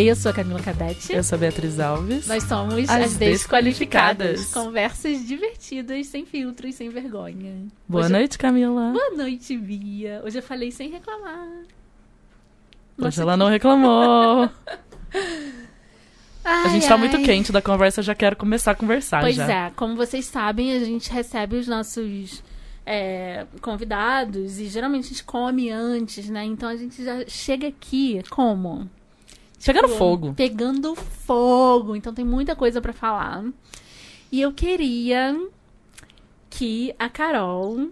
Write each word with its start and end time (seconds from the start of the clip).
Oi, 0.00 0.06
eu 0.10 0.16
sou 0.16 0.30
a 0.30 0.34
Camila 0.34 0.58
Cabete. 0.62 1.12
Eu 1.12 1.22
sou 1.22 1.36
a 1.36 1.38
Beatriz 1.40 1.78
Alves. 1.78 2.26
Nós 2.26 2.42
somos 2.44 2.88
As 2.88 3.04
as, 3.04 3.16
Desqualificadas. 3.18 4.30
Desqualificadas. 4.40 4.54
Conversas 4.54 5.26
divertidas, 5.26 6.06
sem 6.06 6.24
filtros, 6.24 6.74
sem 6.74 6.88
vergonha. 6.88 7.66
Boa 7.86 8.04
Hoje- 8.04 8.12
noite, 8.14 8.38
Camila. 8.38 8.92
Boa 8.94 9.10
noite, 9.10 9.54
Bia. 9.58 10.22
Hoje 10.24 10.38
eu 10.38 10.42
falei 10.42 10.70
sem 10.72 10.88
reclamar. 10.90 11.46
Hoje 11.46 11.68
Nossa, 12.96 13.20
ela 13.20 13.36
não 13.36 13.48
reclamou. 13.50 14.48
Ai, 16.42 16.64
A 16.64 16.68
gente 16.70 16.88
tá 16.88 16.96
muito 16.96 17.16
ai. 17.18 17.22
quente 17.22 17.52
da 17.52 17.60
conversa, 17.60 18.00
eu 18.00 18.04
já 18.04 18.14
quero 18.14 18.36
começar 18.36 18.70
a 18.70 18.74
conversar 18.74 19.20
Pois 19.20 19.36
já. 19.36 19.66
é, 19.66 19.70
como 19.76 19.96
vocês 19.96 20.24
sabem, 20.24 20.72
a 20.72 20.78
gente 20.82 21.12
recebe 21.12 21.56
os 21.56 21.68
nossos 21.68 22.42
é, 22.86 23.44
convidados 23.60 24.58
e 24.60 24.64
geralmente 24.66 25.04
a 25.04 25.08
gente 25.08 25.24
come 25.24 25.68
antes, 25.70 26.30
né? 26.30 26.42
Então 26.46 26.70
a 26.70 26.76
gente 26.76 27.04
já 27.04 27.22
chega 27.28 27.68
aqui 27.68 28.22
como? 28.30 28.88
Pegando 29.64 29.86
Tipo, 29.86 29.98
fogo. 29.98 30.34
Pegando 30.34 30.94
fogo. 30.94 31.96
Então 31.96 32.14
tem 32.14 32.24
muita 32.24 32.56
coisa 32.56 32.80
pra 32.80 32.92
falar. 32.92 33.44
E 34.32 34.40
eu 34.40 34.52
queria 34.52 35.38
que 36.48 36.94
a 36.98 37.08
Carol 37.08 37.88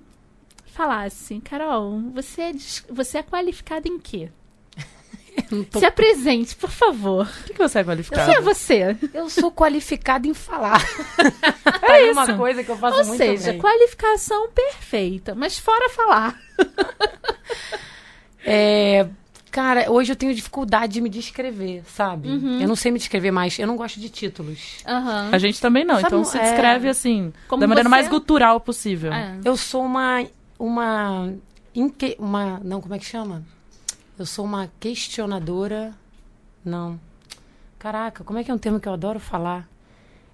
falasse. 0.66 1.40
Carol, 1.40 2.00
você 2.14 2.40
é, 2.42 2.52
você 2.90 3.18
é 3.18 3.22
qualificada 3.22 3.88
em 3.88 3.98
quê? 3.98 4.30
Tô- 5.70 5.78
Se 5.78 5.84
apresente, 5.84 6.54
por 6.56 6.70
favor. 6.70 7.26
O 7.40 7.44
que, 7.44 7.52
que 7.54 7.58
você 7.58 7.80
é 7.80 7.84
qualificado? 7.84 8.26
Quem 8.26 8.36
é 8.36 8.40
você? 8.40 8.96
Eu 9.14 9.28
sou 9.28 9.50
qualificada 9.52 10.26
em 10.26 10.34
falar. 10.34 10.82
É 11.90 12.08
É 12.08 12.12
uma 12.12 12.24
isso. 12.24 12.36
coisa 12.36 12.62
que 12.64 12.70
eu 12.70 12.76
faço 12.76 12.98
Ou 12.98 13.04
muito 13.06 13.16
seja, 13.18 13.52
bem. 13.52 13.60
qualificação 13.60 14.50
perfeita, 14.50 15.34
mas 15.34 15.58
fora 15.58 15.88
falar. 15.88 16.38
É, 18.44 19.08
cara, 19.50 19.90
hoje 19.90 20.12
eu 20.12 20.16
tenho 20.16 20.34
dificuldade 20.34 20.94
de 20.94 21.00
me 21.00 21.08
descrever, 21.08 21.82
sabe? 21.86 22.28
Uhum. 22.28 22.60
Eu 22.60 22.68
não 22.68 22.76
sei 22.76 22.90
me 22.92 22.98
descrever 22.98 23.30
mais. 23.30 23.58
Eu 23.58 23.66
não 23.66 23.76
gosto 23.76 23.98
de 24.00 24.08
títulos. 24.08 24.78
Aham. 24.86 25.30
A 25.32 25.38
gente 25.38 25.60
também 25.60 25.84
não, 25.84 25.96
Sabe, 25.96 26.06
então 26.06 26.24
se 26.24 26.38
é- 26.38 26.42
descreve 26.42 26.88
assim, 26.88 27.32
Como 27.48 27.60
da 27.60 27.66
maneira 27.66 27.88
você- 27.88 27.90
mais 27.90 28.08
gutural 28.08 28.60
possível. 28.60 29.12
É. 29.12 29.36
Eu 29.44 29.56
sou 29.56 29.82
uma. 29.84 30.24
Uma. 30.58 31.32
inque- 31.74 32.16
uma 32.18 32.60
não, 32.64 32.80
como 32.80 32.94
é 32.94 32.98
que 32.98 33.04
chama? 33.06 33.44
Eu 34.18 34.26
sou 34.26 34.44
uma 34.44 34.68
questionadora. 34.80 35.94
Não. 36.64 36.98
Caraca, 37.78 38.24
como 38.24 38.38
é 38.38 38.44
que 38.44 38.50
é 38.50 38.54
um 38.54 38.58
termo 38.58 38.80
que 38.80 38.88
eu 38.88 38.92
adoro 38.92 39.20
falar? 39.20 39.68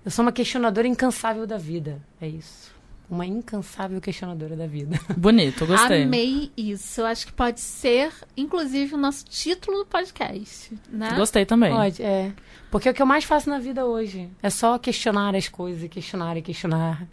Eu 0.05 0.11
sou 0.11 0.25
uma 0.25 0.33
questionadora 0.33 0.87
incansável 0.89 1.47
da 1.47 1.57
vida. 1.59 2.01
É 2.21 2.27
isso. 2.27 2.74
Uma 3.11 3.27
incansável 3.27 4.01
questionadora 4.01 4.57
da 4.57 4.67
vida. 4.67 4.99
Bonito, 5.17 5.67
gostei. 5.67 6.05
Amei 6.05 6.51
isso. 6.57 7.03
Eu 7.03 7.07
acho 7.07 7.27
que 7.27 7.33
pode 7.33 7.61
ser, 7.61 8.11
inclusive, 8.37 8.95
o 8.95 8.99
nosso 8.99 9.25
título 9.27 9.79
do 9.79 9.87
podcast, 9.87 10.73
né? 10.91 11.11
Gostei 11.15 11.45
também. 11.45 11.73
Pode, 11.73 12.03
é. 12.03 12.33
Porque 12.71 12.89
é 12.89 12.91
o 12.91 12.95
que 12.95 13.03
eu 13.03 13.07
mais 13.07 13.25
faço 13.25 13.49
na 13.51 13.59
vida 13.59 13.85
hoje. 13.85 14.29
É 14.43 14.49
só 14.51 14.79
questionar 14.79 15.37
as 15.37 15.49
coisas, 15.49 15.89
questionar 15.89 16.37
e 16.39 16.43
questionar. 16.43 17.07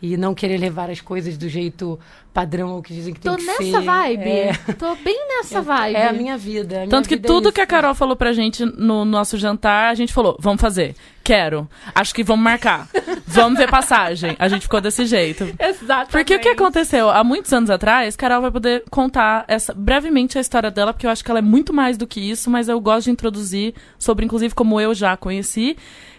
E 0.00 0.16
não 0.16 0.34
querer 0.34 0.58
levar 0.58 0.90
as 0.90 1.00
coisas 1.00 1.36
do 1.38 1.48
jeito 1.48 1.96
padrão 2.34 2.72
ou 2.72 2.82
que 2.82 2.92
dizem 2.92 3.14
que 3.14 3.20
Tô 3.20 3.36
tem 3.36 3.46
que 3.46 3.52
ser. 3.52 3.64
nessa 3.66 3.80
vibe. 3.82 4.22
É, 4.28 4.52
Tô 4.76 4.96
bem 4.96 5.28
nessa 5.28 5.62
vibe. 5.62 5.94
é 5.94 6.08
a 6.08 6.12
minha 6.12 6.36
vida. 6.36 6.74
a 6.74 6.78
minha 6.78 6.88
Tanto 6.90 7.08
que 7.08 7.14
vida 7.14 7.28
é 7.28 7.30
tudo 7.30 7.44
isso. 7.44 7.52
que 7.52 7.60
a 7.60 7.66
Carol 7.66 7.94
falou 7.94 8.16
pra 8.16 8.32
gente 8.32 8.64
no 8.64 9.04
nosso 9.04 9.38
jantar, 9.38 9.90
a 9.90 9.94
gente 9.94 10.12
falou, 10.12 10.36
vamos 10.40 10.60
fazer. 10.60 10.96
Quero. 11.22 11.68
Acho 11.94 12.14
que 12.14 12.24
vamos 12.24 12.44
marcar. 12.44 12.88
vamos 13.26 13.58
ver 13.58 13.70
passagem. 13.70 14.36
A 14.38 14.48
gente 14.48 14.62
ficou 14.62 14.80
desse 14.80 15.06
jeito. 15.06 15.44
Exatamente. 15.58 16.10
Porque 16.10 16.34
o 16.34 16.40
que 16.40 16.48
aconteceu? 16.48 17.08
Há 17.10 17.22
muitos 17.22 17.52
anos 17.52 17.70
atrás, 17.70 18.16
Carol 18.16 18.42
vai 18.42 18.50
poder 18.50 18.84
contar 18.90 19.44
essa, 19.48 19.72
brevemente 19.72 20.38
a 20.38 20.40
história 20.40 20.70
dela, 20.70 20.92
porque 20.92 21.06
eu 21.06 21.10
acho 21.10 21.24
que 21.24 21.30
ela 21.30 21.38
é 21.38 21.42
muito 21.42 21.72
mais 21.72 21.96
do 21.96 22.06
que 22.06 22.20
isso, 22.20 22.50
mas 22.50 22.68
eu 22.68 22.80
gosto 22.80 23.04
de 23.04 23.10
introduzir 23.10 23.74
sobre, 23.98 24.24
inclusive, 24.24 24.54
como 24.54 24.80
eu 24.80 24.94
já 24.94 25.12
a 25.12 25.16
conheci. 25.16 25.76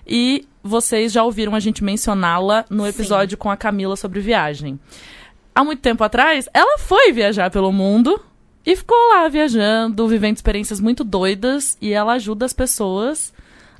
E 0.08 0.48
vocês 0.64 1.12
já 1.12 1.24
ouviram 1.24 1.56
a 1.56 1.60
gente 1.60 1.84
mencioná-la 1.84 2.66
no 2.70 2.84
Sim. 2.84 2.90
episódio 2.90 3.38
com 3.38 3.50
a 3.50 3.58
Camila 3.58 3.96
sobre 3.96 4.20
viagem. 4.20 4.80
Há 5.54 5.64
muito 5.64 5.82
tempo 5.82 6.04
atrás, 6.04 6.50
ela 6.54 6.80
foi 6.80 7.12
viajar 7.12 7.52
pelo 7.52 7.72
mundo 7.72 8.20
e 8.66 8.76
ficou 8.76 8.98
lá 9.10 9.28
viajando, 9.28 10.08
vivendo 10.08 10.38
experiências 10.38 10.80
muito 10.80 11.04
doidas, 11.04 11.78
e 11.82 11.92
ela 11.92 12.14
ajuda 12.14 12.46
as 12.46 12.54
pessoas 12.54 13.33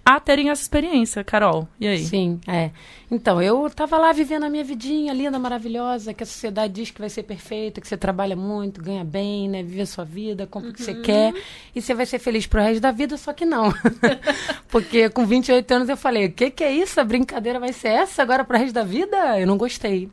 a 0.06 0.20
terem 0.20 0.50
essa 0.50 0.62
experiência. 0.62 1.24
Carol, 1.24 1.68
e 1.80 1.88
aí? 1.88 2.06
Sim, 2.06 2.40
é. 2.48 2.72
Então, 3.10 3.42
eu 3.42 3.70
tava 3.70 3.98
lá 3.98 4.12
vivendo 4.12 4.44
a 4.44 4.50
minha 4.50 4.64
vidinha 4.64 5.14
linda, 5.14 5.40
maravilhosa, 5.40 6.14
que 6.14 6.24
a 6.24 6.26
sociedade 6.26 6.74
diz 6.74 6.92
que 6.92 7.00
vai 7.00 7.10
ser 7.10 7.24
perfeita, 7.24 7.80
que 7.80 7.88
você 7.88 7.96
trabalha 7.96 8.36
muito, 8.36 8.82
ganha 8.82 9.04
bem, 9.04 9.48
né? 9.48 9.64
Vive 9.64 9.82
a 9.82 9.86
sua 9.86 10.04
vida, 10.04 10.48
compra 10.48 10.72
o 10.72 10.74
que 10.74 10.84
você 10.84 10.94
quer 10.96 11.34
e 11.76 11.82
você 11.82 11.94
vai 11.94 12.06
ser 12.06 12.20
feliz 12.20 12.46
pro 12.46 12.62
resto 12.62 12.82
da 12.82 12.92
vida, 12.92 13.18
só 13.18 13.32
que 13.32 13.46
não. 13.46 13.74
Porque 14.70 15.10
com 15.10 15.26
28 15.26 15.72
anos 15.72 15.90
eu 15.90 15.98
falei, 15.98 16.26
o 16.26 16.32
que 16.32 16.50
que 16.52 16.64
é 16.64 16.72
isso? 16.72 17.00
A 17.00 17.04
brincadeira 17.04 17.60
vai 17.60 17.72
ser 17.72 17.90
essa 17.90 18.22
agora 18.22 18.44
pro 18.44 18.58
resto 18.58 18.74
da 18.74 18.84
vida? 18.84 19.40
Eu 19.40 19.48
não 19.48 19.58
gostei. 19.58 20.10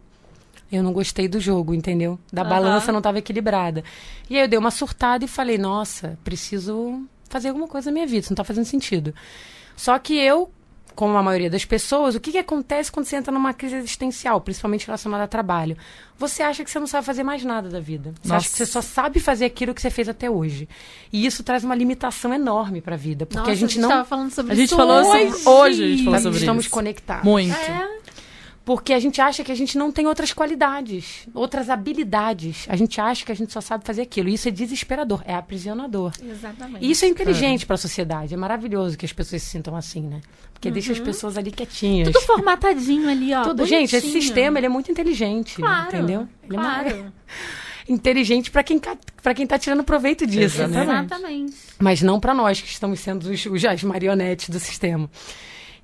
Eu 0.71 0.85
não 0.85 0.93
gostei 0.93 1.27
do 1.27 1.41
jogo, 1.41 1.75
entendeu? 1.75 2.17
Da 2.33 2.43
Aham. 2.43 2.51
balança 2.51 2.93
não 2.93 2.99
estava 2.99 3.19
equilibrada. 3.19 3.83
E 4.29 4.37
aí 4.37 4.43
eu 4.43 4.49
dei 4.49 4.59
uma 4.59 4.71
surtada 4.71 5.25
e 5.25 5.29
falei, 5.29 5.59
nossa, 5.59 6.17
preciso 6.23 7.03
fazer 7.29 7.49
alguma 7.49 7.67
coisa 7.67 7.91
na 7.91 7.95
minha 7.95 8.07
vida, 8.07 8.21
isso 8.21 8.31
não 8.31 8.37
tá 8.37 8.45
fazendo 8.45 8.67
sentido. 8.67 9.15
Só 9.81 9.99
que 9.99 10.13
eu, 10.15 10.53
como 10.95 11.17
a 11.17 11.23
maioria 11.23 11.49
das 11.49 11.65
pessoas, 11.65 12.15
o 12.15 12.21
que, 12.21 12.33
que 12.33 12.37
acontece 12.37 12.93
quando 12.93 13.07
você 13.07 13.17
entra 13.17 13.33
numa 13.33 13.55
crise 13.55 13.77
existencial, 13.77 14.39
principalmente 14.39 14.85
relacionada 14.87 15.25
a 15.25 15.27
trabalho? 15.27 15.75
Você 16.19 16.43
acha 16.43 16.63
que 16.63 16.71
você 16.71 16.79
não 16.79 16.87
sabe 16.87 17.07
fazer 17.07 17.23
mais 17.23 17.43
nada 17.43 17.71
da 17.71 17.81
vida. 17.81 18.13
Você 18.21 18.29
acha 18.29 18.35
Nossa. 18.35 18.51
que 18.51 18.57
você 18.59 18.67
só 18.67 18.83
sabe 18.83 19.21
fazer 19.21 19.47
aquilo 19.47 19.73
que 19.75 19.81
você 19.81 19.89
fez 19.89 20.07
até 20.07 20.29
hoje. 20.29 20.69
E 21.11 21.25
isso 21.25 21.43
traz 21.43 21.65
uma 21.65 21.75
limitação 21.75 22.35
enorme 22.35 22.83
para 22.83 22.95
a 22.95 22.99
vida, 22.99 23.25
porque 23.25 23.39
Nossa, 23.39 23.53
a 23.53 23.55
gente 23.55 23.79
não 23.79 23.89
tava 23.89 24.05
falando 24.05 24.31
sobre 24.31 24.53
A 24.53 24.55
gente 24.55 24.67
isso 24.67 24.77
falou 24.77 24.99
assim, 24.99 25.31
hoje. 25.31 25.49
hoje 25.49 25.83
a 25.83 25.87
gente 25.89 25.99
falou 26.01 26.13
nós 26.13 26.23
sobre 26.25 26.39
estamos 26.41 26.65
isso. 26.67 26.75
conectados. 26.75 27.25
Muito. 27.25 27.55
É. 27.57 27.89
Porque 28.65 28.93
a 28.93 28.99
gente 29.01 29.21
acha 29.21 29.43
que 29.43 29.51
a 29.51 29.55
gente 29.55 29.77
não 29.79 29.91
tem 29.91 30.07
outras 30.07 30.33
qualidades, 30.33 31.27
outras 31.35 31.71
habilidades. 31.71 32.67
A 32.69 32.77
gente 32.77 33.01
acha 33.01 33.25
que 33.25 33.33
a 33.33 33.35
gente 33.35 33.53
só 33.53 33.61
sabe 33.61 33.85
fazer 33.85 34.03
aquilo. 34.03 34.29
E 34.29 34.35
isso 34.35 34.47
é 34.49 34.51
desesperador, 34.51 35.23
é 35.25 35.35
aprisionador. 35.35 36.13
Exatamente. 36.23 36.85
E 36.85 36.91
isso 36.91 37.05
é 37.05 37.09
inteligente 37.09 37.65
para 37.67 37.75
a 37.75 37.79
sociedade. 37.79 38.35
É 38.35 38.37
maravilhoso 38.37 38.97
que 38.99 39.07
as 39.07 39.13
pessoas 39.13 39.43
se 39.43 39.49
sintam 39.51 39.75
assim, 39.75 40.03
né? 40.03 40.21
Porque 40.53 40.71
deixa 40.71 40.93
as 40.93 41.01
pessoas 41.01 41.39
ali 41.39 41.51
quietinhas. 41.51 42.09
Tudo 42.13 42.21
formatadinho 42.27 43.09
ali, 43.09 43.33
ó. 43.35 43.43
Tudo. 43.43 43.65
Gente, 43.65 43.97
esse 43.97 44.11
sistema 44.13 44.59
ele 44.59 44.67
é 44.67 44.69
muito 44.69 44.93
inteligente, 44.93 45.57
Claro, 45.57 45.89
entendeu? 45.89 46.29
Ele 46.45 46.57
é 46.57 46.61
claro. 46.61 46.85
mara- 46.97 47.13
inteligente 47.89 48.51
para 48.51 48.63
quem 48.63 48.79
para 49.23 49.35
quem 49.35 49.47
tá 49.47 49.59
tirando 49.59 49.83
proveito 49.83 50.27
disso, 50.27 50.59
né? 50.69 50.83
Exatamente. 50.83 51.07
Exatamente. 51.15 51.55
mas 51.79 52.03
não 52.03 52.21
para 52.21 52.35
nós 52.35 52.61
que 52.61 52.69
estamos 52.69 53.01
sendo 53.01 53.25
os, 53.31 53.47
os- 53.47 53.65
as 53.65 53.83
marionetes 53.83 54.49
do 54.51 54.61
sistema. 54.61 55.11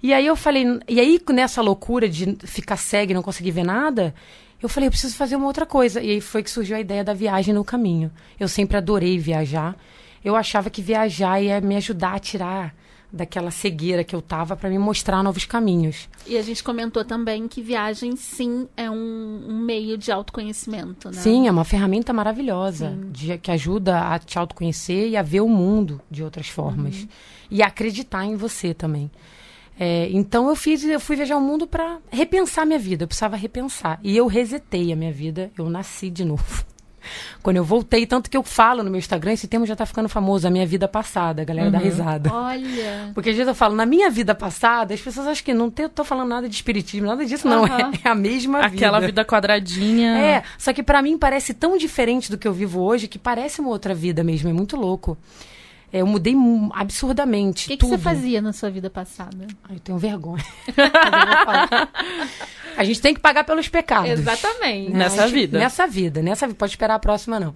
E 0.02 0.12
aí 0.12 0.26
eu 0.26 0.36
falei, 0.36 0.64
e 0.88 1.00
aí 1.00 1.20
nessa 1.32 1.60
loucura 1.62 2.08
de 2.08 2.36
ficar 2.44 2.76
cega 2.76 3.12
e 3.12 3.14
não 3.14 3.22
conseguir 3.22 3.50
ver 3.50 3.64
nada, 3.64 4.14
eu 4.62 4.68
falei, 4.68 4.86
eu 4.86 4.90
preciso 4.90 5.16
fazer 5.16 5.36
uma 5.36 5.46
outra 5.46 5.66
coisa. 5.66 6.00
E 6.00 6.10
aí 6.10 6.20
foi 6.20 6.42
que 6.42 6.50
surgiu 6.50 6.76
a 6.76 6.80
ideia 6.80 7.02
da 7.04 7.14
viagem 7.14 7.52
no 7.54 7.64
caminho. 7.64 8.10
Eu 8.38 8.48
sempre 8.48 8.76
adorei 8.76 9.18
viajar. 9.18 9.76
Eu 10.24 10.34
achava 10.36 10.70
que 10.70 10.82
viajar 10.82 11.40
ia 11.40 11.60
me 11.60 11.76
ajudar 11.76 12.14
a 12.14 12.18
tirar 12.18 12.74
daquela 13.12 13.50
cegueira 13.52 14.02
que 14.02 14.14
eu 14.14 14.20
tava 14.20 14.56
para 14.56 14.68
me 14.68 14.78
mostrar 14.78 15.22
novos 15.22 15.44
caminhos. 15.44 16.08
E 16.26 16.36
a 16.36 16.42
gente 16.42 16.62
comentou 16.62 17.04
também 17.04 17.46
que 17.46 17.62
viagem, 17.62 18.16
sim, 18.16 18.68
é 18.76 18.90
um, 18.90 19.44
um 19.48 19.58
meio 19.60 19.96
de 19.96 20.10
autoconhecimento, 20.10 21.08
né? 21.08 21.14
Sim, 21.20 21.46
é 21.46 21.50
uma 21.50 21.64
ferramenta 21.64 22.12
maravilhosa 22.12 22.98
de- 23.12 23.38
que 23.38 23.50
ajuda 23.50 24.00
a 24.12 24.18
te 24.18 24.38
autoconhecer 24.38 25.08
e 25.08 25.16
a 25.16 25.22
ver 25.22 25.40
o 25.40 25.48
mundo 25.48 26.00
de 26.10 26.22
outras 26.24 26.48
formas. 26.48 27.06
E 27.50 27.62
a 27.62 27.68
acreditar 27.68 28.24
em 28.24 28.34
você 28.36 28.74
também. 28.74 29.10
É, 29.78 30.08
então 30.10 30.48
eu 30.48 30.56
fiz, 30.56 30.82
eu 30.84 30.98
fui 31.00 31.16
viajar 31.16 31.36
o 31.36 31.40
mundo 31.40 31.66
para 31.66 31.98
repensar 32.10 32.64
minha 32.64 32.78
vida. 32.78 33.04
Eu 33.04 33.08
precisava 33.08 33.36
repensar. 33.36 33.98
E 34.02 34.16
eu 34.16 34.26
resetei 34.26 34.92
a 34.92 34.96
minha 34.96 35.12
vida, 35.12 35.50
eu 35.58 35.68
nasci 35.68 36.08
de 36.10 36.24
novo. 36.24 36.64
Quando 37.40 37.58
eu 37.58 37.62
voltei, 37.64 38.04
tanto 38.04 38.28
que 38.28 38.36
eu 38.36 38.42
falo 38.42 38.82
no 38.82 38.90
meu 38.90 38.98
Instagram, 38.98 39.32
esse 39.32 39.46
termo 39.46 39.64
já 39.64 39.76
tá 39.76 39.86
ficando 39.86 40.08
famoso, 40.08 40.48
a 40.48 40.50
minha 40.50 40.66
vida 40.66 40.88
passada, 40.88 41.42
a 41.42 41.44
galera 41.44 41.70
dá 41.70 41.78
risada. 41.78 42.32
Olha. 42.32 43.12
Porque 43.14 43.30
às 43.30 43.36
vezes 43.36 43.46
eu 43.46 43.54
falo, 43.54 43.76
na 43.76 43.86
minha 43.86 44.10
vida 44.10 44.34
passada, 44.34 44.92
as 44.92 45.00
pessoas 45.00 45.28
acham 45.28 45.44
que 45.44 45.54
não 45.54 45.70
te- 45.70 45.88
tô 45.88 46.02
falando 46.02 46.30
nada 46.30 46.48
de 46.48 46.54
espiritismo, 46.56 47.06
nada 47.06 47.24
disso, 47.24 47.46
não. 47.46 47.64
Aham. 47.64 47.92
É, 48.02 48.08
é 48.08 48.10
a 48.10 48.14
mesma 48.14 48.62
vida. 48.62 48.74
Aquela 48.74 48.98
vida 48.98 49.24
quadradinha. 49.24 50.18
É, 50.18 50.42
só 50.58 50.72
que 50.72 50.82
pra 50.82 51.00
mim 51.00 51.16
parece 51.16 51.54
tão 51.54 51.78
diferente 51.78 52.28
do 52.28 52.36
que 52.36 52.48
eu 52.48 52.52
vivo 52.52 52.80
hoje 52.80 53.06
que 53.06 53.20
parece 53.20 53.60
uma 53.60 53.70
outra 53.70 53.94
vida 53.94 54.24
mesmo, 54.24 54.48
é 54.48 54.52
muito 54.52 54.76
louco. 54.76 55.16
É, 55.92 56.00
eu 56.00 56.06
mudei 56.06 56.34
mu- 56.34 56.70
absurdamente. 56.74 57.66
O 57.66 57.68
que, 57.68 57.76
que 57.76 57.86
você 57.86 57.96
fazia 57.96 58.42
na 58.42 58.52
sua 58.52 58.68
vida 58.70 58.90
passada? 58.90 59.46
Ai, 59.68 59.76
eu 59.76 59.80
tenho 59.80 59.98
vergonha. 59.98 60.44
A 62.76 62.84
gente 62.84 63.00
tem 63.00 63.14
que 63.14 63.20
pagar 63.20 63.44
pelos 63.44 63.68
pecados. 63.68 64.10
Exatamente. 64.10 64.90
né? 64.90 64.98
Nessa 64.98 65.22
gente- 65.28 65.34
vida. 65.34 65.58
Nessa 65.58 65.86
vida, 65.86 66.22
nessa 66.22 66.46
vida. 66.46 66.58
Pode 66.58 66.72
esperar 66.72 66.94
a 66.96 66.98
próxima, 66.98 67.40
não. 67.40 67.54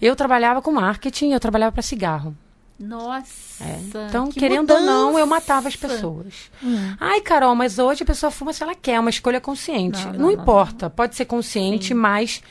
Eu 0.00 0.16
trabalhava 0.16 0.60
com 0.60 0.72
marketing, 0.72 1.32
eu 1.32 1.40
trabalhava 1.40 1.72
pra 1.72 1.82
cigarro. 1.82 2.36
Nossa. 2.78 3.64
É. 3.64 3.78
Então, 4.08 4.28
que 4.30 4.38
querendo 4.38 4.70
ou 4.70 4.80
não, 4.80 5.04
eu 5.18 5.22
mudança. 5.24 5.26
matava 5.26 5.68
as 5.68 5.76
pessoas. 5.76 6.50
Hum. 6.62 6.94
Ai, 7.00 7.22
Carol, 7.22 7.54
mas 7.54 7.78
hoje 7.78 8.02
a 8.02 8.06
pessoa 8.06 8.30
fuma 8.30 8.52
se 8.52 8.62
ela 8.62 8.74
quer, 8.74 8.96
é 8.96 9.00
uma 9.00 9.08
escolha 9.08 9.40
consciente. 9.40 9.98
Não, 10.04 10.12
Não, 10.12 10.18
não, 10.18 10.26
não, 10.26 10.30
importa, 10.42 10.90
pode 10.90 11.16
ser 11.16 11.24
consciente, 11.24 11.94
mas 11.94 12.42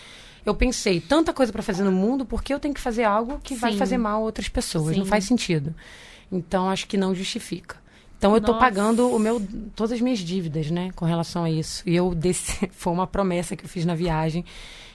eu 0.45 0.53
pensei, 0.53 1.00
tanta 1.01 1.33
coisa 1.33 1.51
pra 1.51 1.63
fazer 1.63 1.83
no 1.83 1.92
mundo, 1.92 2.25
por 2.25 2.44
que 2.44 2.53
eu 2.53 2.59
tenho 2.59 2.74
que 2.74 2.80
fazer 2.80 3.03
algo 3.03 3.39
que 3.44 3.56
vai 3.56 3.71
Sim. 3.71 3.77
fazer 3.77 3.97
mal 3.97 4.21
a 4.21 4.24
outras 4.24 4.47
pessoas? 4.47 4.94
Sim. 4.94 5.00
Não 5.00 5.06
faz 5.06 5.25
sentido. 5.25 5.74
Então 6.31 6.69
acho 6.69 6.88
que 6.88 6.97
não 6.97 7.15
justifica. 7.15 7.77
Então 8.18 8.31
eu 8.31 8.38
estou 8.38 8.57
pagando 8.57 9.09
o 9.09 9.19
meu 9.19 9.45
todas 9.75 9.92
as 9.92 10.01
minhas 10.01 10.19
dívidas, 10.19 10.71
né, 10.71 10.92
com 10.95 11.06
relação 11.06 11.44
a 11.44 11.50
isso. 11.50 11.83
E 11.86 11.95
eu 11.95 12.13
desse 12.13 12.69
foi 12.71 12.94
uma 12.94 13.07
promessa 13.07 13.56
que 13.56 13.65
eu 13.65 13.69
fiz 13.69 13.86
na 13.86 13.95
viagem 13.95 14.45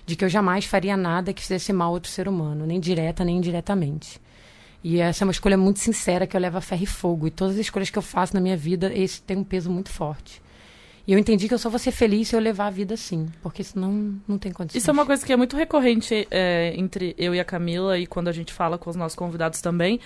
de 0.07 0.17
que 0.17 0.25
eu 0.25 0.29
jamais 0.29 0.65
faria 0.65 0.97
nada 0.97 1.33
que 1.33 1.43
fizesse 1.43 1.73
mal 1.73 1.89
a 1.89 1.93
outro 1.93 2.11
ser 2.11 2.27
humano, 2.27 2.67
nem 2.67 2.81
direta 2.81 3.25
nem 3.25 3.37
indiretamente. 3.37 4.21
E 4.83 4.99
essa 4.99 5.23
é 5.23 5.27
uma 5.27 5.33
escolha 5.33 5.59
muito 5.59 5.79
sincera 5.79 6.27
que 6.27 6.35
eu 6.35 6.41
levo 6.41 6.57
a 6.57 6.61
ferro 6.61 6.83
e 6.83 6.87
fogo. 6.87 7.27
E 7.27 7.31
todas 7.31 7.55
as 7.55 7.61
escolhas 7.61 7.91
que 7.91 7.99
eu 7.99 8.03
faço 8.03 8.35
na 8.35 8.41
minha 8.41 8.57
vida, 8.57 8.91
esse 8.95 9.21
tem 9.21 9.37
um 9.37 9.45
peso 9.45 9.71
muito 9.71 9.91
forte. 9.91 10.41
E 11.11 11.13
eu 11.13 11.19
entendi 11.19 11.49
que 11.49 11.55
eu 11.55 11.59
só 11.59 11.69
vou 11.69 11.81
ser 11.81 11.91
feliz 11.91 12.29
se 12.29 12.37
eu 12.37 12.39
levar 12.39 12.69
a 12.69 12.71
vida 12.71 12.95
assim, 12.95 13.27
porque 13.43 13.65
senão 13.65 14.15
não 14.29 14.39
tem 14.39 14.53
condições. 14.53 14.81
Isso 14.81 14.89
é 14.89 14.93
uma 14.93 15.05
coisa 15.05 15.27
que 15.27 15.33
é 15.33 15.37
muito 15.37 15.57
recorrente 15.57 16.29
é, 16.31 16.73
entre 16.77 17.17
eu 17.19 17.35
e 17.35 17.41
a 17.41 17.45
Camila 17.45 17.99
e 17.99 18.07
quando 18.07 18.29
a 18.29 18.33
gente 18.33 18.53
fala 18.53 18.79
com 18.79 18.89
os 18.89 18.95
nossos 18.95 19.17
convidados 19.17 19.61
também, 19.61 19.99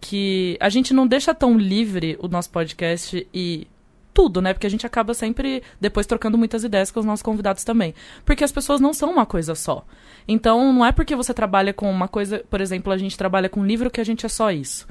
que 0.00 0.56
a 0.58 0.68
gente 0.68 0.92
não 0.92 1.06
deixa 1.06 1.32
tão 1.32 1.56
livre 1.56 2.18
o 2.20 2.26
nosso 2.26 2.50
podcast 2.50 3.24
e 3.32 3.68
tudo, 4.12 4.42
né? 4.42 4.52
Porque 4.52 4.66
a 4.66 4.70
gente 4.70 4.84
acaba 4.84 5.14
sempre 5.14 5.62
depois 5.80 6.04
trocando 6.04 6.36
muitas 6.36 6.64
ideias 6.64 6.90
com 6.90 6.98
os 6.98 7.06
nossos 7.06 7.22
convidados 7.22 7.62
também. 7.62 7.94
Porque 8.24 8.42
as 8.42 8.50
pessoas 8.50 8.80
não 8.80 8.92
são 8.92 9.08
uma 9.08 9.24
coisa 9.24 9.54
só. 9.54 9.86
Então, 10.26 10.72
não 10.72 10.84
é 10.84 10.90
porque 10.90 11.14
você 11.14 11.32
trabalha 11.32 11.72
com 11.72 11.88
uma 11.88 12.08
coisa, 12.08 12.44
por 12.50 12.60
exemplo, 12.60 12.92
a 12.92 12.98
gente 12.98 13.16
trabalha 13.16 13.48
com 13.48 13.60
um 13.60 13.64
livro 13.64 13.88
que 13.88 14.00
a 14.00 14.04
gente 14.04 14.26
é 14.26 14.28
só 14.28 14.50
isso. 14.50 14.84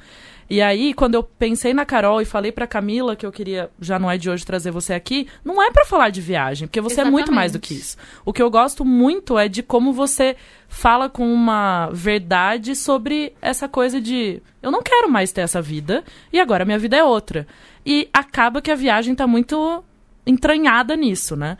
E 0.50 0.62
aí, 0.62 0.96
quando 0.96 1.14
eu 1.14 1.22
pensei 1.22 1.74
na 1.74 1.86
Carol 1.86 2.22
e 2.22 2.26
falei 2.26 2.52
pra 2.52 2.66
Camila 2.66 3.16
que 3.16 3.26
eu 3.26 3.32
queria, 3.32 3.70
já 3.80 4.00
não 4.00 4.10
é 4.10 4.18
de 4.18 4.30
hoje, 4.30 4.44
trazer 4.44 4.72
você 4.72 4.94
aqui, 4.94 5.28
não 5.46 5.62
é 5.62 5.70
para 5.70 5.86
falar 5.86 6.10
de 6.10 6.22
viagem, 6.22 6.68
porque 6.68 6.82
você 6.82 6.96
Exatamente. 6.96 7.14
é 7.14 7.18
muito 7.18 7.32
mais 7.32 7.52
do 7.52 7.60
que 7.60 7.76
isso. 7.76 7.98
O 8.26 8.34
que 8.34 8.42
eu 8.42 8.50
gosto 8.50 8.84
muito 8.84 9.38
é 9.38 9.48
de 9.48 9.62
como 9.62 9.94
você 9.94 10.36
fala 10.68 11.08
com 11.08 11.32
uma 11.32 11.90
verdade 11.92 12.76
sobre 12.76 13.34
essa 13.40 13.68
coisa 13.68 14.02
de 14.02 14.42
eu 14.62 14.72
não 14.72 14.82
quero 14.82 15.10
mais 15.10 15.32
ter 15.32 15.42
essa 15.42 15.62
vida 15.62 16.04
e 16.34 16.40
agora 16.40 16.66
minha 16.66 16.80
vida 16.80 16.98
é 16.98 17.04
outra. 17.04 17.46
E 17.86 18.10
acaba 18.12 18.62
que 18.62 18.72
a 18.72 18.76
viagem 18.76 19.14
tá 19.14 19.28
muito 19.28 19.84
entranhada 20.26 20.96
nisso, 20.96 21.36
né? 21.36 21.58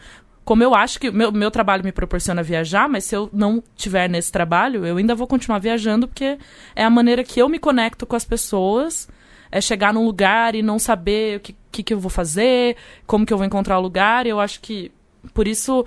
Como 0.50 0.64
eu 0.64 0.74
acho 0.74 1.00
que 1.00 1.12
meu, 1.12 1.32
meu 1.32 1.52
trabalho 1.52 1.84
me 1.84 1.92
proporciona 1.92 2.42
viajar, 2.42 2.90
mas 2.90 3.04
se 3.04 3.16
eu 3.16 3.30
não 3.32 3.62
tiver 3.76 4.10
nesse 4.10 4.32
trabalho, 4.32 4.84
eu 4.84 4.98
ainda 4.98 5.14
vou 5.14 5.28
continuar 5.28 5.60
viajando, 5.60 6.08
porque 6.08 6.40
é 6.76 6.84
a 6.84 6.90
maneira 6.90 7.24
que 7.24 7.40
eu 7.40 7.48
me 7.48 7.60
conecto 7.60 8.04
com 8.04 8.16
as 8.16 8.26
pessoas. 8.26 9.08
É 9.52 9.62
chegar 9.62 9.94
num 9.94 10.04
lugar 10.04 10.56
e 10.56 10.64
não 10.64 10.80
saber 10.80 11.38
o 11.38 11.40
que, 11.40 11.56
que, 11.72 11.84
que 11.84 11.94
eu 11.94 12.00
vou 12.00 12.10
fazer, 12.10 12.78
como 13.06 13.28
que 13.28 13.32
eu 13.32 13.38
vou 13.38 13.46
encontrar 13.46 13.78
o 13.78 13.82
lugar. 13.82 14.26
Eu 14.26 14.40
acho 14.40 14.60
que, 14.60 14.92
por 15.36 15.48
isso, 15.48 15.86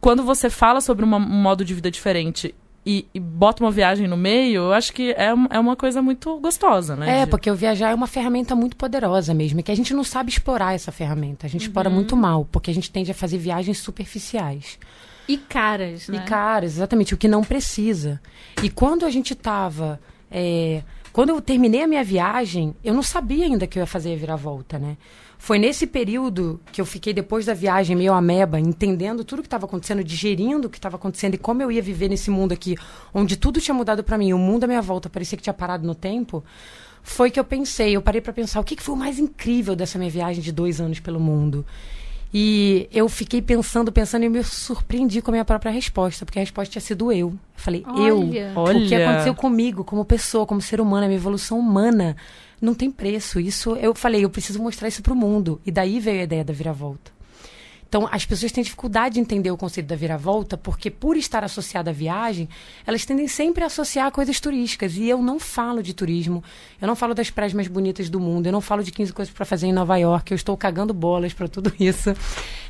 quando 0.00 0.24
você 0.24 0.50
fala 0.50 0.80
sobre 0.80 1.04
uma, 1.04 1.18
um 1.18 1.40
modo 1.40 1.64
de 1.64 1.72
vida 1.72 1.88
diferente 1.88 2.52
e, 2.84 3.06
e, 3.14 3.20
bota 3.20 3.62
uma 3.62 3.70
viagem 3.70 4.08
no 4.08 4.16
meio, 4.16 4.62
eu 4.62 4.72
acho 4.72 4.92
que 4.92 5.12
é, 5.12 5.28
é 5.50 5.58
uma 5.58 5.76
coisa 5.76 6.02
muito 6.02 6.38
gostosa, 6.40 6.96
né? 6.96 7.20
É, 7.20 7.24
de... 7.24 7.30
porque 7.30 7.48
o 7.50 7.54
viajar 7.54 7.90
é 7.90 7.94
uma 7.94 8.08
ferramenta 8.08 8.56
muito 8.56 8.76
poderosa 8.76 9.32
mesmo, 9.32 9.60
e 9.60 9.62
que 9.62 9.70
a 9.70 9.74
gente 9.74 9.94
não 9.94 10.02
sabe 10.02 10.30
explorar 10.30 10.74
essa 10.74 10.90
ferramenta. 10.90 11.46
A 11.46 11.50
gente 11.50 11.62
uhum. 11.62 11.68
explora 11.68 11.88
muito 11.88 12.16
mal, 12.16 12.46
porque 12.50 12.70
a 12.70 12.74
gente 12.74 12.90
tende 12.90 13.10
a 13.10 13.14
fazer 13.14 13.38
viagens 13.38 13.78
superficiais. 13.78 14.78
E 15.28 15.36
caras, 15.36 16.08
né? 16.08 16.18
E 16.18 16.20
caras, 16.28 16.72
exatamente, 16.72 17.14
o 17.14 17.16
que 17.16 17.28
não 17.28 17.44
precisa. 17.44 18.20
E 18.62 18.68
quando 18.68 19.06
a 19.06 19.10
gente 19.10 19.34
tava. 19.34 20.00
É, 20.30 20.82
quando 21.12 21.28
eu 21.30 21.40
terminei 21.40 21.82
a 21.82 21.86
minha 21.86 22.02
viagem, 22.02 22.74
eu 22.82 22.94
não 22.94 23.02
sabia 23.02 23.44
ainda 23.44 23.66
que 23.66 23.78
eu 23.78 23.82
ia 23.82 23.86
fazer 23.86 24.14
a 24.14 24.16
viravolta, 24.16 24.78
né? 24.78 24.96
Foi 25.36 25.58
nesse 25.58 25.86
período 25.86 26.60
que 26.70 26.80
eu 26.80 26.86
fiquei 26.86 27.12
depois 27.12 27.46
da 27.46 27.52
viagem 27.52 27.96
meio 27.96 28.12
ameba, 28.12 28.60
entendendo 28.60 29.24
tudo 29.24 29.40
o 29.40 29.42
que 29.42 29.48
estava 29.48 29.66
acontecendo, 29.66 30.02
digerindo 30.04 30.68
o 30.68 30.70
que 30.70 30.78
estava 30.78 30.96
acontecendo 30.96 31.34
e 31.34 31.38
como 31.38 31.60
eu 31.60 31.70
ia 31.70 31.82
viver 31.82 32.08
nesse 32.08 32.30
mundo 32.30 32.52
aqui, 32.52 32.76
onde 33.12 33.36
tudo 33.36 33.60
tinha 33.60 33.74
mudado 33.74 34.04
para 34.04 34.16
mim, 34.16 34.32
o 34.32 34.38
mundo 34.38 34.64
à 34.64 34.66
minha 34.68 34.80
volta 34.80 35.10
parecia 35.10 35.36
que 35.36 35.42
tinha 35.42 35.52
parado 35.52 35.84
no 35.84 35.96
tempo. 35.96 36.44
Foi 37.02 37.28
que 37.28 37.40
eu 37.40 37.44
pensei, 37.44 37.96
eu 37.96 38.00
parei 38.00 38.20
para 38.20 38.32
pensar 38.32 38.60
o 38.60 38.64
que, 38.64 38.76
que 38.76 38.82
foi 38.82 38.94
o 38.94 38.98
mais 38.98 39.18
incrível 39.18 39.74
dessa 39.74 39.98
minha 39.98 40.10
viagem 40.10 40.40
de 40.40 40.52
dois 40.52 40.80
anos 40.80 41.00
pelo 41.00 41.18
mundo. 41.18 41.66
E 42.34 42.88
eu 42.90 43.08
fiquei 43.08 43.42
pensando, 43.42 43.92
pensando 43.92 44.24
e 44.24 44.28
me 44.28 44.42
surpreendi 44.42 45.20
com 45.20 45.30
a 45.30 45.32
minha 45.32 45.44
própria 45.44 45.70
resposta, 45.70 46.24
porque 46.24 46.38
a 46.38 46.42
resposta 46.42 46.72
tinha 46.72 46.80
sido 46.80 47.12
eu. 47.12 47.28
Eu 47.28 47.38
falei, 47.54 47.84
olha, 47.86 48.08
eu. 48.08 48.52
Olha. 48.56 48.78
O 48.78 48.88
que 48.88 48.94
aconteceu 48.94 49.34
comigo, 49.34 49.84
como 49.84 50.04
pessoa, 50.04 50.46
como 50.46 50.60
ser 50.60 50.80
humano, 50.80 51.04
a 51.04 51.08
minha 51.08 51.18
evolução 51.18 51.58
humana 51.58 52.16
não 52.60 52.74
tem 52.74 52.90
preço. 52.90 53.38
Isso 53.38 53.76
eu 53.76 53.94
falei, 53.94 54.24
eu 54.24 54.30
preciso 54.30 54.62
mostrar 54.62 54.88
isso 54.88 55.02
para 55.02 55.12
o 55.12 55.16
mundo. 55.16 55.60
E 55.66 55.70
daí 55.70 56.00
veio 56.00 56.20
a 56.20 56.24
ideia 56.24 56.44
da 56.44 56.54
viravolta. 56.54 57.12
Então, 57.92 58.08
as 58.10 58.24
pessoas 58.24 58.50
têm 58.50 58.64
dificuldade 58.64 59.16
de 59.16 59.20
entender 59.20 59.50
o 59.50 59.56
conceito 59.58 59.86
da 59.86 59.94
viravolta, 59.94 60.56
porque 60.56 60.90
por 60.90 61.14
estar 61.14 61.44
associada 61.44 61.90
à 61.90 61.92
viagem, 61.92 62.48
elas 62.86 63.04
tendem 63.04 63.28
sempre 63.28 63.62
a 63.62 63.66
associar 63.66 64.06
a 64.06 64.10
coisas 64.10 64.40
turísticas. 64.40 64.96
E 64.96 65.10
eu 65.10 65.20
não 65.20 65.38
falo 65.38 65.82
de 65.82 65.92
turismo, 65.92 66.42
eu 66.80 66.88
não 66.88 66.96
falo 66.96 67.12
das 67.12 67.28
praias 67.28 67.52
mais 67.52 67.68
bonitas 67.68 68.08
do 68.08 68.18
mundo, 68.18 68.46
eu 68.46 68.52
não 68.52 68.62
falo 68.62 68.82
de 68.82 68.90
15 68.90 69.12
coisas 69.12 69.34
para 69.34 69.44
fazer 69.44 69.66
em 69.66 69.74
Nova 69.74 69.94
York, 69.98 70.32
eu 70.32 70.36
estou 70.36 70.56
cagando 70.56 70.94
bolas 70.94 71.34
para 71.34 71.46
tudo 71.46 71.70
isso. 71.78 72.14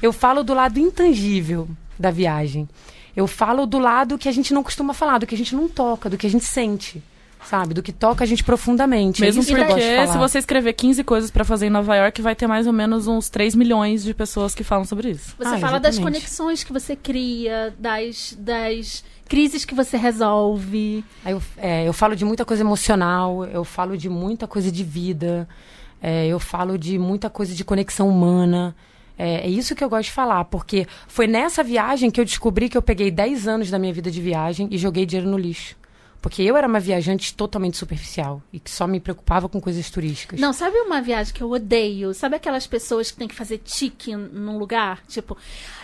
Eu 0.03 0.13
falo 0.13 0.43
do 0.43 0.55
lado 0.55 0.81
intangível 0.81 1.69
da 1.97 2.11
viagem. 2.11 2.69
Eu 3.15 3.29
falo 3.29 3.65
do 3.65 3.79
lado 3.79 4.19
que 4.19 4.29
a 4.29 4.33
gente 4.33 4.53
não 4.53 4.65
costuma 4.65 4.93
falar, 4.93 5.19
do 5.19 5.27
que 5.29 5.37
a 5.37 5.39
gente 5.39 5.55
não 5.55 5.69
toca, 5.69 6.11
do 6.11 6.19
que 6.19 6.27
a 6.27 6.31
gente 6.31 6.45
sente 6.45 7.01
sabe? 7.45 7.75
Do 7.75 7.83
que 7.83 7.93
toca 7.93 8.25
a 8.25 8.27
gente 8.27 8.45
profundamente. 8.45 9.23
É 9.23 9.27
Mesmo 9.27 9.43
é 9.43 9.65
porque 9.65 10.07
se 10.07 10.19
você 10.19 10.39
escrever 10.39 10.73
15 10.73 11.05
coisas 11.05 11.31
para 11.31 11.45
fazer 11.45 11.67
em 11.67 11.71
Nova 11.71 11.95
York, 11.97 12.23
vai 12.23 12.35
ter 12.35 12.47
mais 12.47 12.67
ou 12.67 12.73
menos 12.73 13.07
uns 13.07 13.29
3 13.29 13.55
milhões 13.55 14.05
de 14.05 14.15
pessoas 14.15 14.55
que 14.55 14.65
falam 14.65 14.85
sobre 14.85 15.11
isso. 15.11 15.35
Você 15.39 15.49
ah, 15.49 15.59
fala 15.59 15.79
exatamente. 15.79 15.83
das 15.83 15.99
conexões 15.99 16.65
que 16.65 16.73
você 16.73 16.97
cria, 16.97 17.75
das, 17.79 18.37
das 18.39 19.05
crises 19.29 19.65
que 19.65 19.75
você 19.75 19.97
resolve. 19.97 21.05
Eu, 21.25 21.43
é, 21.57 21.89
eu 21.89 21.93
falo 21.93 22.15
de 22.15 22.25
muita 22.25 22.45
coisa 22.45 22.63
emocional, 22.63 23.45
eu 23.47 23.65
falo 23.65 23.97
de 23.97 24.09
muita 24.09 24.47
coisa 24.47 24.71
de 24.71 24.85
vida, 24.85 25.49
é, 26.03 26.27
eu 26.27 26.39
falo 26.39 26.79
de 26.79 26.99
muita 26.99 27.31
coisa 27.31 27.55
de 27.55 27.65
conexão 27.65 28.09
humana. 28.09 28.75
É, 29.19 29.47
é, 29.47 29.49
isso 29.49 29.75
que 29.75 29.85
eu 29.85 29.89
gosto 29.89 30.05
de 30.05 30.13
falar, 30.13 30.45
porque 30.47 30.87
foi 31.07 31.27
nessa 31.27 31.63
viagem 31.63 32.11
que 32.11 32.21
eu 32.21 32.25
descobri 32.25 32.69
que 32.69 32.77
eu 32.77 32.83
peguei 32.83 33.11
10 33.11 33.47
anos 33.47 33.71
da 33.71 33.79
minha 33.79 33.93
vida 33.93 34.11
de 34.11 34.21
viagem 34.21 34.69
e 34.71 34.79
joguei 34.79 35.07
dinheiro 35.07 35.31
no 35.31 35.39
lixo. 35.39 35.77
Porque 36.23 36.41
eu 36.41 36.57
era 36.57 36.69
uma 36.69 36.79
viajante 36.79 37.35
totalmente 37.35 37.77
superficial 37.77 38.41
e 38.53 38.61
que 38.61 38.71
só 38.71 38.87
me 38.87 39.01
preocupava 39.01 39.49
com 39.49 39.61
coisas 39.61 39.91
turísticas. 39.91 40.39
Não, 40.39 40.53
sabe 40.53 40.79
uma 40.79 41.03
viagem 41.03 41.35
que 41.35 41.43
eu 41.43 41.51
odeio? 41.51 42.15
Sabe 42.15 42.37
aquelas 42.37 42.65
pessoas 42.65 43.11
que 43.11 43.19
tem 43.19 43.27
que 43.27 43.35
fazer 43.35 43.59
tique 43.59 44.15
num 44.15 44.57
lugar? 44.57 45.03
Tipo, 45.09 45.37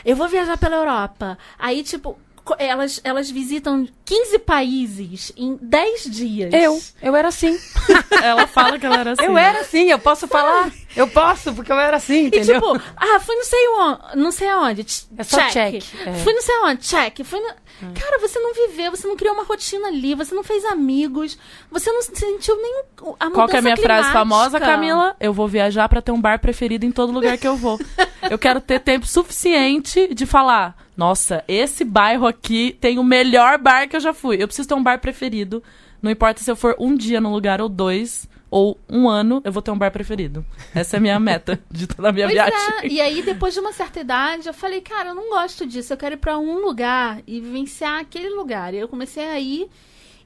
eu 0.05 0.15
vou 0.15 0.29
viajar 0.29 0.57
pela 0.57 0.77
Europa. 0.77 1.37
Aí, 1.59 1.83
tipo, 1.83 2.17
elas, 2.57 3.01
elas 3.05 3.31
visitam 3.31 3.87
15 4.05 4.39
países 4.39 5.33
em 5.37 5.59
10 5.61 6.05
dias. 6.05 6.55
Eu, 6.55 6.81
eu 7.03 7.17
era 7.17 7.29
assim. 7.29 7.59
ela 8.23 8.47
fala 8.47 8.79
que 8.79 8.87
ela 8.87 9.01
era 9.01 9.13
assim. 9.13 9.25
Eu 9.25 9.37
era 9.37 9.61
assim, 9.61 9.91
eu 9.91 9.99
posso 9.99 10.29
falar. 10.29 10.71
Eu 10.99 11.07
posso, 11.07 11.55
porque 11.55 11.71
eu 11.71 11.79
era 11.79 11.97
assim, 11.97 12.27
entendeu? 12.27 12.57
E 12.57 12.61
tipo, 12.61 12.81
ah, 12.97 13.21
fui 13.21 13.37
não 13.37 13.45
sei 13.45 13.69
onde, 13.69 14.17
não 14.17 14.33
sei 14.33 14.49
aonde. 14.49 14.87
É 15.17 15.23
só 15.23 15.37
check. 15.49 15.81
check. 15.81 16.07
É. 16.07 16.13
Fui 16.15 16.33
não 16.33 16.43
sei 16.43 16.55
aonde, 16.57 16.83
check. 16.83 17.25
Fui 17.25 17.39
no... 17.39 17.49
Hum. 17.81 17.93
Cara, 17.95 18.19
você 18.19 18.41
não 18.41 18.53
viveu, 18.53 18.91
você 18.91 19.07
não 19.07 19.15
criou 19.15 19.35
uma 19.35 19.45
rotina 19.45 19.87
ali, 19.87 20.13
você 20.17 20.35
não 20.35 20.43
fez 20.43 20.65
amigos, 20.65 21.39
você 21.71 21.93
não 21.93 22.03
sentiu 22.03 22.61
nem 22.61 22.83
a 22.99 23.05
mudança 23.05 23.31
Qual 23.31 23.49
que 23.49 23.55
é 23.55 23.59
a 23.61 23.63
minha 23.63 23.77
climática. 23.77 24.03
frase 24.03 24.13
famosa, 24.13 24.59
Camila? 24.59 25.15
Eu 25.21 25.33
vou 25.33 25.47
viajar 25.47 25.89
para 25.89 26.03
ter 26.03 26.11
um 26.11 26.21
bar 26.21 26.41
preferido 26.41 26.85
em 26.85 26.91
todo 26.91 27.13
lugar 27.13 27.39
que 27.39 27.47
eu 27.47 27.55
vou. 27.55 27.79
eu 28.29 28.37
quero 28.37 28.61
ter 28.61 28.81
tempo 28.81 29.07
suficiente 29.07 30.13
de 30.13 30.27
falar, 30.27 30.77
nossa, 30.97 31.45
esse 31.47 31.85
bairro 31.85 32.27
aqui 32.27 32.77
tem 32.81 32.99
o 32.99 33.05
melhor 33.05 33.57
bar 33.59 33.89
que 33.89 33.95
eu 33.95 34.01
já 34.01 34.13
fui. 34.13 34.43
Eu 34.43 34.49
preciso 34.49 34.67
ter 34.67 34.75
um 34.75 34.83
bar 34.83 34.99
preferido. 34.99 35.63
Não 36.03 36.11
importa 36.11 36.43
se 36.43 36.51
eu 36.51 36.57
for 36.57 36.75
um 36.81 36.97
dia 36.97 37.21
num 37.21 37.33
lugar 37.33 37.61
ou 37.61 37.69
dois 37.69 38.29
ou 38.51 38.79
um 38.89 39.09
ano 39.09 39.41
eu 39.45 39.53
vou 39.53 39.63
ter 39.63 39.71
um 39.71 39.79
bar 39.79 39.91
preferido. 39.91 40.45
Essa 40.75 40.97
é 40.97 40.99
a 40.99 41.01
minha 41.01 41.21
meta 41.21 41.61
de 41.71 41.87
toda 41.87 42.09
a 42.09 42.13
minha 42.13 42.27
pois 42.27 42.35
viagem. 42.35 42.59
É. 42.83 42.87
E 42.89 43.01
aí, 43.01 43.23
depois 43.23 43.55
de 43.55 43.61
uma 43.61 43.73
certa 43.73 44.01
idade, 44.01 44.47
eu 44.47 44.55
falei, 44.55 44.81
cara, 44.81 45.11
eu 45.11 45.15
não 45.15 45.31
gosto 45.31 45.67
disso. 45.67 45.93
Eu 45.93 45.97
quero 45.97 46.15
ir 46.15 46.19
para 46.19 46.39
um 46.39 46.59
lugar 46.59 47.21
e 47.27 47.41
vivenciar 47.41 48.01
aquele 48.01 48.31
lugar. 48.31 48.75
E 48.75 48.79
eu 48.79 48.89
comecei 48.89 49.27
a 49.27 49.39
ir 49.39 49.69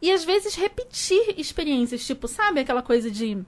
e 0.01 0.11
às 0.11 0.25
vezes 0.25 0.55
repetir 0.55 1.35
experiências, 1.37 2.05
tipo, 2.05 2.27
sabe 2.27 2.61
aquela 2.61 2.83
coisa 2.83 3.11
de 3.11 3.39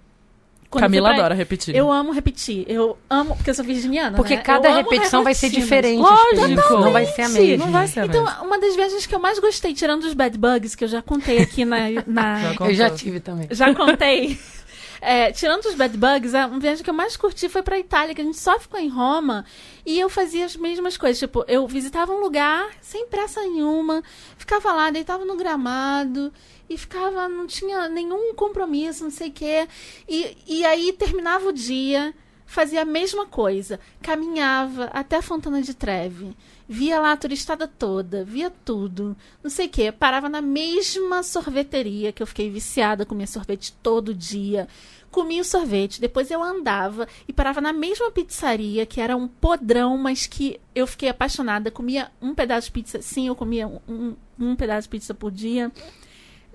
Camila 0.79 1.09
pra... 1.11 1.19
adora 1.19 1.35
repetir. 1.35 1.75
Eu 1.75 1.91
amo 1.91 2.13
repetir. 2.13 2.65
Eu 2.69 2.97
amo, 3.09 3.37
porque 3.37 3.51
eu 3.51 3.55
sou 3.55 3.65
virginiana. 3.65 4.17
Porque 4.17 4.37
né? 4.37 4.43
cada 4.43 4.75
repetição 4.75 5.23
vai 5.23 5.35
ser 5.35 5.51
diferente. 5.51 6.01
Lógico. 6.01 6.81
Não 6.81 6.93
vai 6.93 7.07
ser 7.07 7.23
a 7.23 7.29
mesma. 7.29 7.65
Não 7.65 7.73
vai 7.73 7.87
ser 7.87 8.01
a 8.01 8.07
então, 8.07 8.25
mesma. 8.25 8.43
uma 8.43 8.59
das 8.59 8.75
viagens 8.75 9.07
que 9.07 9.15
eu 9.15 9.21
mais 9.21 9.39
gostei, 9.39 9.75
tirando 9.75 10.05
os 10.05 10.15
bad 10.15 10.37
bugs, 10.37 10.75
que 10.75 10.85
eu 10.85 10.89
já 10.89 11.03
contei 11.03 11.39
aqui 11.39 11.65
na. 11.65 11.79
na... 12.07 12.55
Já 12.55 12.67
eu 12.67 12.75
já 12.75 12.91
tive 12.91 13.21
também. 13.21 13.49
Já 13.51 13.75
contei. 13.75 14.39
É, 15.07 15.31
tirando 15.33 15.67
os 15.67 15.75
bad 15.75 15.95
bugs, 15.99 16.35
a 16.35 16.47
viagem 16.47 16.83
que 16.83 16.89
eu 16.89 16.95
mais 16.95 17.15
curti 17.15 17.47
foi 17.47 17.63
pra 17.63 17.79
Itália, 17.79 18.15
que 18.15 18.23
a 18.23 18.25
gente 18.25 18.39
só 18.39 18.59
ficou 18.59 18.81
em 18.81 18.89
Roma 18.89 19.45
e 19.85 20.01
eu 20.01 20.09
fazia 20.09 20.47
as 20.47 20.57
mesmas 20.57 20.97
coisas. 20.97 21.19
Tipo, 21.19 21.45
eu 21.47 21.67
visitava 21.67 22.11
um 22.11 22.21
lugar 22.21 22.71
sem 22.81 23.07
pressa 23.07 23.43
nenhuma, 23.43 24.03
ficava 24.39 24.73
lá, 24.73 24.91
deitava 24.91 25.27
no 25.27 25.37
gramado 25.37 26.33
e 26.71 26.79
ficava, 26.79 27.29
não 27.29 27.47
tinha 27.47 27.87
nenhum 27.87 28.33
compromisso, 28.35 29.05
não 29.05 29.11
sei 29.11 29.29
o 29.29 29.33
quê. 29.33 29.69
E, 30.09 30.39
e 30.47 30.65
aí 30.65 30.91
terminava 30.95 31.51
o 31.51 31.53
dia, 31.53 32.15
fazia 32.47 32.81
a 32.81 32.87
mesma 32.87 33.27
coisa. 33.27 33.79
Caminhava 34.01 34.85
até 34.87 35.17
a 35.17 35.23
Fontana 35.23 35.61
de 35.61 35.75
Treve. 35.75 36.35
Via 36.67 36.99
lá 36.99 37.13
a 37.13 37.17
turistada 37.17 37.69
toda, 37.69 38.25
via 38.25 38.51
tudo. 38.51 39.17
Não 39.43 39.51
sei 39.51 39.67
o 39.67 39.69
quê. 39.69 39.93
Parava 39.93 40.29
na 40.29 40.41
mesma 40.41 41.23
sorveteria 41.23 42.13
que 42.13 42.23
eu 42.23 42.27
fiquei 42.27 42.49
viciada, 42.49 43.05
comia 43.05 43.27
sorvete 43.27 43.73
todo 43.83 44.15
dia. 44.15 44.67
Comia 45.11 45.43
o 45.43 45.45
sorvete, 45.45 46.01
depois 46.01 46.29
eu 46.31 46.43
andava 46.43 47.07
e 47.29 47.33
parava 47.33 47.61
na 47.61 47.73
mesma 47.73 48.11
pizzaria, 48.11 48.85
que 48.85 49.01
era 49.01 49.17
um 49.17 49.29
podrão, 49.29 49.97
mas 49.97 50.27
que 50.27 50.61
eu 50.75 50.89
fiquei 50.89 51.09
apaixonada. 51.09 51.71
Comia 51.71 52.11
um 52.21 52.35
pedaço 52.35 52.67
de 52.67 52.73
pizza, 52.73 53.01
sim, 53.01 53.29
eu 53.29 53.37
comia 53.37 53.69
um, 53.69 53.79
um, 53.89 54.17
um 54.37 54.57
pedaço 54.57 54.87
de 54.87 54.89
pizza 54.89 55.15
por 55.15 55.31
dia 55.31 55.71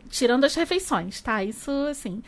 tirando 0.10 0.44
as 0.44 0.56
refeições, 0.56 1.22
tá? 1.22 1.44
Isso 1.44 1.72
assim. 1.90 2.22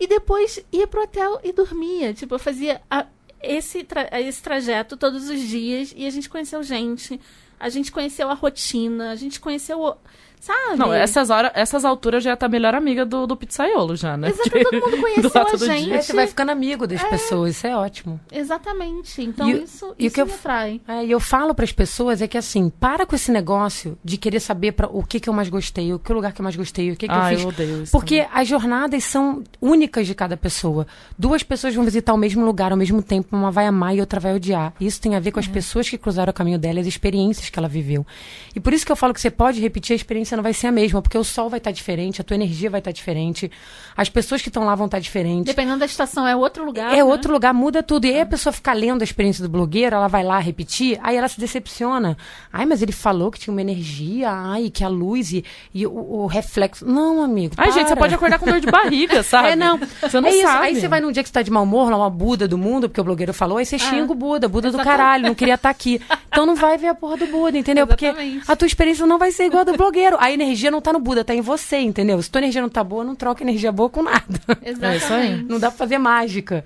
E 0.00 0.06
depois 0.06 0.58
ia 0.72 0.86
pro 0.86 1.02
hotel 1.02 1.38
e 1.44 1.52
dormia. 1.52 2.12
Tipo, 2.14 2.34
eu 2.34 2.38
fazia 2.38 2.80
a, 2.90 3.06
esse, 3.42 3.84
tra 3.84 4.08
esse 4.20 4.42
trajeto 4.42 4.96
todos 4.96 5.28
os 5.28 5.40
dias 5.40 5.92
e 5.96 6.06
a 6.06 6.10
gente 6.10 6.28
conheceu 6.28 6.62
gente. 6.62 7.20
A 7.58 7.68
gente 7.68 7.90
conheceu 7.90 8.30
a 8.30 8.34
rotina, 8.34 9.10
a 9.10 9.16
gente 9.16 9.40
conheceu 9.40 9.96
Sabe? 10.40 10.78
Não, 10.78 10.92
essas 10.92 11.30
horas, 11.30 11.50
essas 11.54 11.84
alturas 11.84 12.22
já 12.22 12.36
tá 12.36 12.48
melhor 12.48 12.74
amiga 12.74 13.04
do, 13.04 13.26
do 13.26 13.36
pizzaiolo 13.36 13.96
já, 13.96 14.16
né? 14.16 14.28
Exato, 14.28 14.50
todo 14.50 14.80
mundo 14.80 15.00
conheceu 15.02 15.42
a 15.42 15.56
gente. 15.56 15.92
É, 15.92 16.02
você 16.02 16.12
vai 16.12 16.26
ficando 16.26 16.50
amigo 16.50 16.86
das 16.86 17.02
é. 17.02 17.08
pessoas, 17.08 17.56
isso 17.56 17.66
é 17.66 17.76
ótimo. 17.76 18.20
Exatamente. 18.30 19.22
Então 19.22 19.48
e, 19.48 19.64
isso, 19.64 19.94
e 19.98 20.06
isso 20.06 20.14
que 20.14 20.24
me 20.24 20.30
eu, 20.30 20.34
atrai. 20.36 20.80
É, 20.86 21.04
e 21.04 21.10
eu 21.10 21.18
falo 21.18 21.54
para 21.54 21.64
as 21.64 21.72
pessoas 21.72 22.22
é 22.22 22.28
que 22.28 22.38
assim, 22.38 22.70
para 22.70 23.04
com 23.04 23.16
esse 23.16 23.32
negócio 23.32 23.98
de 24.04 24.16
querer 24.16 24.40
saber 24.40 24.72
pra, 24.72 24.88
o 24.88 25.02
que 25.02 25.18
que 25.18 25.28
eu 25.28 25.32
mais 25.32 25.48
gostei, 25.48 25.92
o 25.92 25.98
que 25.98 26.12
lugar 26.12 26.32
que 26.32 26.40
eu 26.40 26.44
mais 26.44 26.54
gostei, 26.54 26.92
o 26.92 26.96
que 26.96 27.08
que 27.08 27.14
ah, 27.14 27.32
eu 27.32 27.36
fiz. 27.36 27.42
Eu 27.42 27.48
odeio 27.48 27.82
isso 27.82 27.92
Porque 27.92 28.22
também. 28.22 28.40
as 28.40 28.48
jornadas 28.48 29.04
são 29.04 29.42
únicas 29.60 30.06
de 30.06 30.14
cada 30.14 30.36
pessoa. 30.36 30.86
Duas 31.18 31.42
pessoas 31.42 31.74
vão 31.74 31.84
visitar 31.84 32.14
o 32.14 32.18
mesmo 32.18 32.44
lugar 32.44 32.70
ao 32.70 32.78
mesmo 32.78 33.02
tempo, 33.02 33.36
uma 33.36 33.50
vai 33.50 33.66
amar 33.66 33.96
e 33.96 34.00
outra 34.00 34.20
vai 34.20 34.34
odiar. 34.34 34.72
Isso 34.80 35.00
tem 35.00 35.16
a 35.16 35.20
ver 35.20 35.32
com 35.32 35.40
as 35.40 35.48
é. 35.48 35.50
pessoas 35.50 35.88
que 35.88 35.98
cruzaram 35.98 36.30
o 36.30 36.34
caminho 36.34 36.58
dela, 36.58 36.80
as 36.80 36.86
experiências 36.86 37.50
que 37.50 37.58
ela 37.58 37.68
viveu. 37.68 38.06
E 38.54 38.60
por 38.60 38.72
isso 38.72 38.86
que 38.86 38.92
eu 38.92 38.96
falo 38.96 39.12
que 39.12 39.20
você 39.20 39.30
pode 39.30 39.60
repetir, 39.60 39.94
a 39.94 39.96
experiência 39.96 40.25
não 40.34 40.42
vai 40.42 40.52
ser 40.54 40.68
a 40.68 40.72
mesma, 40.72 41.02
porque 41.02 41.18
o 41.18 41.22
sol 41.22 41.48
vai 41.48 41.58
estar 41.58 41.70
tá 41.70 41.74
diferente, 41.74 42.20
a 42.20 42.24
tua 42.24 42.34
energia 42.34 42.70
vai 42.70 42.80
estar 42.80 42.90
tá 42.90 42.92
diferente, 42.94 43.50
as 43.96 44.08
pessoas 44.08 44.42
que 44.42 44.48
estão 44.48 44.64
lá 44.64 44.74
vão 44.74 44.86
estar 44.86 44.96
tá 44.96 45.00
diferentes. 45.00 45.44
Dependendo 45.44 45.78
da 45.78 45.86
estação, 45.86 46.26
é 46.26 46.34
outro 46.34 46.64
lugar. 46.64 46.92
É 46.92 46.96
né? 46.96 47.04
outro 47.04 47.32
lugar, 47.32 47.52
muda 47.52 47.82
tudo. 47.82 48.06
E 48.06 48.14
aí 48.14 48.20
a 48.20 48.26
pessoa 48.26 48.52
fica 48.52 48.72
lendo 48.72 49.02
a 49.02 49.04
experiência 49.04 49.42
do 49.42 49.48
blogueiro, 49.48 49.94
ela 49.94 50.08
vai 50.08 50.24
lá 50.24 50.38
repetir, 50.38 50.98
aí 51.02 51.16
ela 51.16 51.28
se 51.28 51.38
decepciona. 51.38 52.16
Ai, 52.52 52.64
mas 52.64 52.82
ele 52.82 52.92
falou 52.92 53.30
que 53.30 53.38
tinha 53.38 53.52
uma 53.52 53.60
energia, 53.60 54.30
ai, 54.30 54.70
que 54.70 54.82
a 54.82 54.88
luz 54.88 55.32
e, 55.32 55.44
e 55.74 55.86
o, 55.86 55.92
o, 55.92 56.26
reflexo. 56.26 56.86
Não, 56.86 57.22
amigo. 57.22 57.54
Ai, 57.56 57.66
para. 57.66 57.74
gente, 57.74 57.88
você 57.88 57.96
pode 57.96 58.14
acordar 58.14 58.38
com 58.38 58.46
dor 58.46 58.60
de 58.60 58.66
barriga, 58.66 59.22
sabe? 59.24 59.50
É, 59.50 59.56
não. 59.56 59.78
Você 59.78 60.20
não 60.20 60.28
é 60.28 60.42
sabe. 60.42 60.66
Aí 60.66 60.80
você 60.80 60.88
vai 60.88 61.00
num 61.00 61.12
dia 61.12 61.22
que 61.22 61.28
você 61.28 61.34
tá 61.34 61.42
de 61.42 61.50
mau 61.50 61.64
humor, 61.64 61.90
lá 61.90 61.96
uma 61.96 62.10
Buda 62.10 62.48
do 62.48 62.56
mundo, 62.56 62.88
porque 62.88 63.00
o 63.00 63.04
blogueiro 63.04 63.34
falou, 63.34 63.58
aí 63.58 63.66
você 63.66 63.78
xinga 63.78 64.12
o 64.12 64.14
Buda, 64.14 64.48
Buda 64.48 64.70
do 64.70 64.78
caralho, 64.78 65.24
não 65.24 65.34
queria 65.34 65.54
estar 65.54 65.70
aqui. 65.70 66.00
Então 66.36 66.44
não 66.44 66.54
vai 66.54 66.76
ver 66.76 66.88
a 66.88 66.94
porra 66.94 67.16
do 67.16 67.26
Buda, 67.28 67.56
entendeu? 67.56 67.86
Exatamente. 67.86 68.40
Porque 68.40 68.52
a 68.52 68.54
tua 68.54 68.66
experiência 68.66 69.06
não 69.06 69.18
vai 69.18 69.32
ser 69.32 69.46
igual 69.46 69.62
a 69.62 69.64
do 69.64 69.74
blogueiro. 69.74 70.18
A 70.20 70.30
energia 70.30 70.70
não 70.70 70.82
tá 70.82 70.92
no 70.92 71.00
Buda, 71.00 71.24
tá 71.24 71.34
em 71.34 71.40
você, 71.40 71.78
entendeu? 71.78 72.20
Se 72.20 72.30
tua 72.30 72.42
energia 72.42 72.60
não 72.60 72.68
tá 72.68 72.84
boa, 72.84 73.02
não 73.02 73.16
troca 73.16 73.42
energia 73.42 73.72
boa 73.72 73.88
com 73.88 74.02
nada. 74.02 74.38
Exatamente. 74.62 74.84
É 74.84 74.96
isso 74.98 75.14
aí. 75.14 75.42
Não 75.44 75.58
dá 75.58 75.70
pra 75.70 75.78
fazer 75.78 75.96
mágica. 75.96 76.62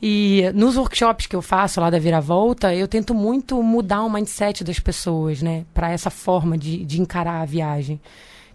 E 0.00 0.50
nos 0.54 0.78
workshops 0.78 1.26
que 1.26 1.36
eu 1.36 1.42
faço 1.42 1.82
lá 1.82 1.90
da 1.90 1.98
Viravolta, 1.98 2.74
eu 2.74 2.88
tento 2.88 3.12
muito 3.12 3.62
mudar 3.62 4.04
o 4.04 4.10
mindset 4.10 4.64
das 4.64 4.78
pessoas, 4.78 5.42
né? 5.42 5.66
Para 5.74 5.92
essa 5.92 6.08
forma 6.08 6.56
de, 6.56 6.82
de 6.86 6.98
encarar 6.98 7.42
a 7.42 7.44
viagem. 7.44 8.00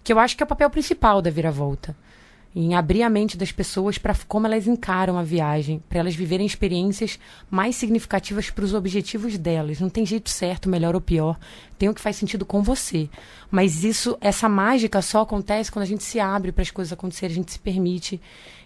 Que 0.03 0.11
eu 0.11 0.17
acho 0.17 0.35
que 0.35 0.41
é 0.41 0.45
o 0.45 0.49
papel 0.49 0.71
principal 0.71 1.21
da 1.21 1.29
Viravolta 1.29 1.95
em 2.55 2.73
abrir 2.73 3.03
a 3.03 3.09
mente 3.09 3.35
das 3.37 3.51
pessoas 3.51 3.97
para 3.97 4.15
como 4.29 4.47
elas 4.47 4.65
encaram 4.65 5.17
a 5.17 5.23
viagem, 5.23 5.83
para 5.89 5.99
elas 5.99 6.15
viverem 6.15 6.45
experiências 6.45 7.19
mais 7.51 7.75
significativas 7.75 8.49
para 8.49 8.63
os 8.63 8.73
objetivos 8.73 9.37
delas. 9.37 9.81
Não 9.81 9.89
tem 9.89 10.05
jeito 10.05 10.29
certo, 10.29 10.69
melhor 10.69 10.95
ou 10.95 11.01
pior. 11.01 11.37
Tem 11.77 11.89
o 11.89 11.93
que 11.93 11.99
faz 11.99 12.15
sentido 12.15 12.45
com 12.45 12.63
você. 12.63 13.09
Mas 13.51 13.83
isso, 13.83 14.17
essa 14.21 14.47
mágica 14.47 15.01
só 15.01 15.21
acontece 15.21 15.69
quando 15.69 15.83
a 15.83 15.87
gente 15.87 16.03
se 16.03 16.17
abre 16.17 16.53
para 16.53 16.61
as 16.61 16.71
coisas 16.71 16.93
acontecerem, 16.93 17.33
a 17.33 17.35
gente 17.35 17.51
se 17.51 17.59
permite 17.59 18.21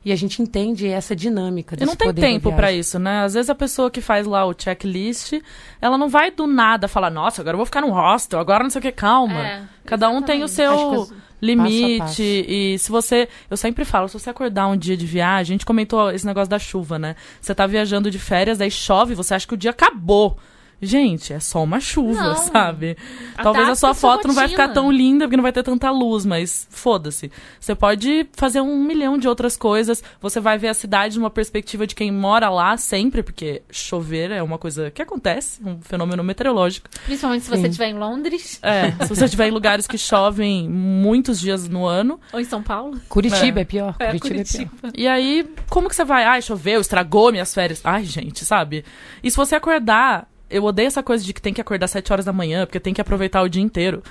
e 0.05 0.12
a 0.12 0.15
gente 0.15 0.39
entende 0.39 0.88
essa 0.88 1.15
dinâmica. 1.15 1.75
E 1.79 1.84
não 1.84 1.96
tem 1.96 2.13
tempo 2.13 2.53
para 2.53 2.72
isso, 2.72 3.00
né? 3.00 3.24
Às 3.24 3.34
vezes 3.34 3.50
a 3.50 3.55
pessoa 3.55 3.89
que 3.89 4.01
faz 4.01 4.27
lá 4.27 4.46
o 4.46 4.53
checklist, 4.55 5.34
ela 5.81 5.98
não 5.98 6.08
vai 6.08 6.29
do 6.29 6.46
nada 6.46 6.88
falar, 6.88 7.10
nossa, 7.10 7.41
agora 7.41 7.55
eu 7.55 7.58
vou 7.58 7.65
ficar 7.65 7.81
num 7.81 7.91
hostel, 7.91 8.39
agora 8.39 8.63
não 8.63 8.69
sei 8.69 8.79
o 8.79 8.81
que, 8.84 8.91
calma. 8.91 9.46
É, 9.46 9.63
Cada 9.84 10.10
um 10.10 10.22
tem 10.22 10.43
o 10.43 10.48
seu 10.48 11.10
limite. 11.41 11.98
Passo 12.00 12.15
passo. 12.15 12.22
E 12.22 12.77
se 12.79 12.89
você. 12.89 13.27
Eu 13.50 13.58
sempre 13.58 13.86
falo, 13.86 14.08
se 14.08 14.19
você 14.19 14.29
acordar 14.29 14.67
um 14.67 14.77
dia 14.77 14.96
de 14.98 15.05
viagem, 15.05 15.53
a 15.53 15.55
gente 15.58 15.65
comentou 15.65 16.12
esse 16.12 16.25
negócio 16.25 16.50
da 16.50 16.60
chuva, 16.60 17.00
né? 17.00 17.15
Você 17.39 17.53
tá 17.55 17.65
viajando 17.65 18.12
de 18.12 18.19
férias, 18.19 18.58
daí 18.58 18.72
chove, 18.72 19.15
você 19.15 19.34
acha 19.34 19.48
que 19.48 19.53
o 19.53 19.58
dia 19.58 19.72
acabou. 19.72 20.38
Gente, 20.82 21.34
é 21.34 21.40
só 21.40 21.64
uma 21.64 21.80
chuva, 21.80 22.22
não. 22.22 22.36
sabe? 22.36 22.98
Talvez 23.36 23.70
a 23.70 23.76
sua 23.76 23.94
foto 23.94 24.28
não 24.28 24.36
vai 24.36 24.48
ficar 24.48 24.70
tão 24.70 24.92
linda 24.92 25.26
porque 25.26 25.36
não 25.36 25.44
vai 25.44 25.52
ter 25.52 25.64
tanta 25.64 25.92
luz, 25.92 26.26
mas 26.26 26.68
foda-se. 26.70 27.32
Você 27.60 27.76
pode 27.76 28.28
fazer 28.34 28.62
um 28.62 28.84
milhão 28.84 29.18
de 29.18 29.28
outras 29.28 29.58
coisas. 29.58 30.02
Você 30.22 30.40
vai 30.40 30.58
ver 30.58 30.70
a 30.70 30.74
cidade 30.74 31.18
numa 31.20 31.30
perspectiva 31.30 31.86
de 31.86 31.96
quem 31.96 32.12
mora 32.12 32.50
lá 32.50 32.78
sempre, 32.78 33.22
porque 33.22 33.62
chover 33.70 34.32
é 34.32 34.42
uma 34.42 34.58
coisa 34.58 34.90
que 34.90 35.02
acontece, 35.02 35.62
um 35.66 35.82
fenômeno 35.82 36.24
meteorológico. 36.24 36.90
Principalmente 37.06 37.44
se 37.44 37.50
você 37.50 37.68
estiver 37.68 37.90
em 37.90 37.98
Londres. 37.98 38.60
É, 38.62 38.92
se 39.06 39.10
você 39.10 39.26
estiver 39.26 39.48
em 39.48 39.52
lugares 39.52 39.86
que 39.86 39.98
chovem 39.98 40.70
muitos 40.70 41.40
dias 41.40 41.68
no 41.68 41.86
ano. 41.86 42.20
Ou 42.32 42.40
em 42.40 42.46
São 42.46 42.64
Paulo. 42.64 43.00
Curitiba 43.10 43.60
é, 43.60 43.62
é 43.62 43.66
pior. 43.66 43.96
É, 44.00 44.18
Curitiba, 44.18 44.30
Curitiba, 44.30 44.72
é 44.76 44.92
pior. 44.92 44.94
E 44.96 45.08
aí, 45.08 45.50
como 45.70 45.90
que 45.90 45.96
você 45.96 46.06
vai? 46.06 46.24
Ai, 46.24 46.42
choveu, 46.42 46.80
estragou 46.80 47.32
minhas 47.32 47.54
férias. 47.54 47.82
Ai, 47.84 48.06
gente, 48.06 48.46
sabe? 48.46 48.86
E 49.22 49.30
se 49.30 49.36
você 49.36 49.56
acordar 49.56 50.28
eu 50.50 50.63
odeio 50.63 50.88
essa 50.88 51.03
coisa 51.03 51.24
de 51.24 51.34
que 51.34 51.41
tem 51.41 51.53
que 51.53 51.62
acordar 51.62 51.88
7 51.88 52.12
horas 52.12 52.25
da 52.25 52.34
manhã, 52.34 52.65
porque 52.65 52.79
tem 52.79 52.94
que 52.94 53.01
aproveitar 53.01 53.41
o 53.41 53.50
dia 53.50 53.62
inteiro. 53.62 54.01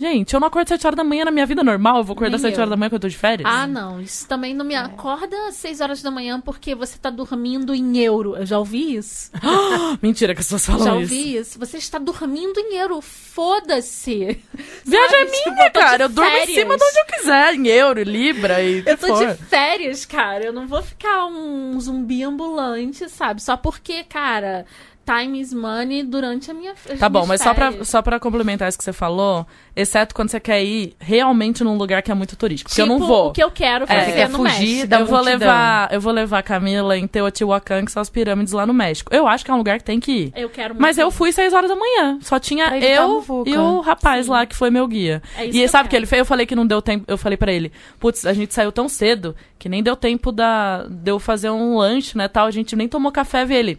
Gente, 0.00 0.32
eu 0.32 0.38
não 0.38 0.46
acordo 0.46 0.68
7 0.68 0.86
horas 0.86 0.96
da 0.96 1.02
manhã 1.02 1.24
na 1.24 1.32
minha 1.32 1.44
vida 1.44 1.64
normal, 1.64 1.96
eu 1.96 2.04
vou 2.04 2.14
acordar 2.14 2.36
Nem 2.36 2.38
7 2.38 2.54
eu. 2.54 2.60
horas 2.60 2.70
da 2.70 2.76
manhã 2.76 2.88
quando 2.88 2.94
eu 2.94 3.00
tô 3.00 3.08
de 3.08 3.18
férias. 3.18 3.50
Ah, 3.52 3.66
não. 3.66 4.00
Isso 4.00 4.28
também 4.28 4.54
não 4.54 4.64
me 4.64 4.74
é. 4.74 4.78
acorda 4.78 5.36
às 5.48 5.56
6 5.56 5.80
horas 5.80 6.00
da 6.00 6.08
manhã 6.08 6.40
porque 6.40 6.72
você 6.72 6.96
tá 6.96 7.10
dormindo 7.10 7.74
em 7.74 7.98
euro. 7.98 8.36
Eu 8.36 8.46
já 8.46 8.60
ouvi 8.60 8.94
isso. 8.94 9.32
Mentira 10.00 10.34
que 10.34 10.40
as 10.40 10.46
pessoas 10.46 10.66
falam 10.66 10.84
já 10.84 11.00
isso. 11.00 11.12
Já 11.12 11.18
ouvi 11.18 11.36
isso. 11.36 11.58
Você 11.58 11.78
está 11.78 11.98
dormindo 11.98 12.60
em 12.60 12.76
euro. 12.76 13.00
Foda-se. 13.00 14.40
Viagem 14.84 15.16
é 15.16 15.24
minha, 15.24 15.44
tipo, 15.44 15.62
eu 15.62 15.72
cara. 15.72 16.04
Eu 16.04 16.08
durmo 16.08 16.30
em 16.30 16.46
cima 16.46 16.76
de 16.76 16.84
onde 16.84 16.98
eu 16.98 17.06
quiser, 17.18 17.54
em 17.54 17.66
euro, 17.66 18.02
libra 18.04 18.62
e 18.62 18.84
Eu 18.86 18.96
tô 18.96 19.08
for. 19.08 19.26
de 19.26 19.34
férias, 19.34 20.04
cara. 20.06 20.44
Eu 20.44 20.52
não 20.52 20.68
vou 20.68 20.80
ficar 20.80 21.26
um 21.26 21.78
zumbi 21.80 22.22
ambulante, 22.22 23.08
sabe? 23.08 23.42
Só 23.42 23.56
porque, 23.56 24.04
cara, 24.04 24.64
time 25.08 25.40
is 25.40 25.54
money 25.54 26.02
durante 26.02 26.50
a 26.50 26.54
minha 26.54 26.74
Tá 26.98 27.08
bom, 27.08 27.24
mas 27.26 27.40
só 27.40 27.54
pra, 27.54 27.84
só 27.84 28.02
pra 28.02 28.20
complementar 28.20 28.68
isso 28.68 28.76
que 28.76 28.84
você 28.84 28.92
falou, 28.92 29.46
exceto 29.74 30.14
quando 30.14 30.28
você 30.28 30.38
quer 30.38 30.62
ir 30.62 30.94
realmente 30.98 31.64
num 31.64 31.76
lugar 31.76 32.02
que 32.02 32.10
é 32.10 32.14
muito 32.14 32.36
turístico. 32.36 32.68
Porque 32.68 32.82
tipo, 32.82 32.92
eu 32.92 32.98
não 32.98 33.04
tipo, 33.04 33.14
vou. 33.14 33.28
O 33.28 33.32
que 33.32 33.42
eu 33.42 33.50
quero 33.50 33.86
fazer 33.86 34.10
é, 34.10 34.28
no 34.28 34.38
fugir 34.38 34.60
México. 34.60 34.86
Da 34.88 35.00
eu 35.00 35.06
vou 35.06 35.20
levar 35.20 35.92
Eu 35.92 36.00
vou 36.00 36.12
levar 36.12 36.38
a 36.38 36.42
Camila 36.42 36.96
em 36.96 37.06
Teotihuacan, 37.06 37.84
que 37.84 37.92
são 37.92 38.02
as 38.02 38.10
pirâmides 38.10 38.52
lá 38.52 38.66
no 38.66 38.74
México. 38.74 39.14
Eu 39.14 39.26
acho 39.26 39.44
que 39.44 39.50
é 39.50 39.54
um 39.54 39.58
lugar 39.58 39.78
que 39.78 39.84
tem 39.84 39.98
que 39.98 40.12
ir. 40.12 40.32
Eu 40.36 40.50
quero 40.50 40.74
muito 40.74 40.82
Mas 40.82 40.98
eu 40.98 41.10
fui 41.10 41.32
seis 41.32 41.52
horas 41.52 41.70
da 41.70 41.76
manhã. 41.76 42.18
Só 42.20 42.38
tinha 42.38 42.76
eu 42.78 43.24
e 43.46 43.56
o 43.56 43.80
rapaz 43.80 44.26
Sim. 44.26 44.32
lá 44.32 44.46
que 44.46 44.54
foi 44.54 44.70
meu 44.70 44.86
guia. 44.86 45.22
É 45.36 45.46
e 45.46 45.50
que 45.50 45.68
sabe 45.68 45.86
o 45.86 45.90
que 45.90 45.96
ele 45.96 46.06
fez? 46.06 46.20
Eu 46.20 46.26
falei 46.26 46.44
que 46.44 46.54
não 46.54 46.66
deu 46.66 46.82
tempo. 46.82 47.04
Eu 47.08 47.16
falei 47.16 47.36
para 47.36 47.52
ele, 47.52 47.72
putz, 47.98 48.26
a 48.26 48.32
gente 48.32 48.52
saiu 48.52 48.70
tão 48.70 48.88
cedo 48.88 49.34
que 49.58 49.68
nem 49.68 49.82
deu 49.82 49.96
tempo 49.96 50.30
da, 50.30 50.84
de 50.88 51.10
eu 51.10 51.18
fazer 51.18 51.50
um 51.50 51.78
lanche, 51.78 52.16
né, 52.16 52.28
tal. 52.28 52.46
A 52.46 52.50
gente 52.50 52.76
nem 52.76 52.88
tomou 52.88 53.10
café, 53.10 53.44
vi 53.44 53.54
ele 53.54 53.78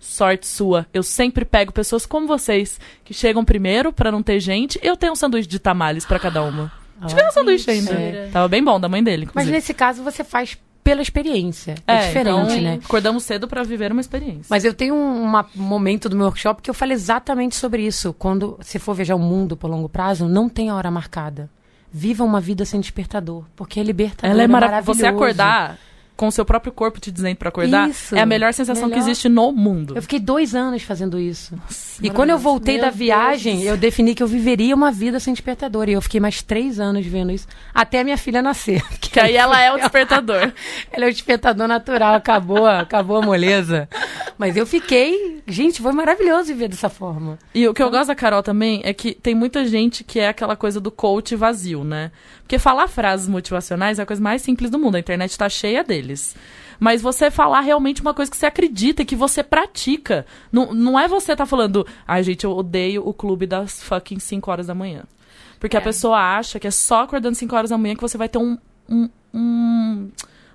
sorte 0.00 0.46
sua. 0.46 0.86
Eu 0.92 1.02
sempre 1.02 1.44
pego 1.44 1.72
pessoas 1.72 2.06
como 2.06 2.26
vocês, 2.26 2.80
que 3.04 3.14
chegam 3.14 3.44
primeiro 3.44 3.92
para 3.92 4.10
não 4.10 4.22
ter 4.22 4.40
gente. 4.40 4.80
Eu 4.82 4.96
tenho 4.96 5.12
um 5.12 5.16
sanduíche 5.16 5.48
de 5.48 5.58
tamales 5.58 6.06
para 6.06 6.18
cada 6.18 6.42
uma. 6.42 6.72
Ah, 7.00 7.06
Tive 7.06 7.22
um 7.24 7.30
sanduíche 7.30 7.70
ainda. 7.70 7.92
É. 7.92 8.30
Tava 8.32 8.48
bem 8.48 8.64
bom, 8.64 8.80
da 8.80 8.88
mãe 8.88 9.02
dele. 9.02 9.24
Inclusive. 9.24 9.52
Mas 9.52 9.62
nesse 9.62 9.74
caso 9.74 10.02
você 10.02 10.24
faz 10.24 10.58
pela 10.82 11.02
experiência. 11.02 11.74
É, 11.86 11.94
é 11.94 12.06
diferente, 12.06 12.52
então, 12.52 12.60
né? 12.62 12.78
Acordamos 12.82 13.22
cedo 13.24 13.46
para 13.46 13.62
viver 13.62 13.92
uma 13.92 14.00
experiência. 14.00 14.46
Mas 14.48 14.64
eu 14.64 14.74
tenho 14.74 14.94
um 14.94 15.22
uma, 15.22 15.46
momento 15.54 16.08
do 16.08 16.16
meu 16.16 16.26
workshop 16.26 16.62
que 16.62 16.70
eu 16.70 16.74
falei 16.74 16.94
exatamente 16.94 17.54
sobre 17.54 17.86
isso. 17.86 18.14
Quando 18.14 18.58
você 18.60 18.78
for 18.78 18.94
viajar 18.94 19.14
o 19.14 19.18
mundo 19.18 19.56
por 19.56 19.70
longo 19.70 19.88
prazo, 19.88 20.26
não 20.26 20.48
tem 20.48 20.70
a 20.70 20.74
hora 20.74 20.90
marcada. 20.90 21.50
Viva 21.92 22.24
uma 22.24 22.40
vida 22.40 22.64
sem 22.64 22.80
despertador, 22.80 23.44
porque 23.56 23.80
é 23.80 23.82
libertador. 23.82 24.30
Ela 24.30 24.42
é, 24.42 24.44
é 24.44 24.48
maravilhoso. 24.48 24.98
Você 24.98 25.06
acordar 25.06 25.78
com 26.20 26.26
o 26.26 26.30
seu 26.30 26.44
próprio 26.44 26.70
corpo 26.70 27.00
te 27.00 27.10
dizendo 27.10 27.34
para 27.36 27.48
acordar, 27.48 27.88
isso, 27.88 28.14
é 28.14 28.20
a 28.20 28.26
melhor 28.26 28.52
sensação 28.52 28.90
melhor. 28.90 29.02
que 29.02 29.10
existe 29.10 29.26
no 29.26 29.50
mundo. 29.52 29.96
Eu 29.96 30.02
fiquei 30.02 30.20
dois 30.20 30.54
anos 30.54 30.82
fazendo 30.82 31.18
isso. 31.18 31.56
Nossa, 31.56 32.06
e 32.06 32.10
quando 32.10 32.28
eu 32.28 32.36
voltei 32.36 32.78
da 32.78 32.90
viagem, 32.90 33.60
Deus. 33.60 33.68
eu 33.68 33.76
defini 33.78 34.14
que 34.14 34.22
eu 34.22 34.26
viveria 34.26 34.74
uma 34.74 34.92
vida 34.92 35.18
sem 35.18 35.32
despertador. 35.32 35.88
E 35.88 35.92
eu 35.92 36.02
fiquei 36.02 36.20
mais 36.20 36.42
três 36.42 36.78
anos 36.78 37.06
vendo 37.06 37.32
isso, 37.32 37.48
até 37.72 38.00
a 38.00 38.04
minha 38.04 38.18
filha 38.18 38.42
nascer. 38.42 38.84
Que 39.00 39.18
aí 39.18 39.34
ela 39.34 39.60
é 39.60 39.72
o 39.72 39.76
despertador. 39.76 40.52
ela 40.92 41.06
é 41.06 41.08
o 41.08 41.12
despertador 41.12 41.66
natural, 41.66 42.14
acabou, 42.14 42.64
acabou 42.64 43.16
a 43.16 43.22
moleza. 43.22 43.88
Mas 44.38 44.56
eu 44.56 44.64
fiquei 44.64 45.42
gente, 45.50 45.82
foi 45.82 45.92
maravilhoso 45.92 46.48
viver 46.48 46.68
dessa 46.68 46.88
forma. 46.88 47.38
E 47.54 47.66
o 47.66 47.74
que 47.74 47.82
eu 47.82 47.90
gosto 47.90 48.08
da 48.08 48.14
Carol 48.14 48.42
também 48.42 48.80
é 48.84 48.92
que 48.92 49.14
tem 49.14 49.34
muita 49.34 49.64
gente 49.64 50.04
que 50.04 50.20
é 50.20 50.28
aquela 50.28 50.54
coisa 50.54 50.80
do 50.80 50.90
coach 50.90 51.34
vazio, 51.34 51.82
né? 51.82 52.12
Porque 52.50 52.58
falar 52.58 52.88
frases 52.88 53.28
motivacionais 53.28 54.00
é 54.00 54.02
a 54.02 54.06
coisa 54.06 54.20
mais 54.20 54.42
simples 54.42 54.72
do 54.72 54.76
mundo. 54.78 54.96
A 54.96 54.98
internet 54.98 55.38
tá 55.38 55.48
cheia 55.48 55.84
deles. 55.84 56.34
Mas 56.80 57.00
você 57.00 57.30
falar 57.30 57.60
realmente 57.60 58.00
uma 58.02 58.12
coisa 58.12 58.28
que 58.28 58.36
você 58.36 58.44
acredita 58.46 59.02
e 59.02 59.04
que 59.04 59.14
você 59.14 59.40
pratica. 59.44 60.26
Não, 60.50 60.74
não 60.74 60.98
é 60.98 61.06
você 61.06 61.36
tá 61.36 61.46
falando, 61.46 61.86
ai, 62.08 62.24
gente, 62.24 62.42
eu 62.42 62.50
odeio 62.50 63.06
o 63.06 63.14
clube 63.14 63.46
das 63.46 63.80
fucking 63.84 64.18
5 64.18 64.50
horas 64.50 64.66
da 64.66 64.74
manhã. 64.74 65.04
Porque 65.60 65.76
a 65.76 65.80
É. 65.80 65.82
pessoa 65.84 66.18
acha 66.18 66.58
que 66.58 66.66
é 66.66 66.72
só 66.72 67.04
acordando 67.04 67.36
5 67.36 67.54
horas 67.54 67.70
da 67.70 67.78
manhã 67.78 67.94
que 67.94 68.02
você 68.02 68.18
vai 68.18 68.28
ter 68.28 68.38
um, 68.38 68.58
um- 68.88 69.08
um- 69.32 70.10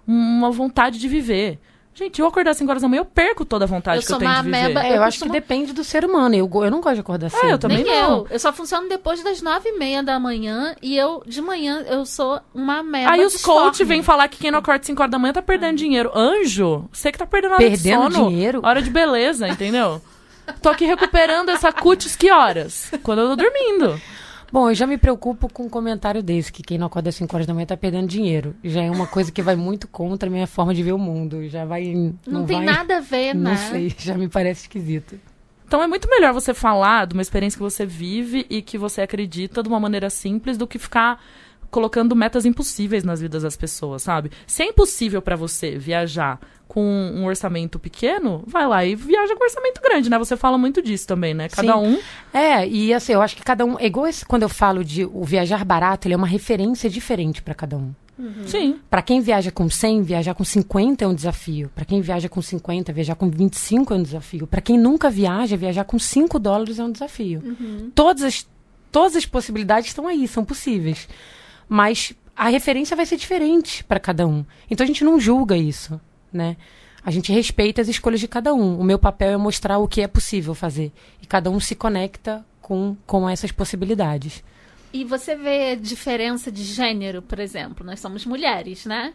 uma 0.06 0.52
vontade 0.52 1.00
de 1.00 1.08
viver. 1.08 1.62
Gente, 1.98 2.20
eu 2.20 2.28
acordar 2.28 2.52
às 2.52 2.58
5 2.58 2.70
horas 2.70 2.82
da 2.82 2.90
manhã, 2.90 3.00
eu 3.00 3.06
perco 3.06 3.46
toda 3.46 3.64
a 3.64 3.68
vontade 3.68 4.00
Eu 4.00 4.02
que 4.02 4.08
eu 4.08 4.10
sou 4.10 4.20
tenho 4.20 4.30
uma 4.30 4.40
de 4.44 4.46
viver. 4.52 4.58
ameba- 4.66 4.84
É, 4.84 4.92
eu, 4.92 4.96
Eu 4.98 5.04
acho 5.04 5.20
que 5.24 5.30
depende 5.30 5.72
do 5.72 5.82
ser 5.82 6.04
humano. 6.04 6.36
Eu, 6.36 6.50
eu 6.64 6.70
não 6.70 6.82
gosto 6.82 6.96
de 6.96 7.00
acordar 7.00 7.30
cedo. 7.30 7.50
eu 7.52 7.58
também 7.58 7.84
Nem 7.84 7.86
não. 8.02 8.18
eu. 8.18 8.28
Eu 8.32 8.38
só 8.40 8.52
funciono 8.52 8.90
depois 8.90 9.24
das 9.24 9.42
nove 9.42 9.70
e 9.70 9.80
meia 9.80 10.04
da 10.04 10.20
manhã 10.20 10.76
e 10.82 10.98
eu, 10.98 11.24
de 11.26 11.42
manhã, 11.42 11.86
eu 11.88 12.06
sou 12.06 12.42
uma 12.54 12.84
merda. 12.84 13.14
Aí 13.14 13.24
os 13.24 13.42
coach 13.42 13.82
vêm 13.86 14.04
falar 14.04 14.28
que 14.28 14.38
quem 14.38 14.52
não 14.52 14.60
acorda 14.60 14.84
5 14.84 15.02
horas 15.02 15.12
da 15.12 15.18
manhã 15.18 15.32
tá 15.32 15.42
perdendo 15.42 15.78
dinheiro. 15.78 16.12
Anjo, 16.14 16.84
você 16.92 17.14
que 17.14 17.18
tá 17.18 17.26
perdendo 17.26 17.52
hora 17.54 17.60
Perdendo 17.64 18.10
de 18.10 18.16
sono. 18.16 18.30
dinheiro? 18.30 18.60
Hora 18.62 18.82
de 18.82 18.90
beleza, 18.90 19.48
entendeu? 19.48 20.02
Tô 20.62 20.68
aqui 20.70 20.84
recuperando 20.86 21.48
essa 21.50 21.72
cutis 21.72 22.14
que 22.16 22.30
horas? 22.30 22.92
Quando 23.04 23.20
eu 23.22 23.30
tô 23.30 23.36
dormindo. 23.38 24.00
Bom, 24.56 24.70
eu 24.70 24.74
já 24.74 24.88
me 24.88 24.98
preocupo 24.98 25.52
com 25.52 25.64
um 25.64 25.70
comentário 25.70 26.24
desse, 26.24 26.50
que 26.50 26.64
quem 26.64 26.78
não 26.78 26.88
acorda 26.88 27.10
às 27.10 27.16
5 27.16 27.36
horas 27.36 27.46
da 27.46 27.54
manhã 27.54 27.66
tá 27.66 27.76
perdendo 27.76 28.08
dinheiro. 28.08 28.56
Já 28.64 28.84
é 28.84 28.90
uma 28.90 29.06
coisa 29.06 29.30
que 29.30 29.42
vai 29.42 29.54
muito 29.54 29.86
contra 29.86 30.30
a 30.30 30.32
minha 30.32 30.48
forma 30.48 30.74
de 30.74 30.82
ver 30.82 30.94
o 30.94 30.98
mundo. 30.98 31.46
Já 31.50 31.66
vai. 31.66 31.94
Não, 31.94 32.16
Não, 32.26 32.46
tem 32.46 32.64
vai, 32.64 32.66
nada 32.66 33.00
a 33.00 33.02
ver, 33.02 33.36
Não 33.36 33.52
né? 33.52 33.58
sei, 33.58 33.94
já 34.00 34.18
me 34.18 34.30
parece 34.30 34.62
esquisito. 34.62 35.20
Então 35.68 35.84
é 35.84 35.88
muito 35.88 36.10
melhor 36.10 36.32
você 36.32 36.54
falar 36.54 37.06
de 37.06 37.16
uma 37.16 37.22
experiência 37.22 37.58
que 37.58 37.64
você 37.64 37.86
vive 37.86 38.46
e 38.50 38.62
que 38.62 38.78
você 38.78 39.02
acredita 39.02 39.62
de 39.62 39.68
uma 39.68 39.78
maneira 39.78 40.10
simples 40.10 40.58
do 40.58 40.66
que 40.66 40.80
ficar 40.80 41.22
colocando 41.76 42.16
metas 42.16 42.46
impossíveis 42.46 43.04
nas 43.04 43.20
vidas 43.20 43.44
das 43.44 43.58
pessoas, 43.58 44.02
sabe? 44.02 44.32
Se 44.48 44.64
é 44.64 44.68
impossível 44.68 45.22
pra 45.22 45.36
você 45.36 45.78
viajar 45.78 46.40
com 46.70 46.82
um 46.82 47.26
orçamento 47.26 47.78
pequeno, 47.78 48.42
vai 48.48 48.66
lá 48.66 48.86
e 48.86 48.96
viaja 48.96 49.36
com 49.36 49.44
orçamento 49.44 49.82
grande, 49.82 50.10
né? 50.10 50.18
Você 50.18 50.38
fala 50.38 50.58
muito 50.58 50.82
disso 50.82 51.06
também, 51.06 51.34
né? 51.34 51.50
Cada 51.50 51.74
Sim. 51.74 51.80
um 51.80 52.00
É, 52.34 52.66
e 52.66 52.94
assim, 52.94 53.12
eu 53.12 53.22
acho 53.22 53.36
que 53.36 53.44
cada 53.44 53.66
um. 53.66 53.78
É 53.78 53.88
igual 53.88 54.08
esse, 54.08 54.26
quando 54.26 54.44
eu 54.44 54.50
falo 54.50 54.86
de 54.86 55.04
o 55.04 55.26
viajar 55.26 55.66
barato, 55.66 56.08
ele 56.08 56.14
é 56.14 56.18
uma 56.18 56.26
referência 56.26 56.90
diferente 56.90 57.42
para 57.42 57.54
cada 57.54 57.76
um. 57.76 57.92
Sim. 58.48 58.80
Para 58.90 59.02
quem 59.02 59.20
viaja 59.20 59.52
com 59.52 59.70
100, 59.70 60.04
viajar 60.04 60.34
com 60.34 60.46
50 60.46 61.04
é 61.04 61.08
um 61.10 61.14
desafio. 61.14 61.70
Para 61.76 61.84
quem 61.84 62.00
viaja 62.00 62.30
com 62.30 62.42
50, 62.42 62.94
viajar 62.94 63.16
com 63.16 63.30
25 63.30 63.94
é 63.94 63.98
um 63.98 64.04
desafio. 64.04 64.48
Para 64.48 64.62
quem 64.62 64.80
nunca 64.80 65.10
viaja, 65.10 65.58
viajar 65.58 65.84
com 65.84 66.00
5 66.00 66.40
dólares 66.40 66.80
é 66.80 66.86
um 66.86 66.92
desafio. 66.94 67.42
Todas, 67.94 68.24
as, 68.24 68.48
todas 68.94 69.18
as 69.18 69.26
possibilidades 69.26 69.90
estão 69.90 70.08
aí, 70.08 70.26
são 70.26 70.46
possíveis. 70.46 71.10
Mas 71.68 72.14
a 72.36 72.50
referência 72.50 72.96
vai 72.96 73.06
ser 73.06 73.18
diferente 73.18 73.84
para 73.84 74.00
cada 74.00 74.28
um. 74.28 74.46
Então 74.70 74.84
a 74.84 74.88
gente 74.88 75.04
não 75.04 75.20
julga 75.20 75.56
isso, 75.56 76.00
né? 76.32 76.58
A 77.04 77.12
gente 77.12 77.32
respeita 77.32 77.82
as 77.82 77.88
escolhas 77.88 78.20
de 78.20 78.28
cada 78.28 78.54
um. 78.54 78.80
O 78.80 78.84
meu 78.84 78.98
papel 78.98 79.34
é 79.34 79.38
mostrar 79.38 79.78
o 79.78 79.88
que 79.88 80.02
é 80.02 80.08
possível 80.08 80.56
fazer. 80.56 80.92
E 81.22 81.28
cada 81.28 81.52
um 81.52 81.60
se 81.60 81.76
conecta 81.76 82.44
com, 82.60 82.98
com 83.06 83.30
essas 83.30 83.52
possibilidades. 83.52 84.44
E 84.92 85.04
você 85.04 85.36
vê 85.36 85.76
diferença 85.76 86.52
de 86.52 86.64
gênero, 86.64 87.22
por 87.22 87.40
exemplo. 87.40 87.86
Nós 87.86 88.00
somos 88.00 88.26
mulheres, 88.26 88.86
né? 88.86 89.14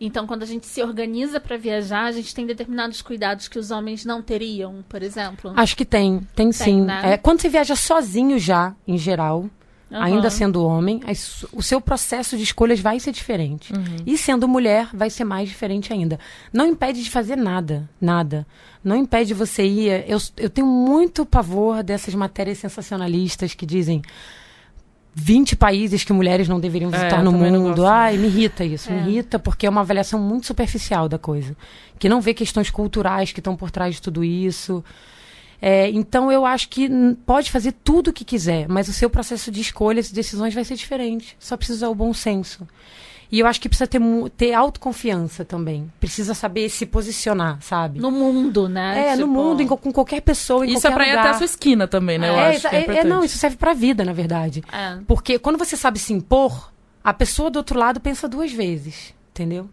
Então, 0.00 0.26
quando 0.26 0.42
a 0.42 0.46
gente 0.46 0.66
se 0.66 0.82
organiza 0.82 1.40
para 1.40 1.56
viajar, 1.56 2.04
a 2.04 2.12
gente 2.12 2.34
tem 2.34 2.46
determinados 2.46 3.02
cuidados 3.02 3.48
que 3.48 3.58
os 3.58 3.70
homens 3.70 4.04
não 4.04 4.22
teriam, 4.22 4.84
por 4.88 5.02
exemplo. 5.02 5.52
Acho 5.56 5.76
que 5.76 5.84
tem, 5.84 6.20
tem 6.34 6.52
sim. 6.52 6.82
né? 6.82 7.14
É, 7.14 7.16
quando 7.16 7.40
você 7.40 7.48
viaja 7.48 7.74
sozinho 7.74 8.38
já, 8.38 8.74
em 8.86 8.98
geral, 8.98 9.48
Aham. 9.92 10.02
ainda 10.04 10.30
sendo 10.30 10.64
homem, 10.64 11.00
as- 11.06 11.44
o 11.52 11.62
seu 11.62 11.80
processo 11.80 12.36
de 12.36 12.42
escolhas 12.42 12.80
vai 12.80 12.98
ser 12.98 13.12
diferente. 13.12 13.72
E 14.06 14.16
sendo 14.16 14.48
mulher, 14.48 14.88
vai 14.94 15.10
ser 15.10 15.24
mais 15.24 15.48
diferente 15.48 15.92
ainda. 15.92 16.18
Não 16.52 16.66
impede 16.66 17.02
de 17.02 17.10
fazer 17.10 17.36
nada, 17.36 17.88
nada. 18.00 18.46
Não 18.82 18.96
impede 18.96 19.34
você 19.34 19.64
ir. 19.64 20.04
Eu, 20.08 20.18
eu 20.36 20.48
tenho 20.50 20.66
muito 20.66 21.24
pavor 21.26 21.82
dessas 21.82 22.14
matérias 22.14 22.58
sensacionalistas 22.58 23.54
que 23.54 23.66
dizem 23.66 24.02
20 25.14 25.54
países 25.56 26.02
que 26.04 26.12
mulheres 26.12 26.48
não 26.48 26.58
deveriam 26.58 26.88
É, 26.90 26.96
visitar 26.96 27.18
eu 27.18 27.24
no 27.24 27.32
mundo. 27.32 27.84
Ai, 27.86 28.16
me 28.16 28.28
irrita 28.28 28.64
isso, 28.64 28.90
É. 28.90 28.94
me 28.94 29.10
irrita 29.10 29.38
porque 29.38 29.66
é 29.66 29.70
uma 29.70 29.82
avaliação 29.82 30.18
muito 30.18 30.46
superficial 30.46 31.06
da 31.08 31.18
coisa. 31.18 31.54
Que 31.98 32.08
não 32.08 32.20
vê 32.20 32.32
questões 32.32 32.70
culturais 32.70 33.30
que 33.30 33.40
estão 33.40 33.54
por 33.54 33.70
trás 33.70 33.96
de 33.96 34.02
tudo 34.02 34.24
isso. 34.24 34.82
É, 35.64 35.88
então 35.90 36.30
eu 36.32 36.44
acho 36.44 36.68
que 36.68 36.90
pode 37.24 37.48
fazer 37.52 37.70
tudo 37.84 38.08
o 38.08 38.12
que 38.12 38.24
quiser, 38.24 38.68
mas 38.68 38.88
o 38.88 38.92
seu 38.92 39.08
processo 39.08 39.48
de 39.48 39.60
escolhas 39.60 40.10
e 40.10 40.14
decisões 40.14 40.52
vai 40.52 40.64
ser 40.64 40.74
diferente. 40.74 41.36
Só 41.38 41.56
precisa 41.56 41.78
usar 41.78 41.88
o 41.88 41.94
bom 41.94 42.12
senso. 42.12 42.66
E 43.30 43.38
eu 43.38 43.46
acho 43.46 43.60
que 43.60 43.68
precisa 43.68 43.86
ter, 43.86 44.00
ter 44.36 44.52
autoconfiança 44.52 45.44
também. 45.44 45.90
Precisa 46.00 46.34
saber 46.34 46.68
se 46.68 46.84
posicionar, 46.84 47.58
sabe? 47.62 47.98
No 48.00 48.10
mundo, 48.10 48.68
né? 48.68 49.06
é, 49.10 49.16
no 49.16 49.22
Tipo, 49.22 49.28
mundo, 49.32 49.62
em 49.62 49.66
co- 49.66 49.76
com 49.78 49.90
qualquer 49.92 50.20
pessoa, 50.20 50.66
em 50.66 50.74
Isso 50.74 50.86
é 50.86 50.90
qualquer 50.90 50.94
pra 50.94 51.06
ir 51.14 51.16
até 51.18 51.28
a 51.30 51.34
sua 51.34 51.46
esquina 51.46 51.86
também, 51.88 52.18
né? 52.18 52.28
Eu 52.28 52.34
é, 52.34 52.56
acho 52.56 52.66
é, 52.66 52.80
é- 52.84 52.96
é, 52.98 53.04
não, 53.04 53.24
isso 53.24 53.38
serve 53.38 53.56
pra 53.56 53.72
vida, 53.72 54.04
na 54.04 54.12
verdade. 54.12 54.62
É. 54.70 54.98
Porque 55.06 55.38
quando 55.38 55.56
você 55.56 55.76
sabe 55.78 55.98
se 55.98 56.12
impor, 56.12 56.70
a 57.02 57.14
pessoa 57.14 57.48
do 57.50 57.56
outro 57.56 57.78
lado 57.78 58.00
pensa 58.00 58.28
duas 58.28 58.52
vezes, 58.52 59.14
entendeu? 59.30 59.70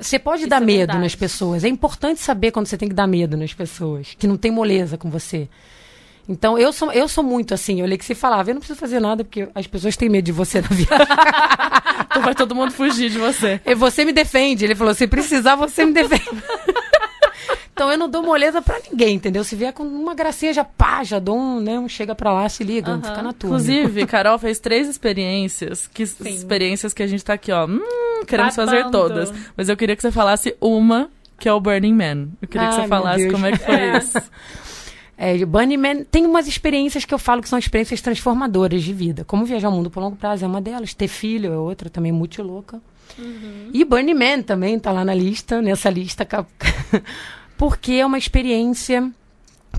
Você 0.00 0.18
pode 0.18 0.42
Isso 0.42 0.48
dar 0.48 0.62
é 0.62 0.64
medo 0.64 0.78
verdade. 0.78 0.98
nas 1.00 1.14
pessoas. 1.14 1.64
É 1.64 1.68
importante 1.68 2.20
saber 2.20 2.50
quando 2.50 2.66
você 2.66 2.76
tem 2.78 2.88
que 2.88 2.94
dar 2.94 3.06
medo 3.06 3.36
nas 3.36 3.52
pessoas, 3.52 4.16
que 4.18 4.26
não 4.26 4.36
tem 4.36 4.50
moleza 4.50 4.96
com 4.96 5.10
você. 5.10 5.48
Então, 6.28 6.58
eu 6.58 6.72
sou, 6.72 6.90
eu 6.92 7.06
sou 7.06 7.22
muito 7.22 7.54
assim. 7.54 7.80
Eu 7.80 7.86
li 7.86 7.96
que 7.96 8.04
se 8.04 8.14
falava, 8.14 8.50
eu 8.50 8.54
não 8.54 8.60
preciso 8.60 8.80
fazer 8.80 8.98
nada 9.00 9.22
porque 9.22 9.48
as 9.54 9.66
pessoas 9.66 9.96
têm 9.96 10.08
medo 10.08 10.24
de 10.24 10.32
você 10.32 10.60
na 10.60 10.68
viagem. 10.68 11.06
Então 12.08 12.24
vai 12.24 12.34
todo 12.34 12.54
mundo 12.54 12.72
fugir 12.72 13.10
de 13.10 13.18
você. 13.18 13.60
E 13.64 13.74
você 13.74 14.02
me 14.02 14.12
defende. 14.12 14.64
Ele 14.64 14.74
falou: 14.74 14.94
se 14.94 15.06
precisar, 15.06 15.54
você 15.54 15.84
me 15.84 15.92
defende. 15.92 16.24
então 17.76 17.92
eu 17.92 17.98
não 17.98 18.08
dou 18.08 18.22
moleza 18.22 18.62
pra 18.62 18.80
ninguém, 18.90 19.16
entendeu? 19.16 19.44
Se 19.44 19.54
vier 19.54 19.70
com 19.70 19.82
uma 19.82 20.14
gracinha, 20.14 20.50
já 20.50 20.64
pá, 20.64 21.04
já 21.04 21.18
dou 21.18 21.36
um, 21.38 21.60
né? 21.60 21.78
Um 21.78 21.86
chega 21.86 22.14
pra 22.14 22.32
lá, 22.32 22.48
se 22.48 22.64
liga, 22.64 22.92
Aham. 22.92 23.02
fica 23.02 23.22
na 23.22 23.34
tua. 23.34 23.48
Inclusive, 23.48 24.06
Carol 24.06 24.38
fez 24.38 24.58
três 24.58 24.88
experiências, 24.88 25.86
que 25.86 26.02
experiências 26.02 26.94
que 26.94 27.02
a 27.02 27.06
gente 27.06 27.22
tá 27.22 27.34
aqui, 27.34 27.52
ó. 27.52 27.66
Hum, 27.66 28.24
queremos 28.26 28.56
fazer 28.56 28.90
todas. 28.90 29.30
Mas 29.54 29.68
eu 29.68 29.76
queria 29.76 29.94
que 29.94 30.00
você 30.00 30.10
falasse 30.10 30.56
uma, 30.58 31.10
que 31.38 31.50
é 31.50 31.52
o 31.52 31.60
Burning 31.60 31.92
Man. 31.92 32.28
Eu 32.40 32.48
queria 32.48 32.66
que 32.68 32.72
Ai, 32.76 32.80
você 32.80 32.80
meu 32.80 32.88
falasse 32.88 33.30
como 33.30 33.44
é 33.44 33.52
que 33.52 33.58
foi 33.58 33.98
isso. 33.98 34.22
É, 35.18 35.44
Bunny 35.44 35.76
Man 35.76 36.04
tem 36.04 36.24
umas 36.24 36.46
experiências 36.46 37.04
que 37.04 37.12
eu 37.12 37.18
falo 37.18 37.42
que 37.42 37.48
são 37.48 37.58
experiências 37.58 38.00
transformadoras 38.00 38.82
de 38.82 38.92
vida. 38.92 39.22
Como 39.24 39.44
viajar 39.44 39.68
ao 39.68 39.74
mundo 39.74 39.90
por 39.90 40.00
longo 40.00 40.16
prazo 40.16 40.44
é 40.44 40.48
uma 40.48 40.62
delas. 40.62 40.94
Ter 40.94 41.08
filho 41.08 41.52
é 41.52 41.58
outra, 41.58 41.90
também 41.90 42.12
muito 42.12 42.42
louca. 42.42 42.80
E 43.72 43.84
Burning 43.84 44.14
Man 44.14 44.42
também 44.42 44.78
tá 44.78 44.92
lá 44.92 45.04
na 45.04 45.14
lista, 45.14 45.62
nessa 45.62 45.88
lista. 45.90 46.26
Porque 47.56 47.92
é 47.94 48.06
uma 48.06 48.18
experiência 48.18 49.10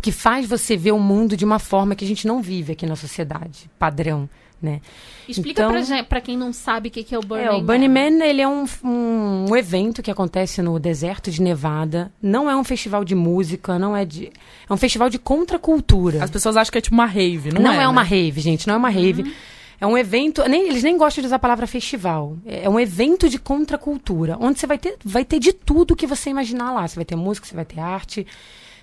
que 0.01 0.11
faz 0.11 0.47
você 0.47 0.75
ver 0.77 0.91
o 0.91 0.99
mundo 0.99 1.35
de 1.37 1.45
uma 1.45 1.59
forma 1.59 1.95
que 1.95 2.05
a 2.05 2.07
gente 2.07 2.27
não 2.27 2.41
vive 2.41 2.73
aqui 2.73 2.85
na 2.85 2.95
sociedade, 2.95 3.69
padrão, 3.79 4.29
né? 4.61 4.79
Explica 5.27 5.61
Então- 5.61 5.71
pra, 5.71 5.81
gente, 5.81 6.05
pra 6.05 6.21
quem 6.21 6.37
não 6.37 6.53
sabe 6.53 6.89
o 6.89 6.91
que, 6.91 7.03
que 7.03 7.13
é 7.13 7.17
o 7.19 7.21
Burning 7.21 7.43
É, 7.43 7.51
o 7.51 7.61
Burning 7.61 7.87
Man, 7.89 8.23
ele 8.23 8.41
é 8.41 8.47
um, 8.47 8.65
um, 8.83 9.45
um 9.49 9.55
evento 9.55 10.01
que 10.01 10.09
acontece 10.09 10.61
no 10.61 10.79
deserto 10.79 11.29
de 11.29 11.41
Nevada. 11.41 12.11
Não 12.21 12.49
é 12.49 12.55
um 12.55 12.63
festival 12.63 13.03
de 13.03 13.13
música, 13.15 13.77
não 13.77 13.95
é 13.97 14.05
de... 14.05 14.31
É 14.69 14.73
um 14.73 14.77
festival 14.77 15.09
de 15.09 15.19
contracultura. 15.19 16.23
As 16.23 16.29
pessoas 16.31 16.55
acham 16.55 16.71
que 16.71 16.77
é 16.77 16.81
tipo 16.81 16.95
uma 16.95 17.05
rave, 17.05 17.51
não, 17.53 17.61
Não, 17.61 17.71
é? 17.73 17.83
é, 17.83 17.87
uma 17.87 18.03
né? 18.03 18.09
rave, 18.09 18.39
gente, 18.41 18.67
não 18.67 18.75
é 18.75 18.77
uma 18.77 18.89
rave. 18.89 19.33
É 19.79 19.85
um 19.85 19.97
evento, 19.97 20.43
nem, 20.49 20.69
eles 20.69 20.83
nem 20.83 20.97
gostam 20.97 21.21
de 21.21 21.27
usar 21.27 21.35
a 21.35 21.39
palavra 21.39 21.67
festival. 21.67 22.37
É 22.45 22.67
um 22.67 22.79
evento 22.79 23.29
de 23.29 23.37
contracultura, 23.37 24.35
onde 24.39 24.59
você 24.59 24.65
vai 24.65 24.77
ter, 24.77 24.97
vai 25.03 25.23
ter 25.23 25.39
de 25.39 25.53
tudo 25.53 25.95
que 25.95 26.07
você 26.07 26.31
imaginar 26.31 26.71
lá. 26.71 26.87
Você 26.87 26.95
vai 26.95 27.05
ter 27.05 27.15
música, 27.15 27.45
você 27.45 27.55
vai 27.55 27.65
ter 27.65 27.79
arte, 27.79 28.25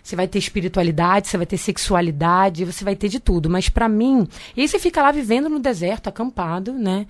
você 0.03 0.15
vai 0.15 0.29
ter 0.29 0.39
espiritualidade, 0.39 1.29
você 1.29 1.37
vai 1.37 1.47
ter 1.47 1.57
sexualidade, 1.57 2.65
você 2.65 2.85
vai 2.85 2.95
ter 2.95 3.09
de 3.09 3.19
tudo. 3.19 3.51
Mas 3.51 3.69
pra 3.69 3.89
mim, 3.89 4.29
e 4.57 4.61
aí 4.61 4.69
você 4.69 4.79
fica 4.79 5.03
lá 5.03 5.11
vivendo 5.11 5.49
no 5.49 5.59
deserto, 5.59 6.09
acampado, 6.09 6.73
né? 6.73 7.07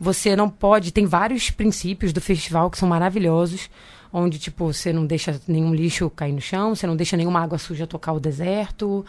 Você 0.00 0.34
não 0.34 0.48
pode, 0.48 0.92
tem 0.92 1.06
vários 1.06 1.50
princípios 1.50 2.12
do 2.12 2.20
festival 2.20 2.70
que 2.70 2.78
são 2.78 2.88
maravilhosos, 2.88 3.68
onde 4.12 4.38
tipo, 4.38 4.72
você 4.72 4.92
não 4.92 5.06
deixa 5.06 5.40
nenhum 5.46 5.74
lixo 5.74 6.10
cair 6.10 6.32
no 6.32 6.40
chão, 6.40 6.74
você 6.74 6.86
não 6.86 6.96
deixa 6.96 7.16
nenhuma 7.16 7.40
água 7.40 7.58
suja 7.58 7.86
tocar 7.86 8.12
o 8.12 8.20
deserto. 8.20 9.04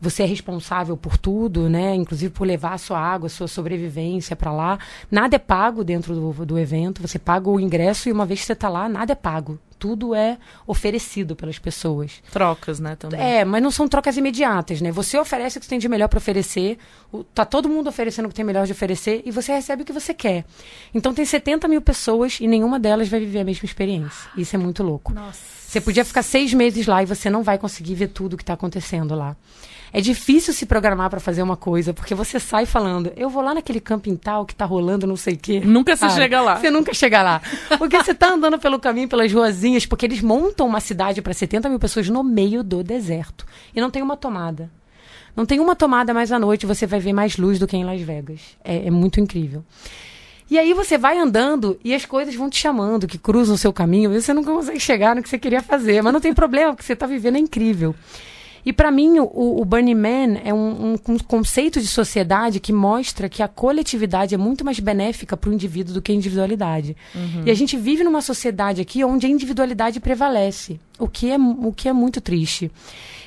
Você 0.00 0.22
é 0.22 0.26
responsável 0.26 0.96
por 0.96 1.16
tudo, 1.16 1.70
né? 1.70 1.94
Inclusive 1.94 2.32
por 2.32 2.46
levar 2.46 2.74
a 2.74 2.78
sua 2.78 2.98
água, 2.98 3.26
a 3.26 3.30
sua 3.30 3.48
sobrevivência 3.48 4.36
pra 4.36 4.52
lá. 4.52 4.78
Nada 5.10 5.36
é 5.36 5.38
pago 5.38 5.82
dentro 5.82 6.14
do, 6.14 6.44
do 6.44 6.58
evento. 6.58 7.00
Você 7.00 7.18
paga 7.18 7.48
o 7.48 7.58
ingresso 7.58 8.08
e 8.08 8.12
uma 8.12 8.26
vez 8.26 8.40
que 8.40 8.46
você 8.46 8.54
tá 8.54 8.68
lá, 8.68 8.88
nada 8.88 9.12
é 9.12 9.16
pago. 9.16 9.58
Tudo 9.84 10.14
é 10.14 10.38
oferecido 10.66 11.36
pelas 11.36 11.58
pessoas. 11.58 12.22
Trocas, 12.32 12.80
né, 12.80 12.96
também. 12.96 13.20
É, 13.20 13.44
mas 13.44 13.62
não 13.62 13.70
são 13.70 13.86
trocas 13.86 14.16
imediatas, 14.16 14.80
né? 14.80 14.90
Você 14.90 15.18
oferece 15.18 15.58
o 15.58 15.60
que 15.60 15.66
você 15.66 15.70
tem 15.70 15.78
de 15.78 15.90
melhor 15.90 16.08
para 16.08 16.16
oferecer, 16.16 16.78
o- 17.12 17.22
tá 17.22 17.44
todo 17.44 17.68
mundo 17.68 17.86
oferecendo 17.88 18.24
o 18.24 18.28
que 18.30 18.34
tem 18.34 18.46
melhor 18.46 18.64
de 18.64 18.72
oferecer 18.72 19.20
e 19.26 19.30
você 19.30 19.52
recebe 19.52 19.82
o 19.82 19.84
que 19.84 19.92
você 19.92 20.14
quer. 20.14 20.46
Então 20.94 21.12
tem 21.12 21.26
70 21.26 21.68
mil 21.68 21.82
pessoas 21.82 22.38
e 22.40 22.46
nenhuma 22.48 22.80
delas 22.80 23.08
vai 23.10 23.20
viver 23.20 23.40
a 23.40 23.44
mesma 23.44 23.66
experiência. 23.66 24.30
Isso 24.38 24.56
é 24.56 24.58
muito 24.58 24.82
louco. 24.82 25.12
Nossa. 25.12 25.38
Você 25.68 25.82
podia 25.82 26.04
ficar 26.04 26.22
seis 26.22 26.54
meses 26.54 26.86
lá 26.86 27.02
e 27.02 27.06
você 27.06 27.28
não 27.28 27.42
vai 27.42 27.58
conseguir 27.58 27.94
ver 27.94 28.08
tudo 28.08 28.38
que 28.38 28.42
está 28.42 28.54
acontecendo 28.54 29.14
lá. 29.14 29.36
É 29.94 30.00
difícil 30.00 30.52
se 30.52 30.66
programar 30.66 31.08
para 31.08 31.20
fazer 31.20 31.40
uma 31.40 31.56
coisa, 31.56 31.94
porque 31.94 32.16
você 32.16 32.40
sai 32.40 32.66
falando, 32.66 33.12
eu 33.16 33.30
vou 33.30 33.40
lá 33.40 33.54
naquele 33.54 33.78
camping 33.78 34.16
tal 34.16 34.44
que 34.44 34.52
tá 34.52 34.64
rolando 34.64 35.06
não 35.06 35.14
sei 35.14 35.34
o 35.34 35.38
quê. 35.38 35.60
Nunca 35.64 35.94
você 35.94 36.10
chega 36.10 36.40
lá. 36.40 36.56
Você 36.56 36.68
nunca 36.68 36.92
chega 36.92 37.22
lá. 37.22 37.40
Porque 37.78 37.96
você 37.96 38.12
tá 38.12 38.30
andando 38.30 38.58
pelo 38.58 38.80
caminho, 38.80 39.08
pelas 39.08 39.32
ruazinhas, 39.32 39.86
porque 39.86 40.04
eles 40.04 40.20
montam 40.20 40.66
uma 40.66 40.80
cidade 40.80 41.22
para 41.22 41.32
70 41.32 41.68
mil 41.68 41.78
pessoas 41.78 42.08
no 42.08 42.24
meio 42.24 42.64
do 42.64 42.82
deserto. 42.82 43.46
E 43.72 43.80
não 43.80 43.88
tem 43.88 44.02
uma 44.02 44.16
tomada. 44.16 44.68
Não 45.36 45.46
tem 45.46 45.60
uma 45.60 45.76
tomada 45.76 46.12
mais 46.12 46.32
à 46.32 46.40
noite, 46.40 46.66
você 46.66 46.88
vai 46.88 46.98
ver 46.98 47.12
mais 47.12 47.36
luz 47.36 47.60
do 47.60 47.66
que 47.68 47.76
em 47.76 47.84
Las 47.84 48.00
Vegas. 48.00 48.40
É, 48.64 48.88
é 48.88 48.90
muito 48.90 49.20
incrível. 49.20 49.64
E 50.50 50.58
aí 50.58 50.74
você 50.74 50.98
vai 50.98 51.18
andando 51.18 51.78
e 51.84 51.94
as 51.94 52.04
coisas 52.04 52.34
vão 52.34 52.50
te 52.50 52.58
chamando, 52.58 53.06
que 53.06 53.16
cruzam 53.16 53.54
o 53.54 53.58
seu 53.58 53.72
caminho, 53.72 54.12
e 54.12 54.20
você 54.20 54.34
nunca 54.34 54.52
consegue 54.52 54.80
chegar 54.80 55.14
no 55.14 55.22
que 55.22 55.28
você 55.28 55.38
queria 55.38 55.62
fazer. 55.62 56.02
Mas 56.02 56.12
não 56.12 56.20
tem 56.20 56.34
problema, 56.34 56.72
porque 56.72 56.84
você 56.84 56.94
está 56.94 57.06
vivendo 57.06 57.36
é 57.36 57.38
incrível. 57.38 57.94
E 58.64 58.72
para 58.72 58.90
mim, 58.90 59.18
o, 59.18 59.60
o, 59.60 59.64
Burning 59.64 59.94
Man 59.94 60.38
é 60.42 60.52
um, 60.54 60.94
um, 61.06 61.18
conceito 61.18 61.80
de 61.80 61.86
sociedade 61.86 62.60
que 62.60 62.72
mostra 62.72 63.28
que 63.28 63.42
a 63.42 63.48
coletividade 63.48 64.34
é 64.34 64.38
muito 64.38 64.64
mais 64.64 64.80
benéfica 64.80 65.36
para 65.36 65.50
o 65.50 65.52
indivíduo 65.52 65.94
do 65.94 66.00
que 66.00 66.12
a 66.12 66.14
individualidade. 66.14 66.96
Uhum. 67.14 67.42
E 67.44 67.50
a 67.50 67.54
gente 67.54 67.76
vive 67.76 68.02
numa 68.02 68.22
sociedade 68.22 68.80
aqui 68.80 69.04
onde 69.04 69.26
a 69.26 69.28
individualidade 69.28 70.00
prevalece, 70.00 70.80
o 70.98 71.06
que 71.06 71.30
é, 71.30 71.36
o 71.36 71.72
que 71.72 71.88
é 71.88 71.92
muito 71.92 72.20
triste. 72.20 72.70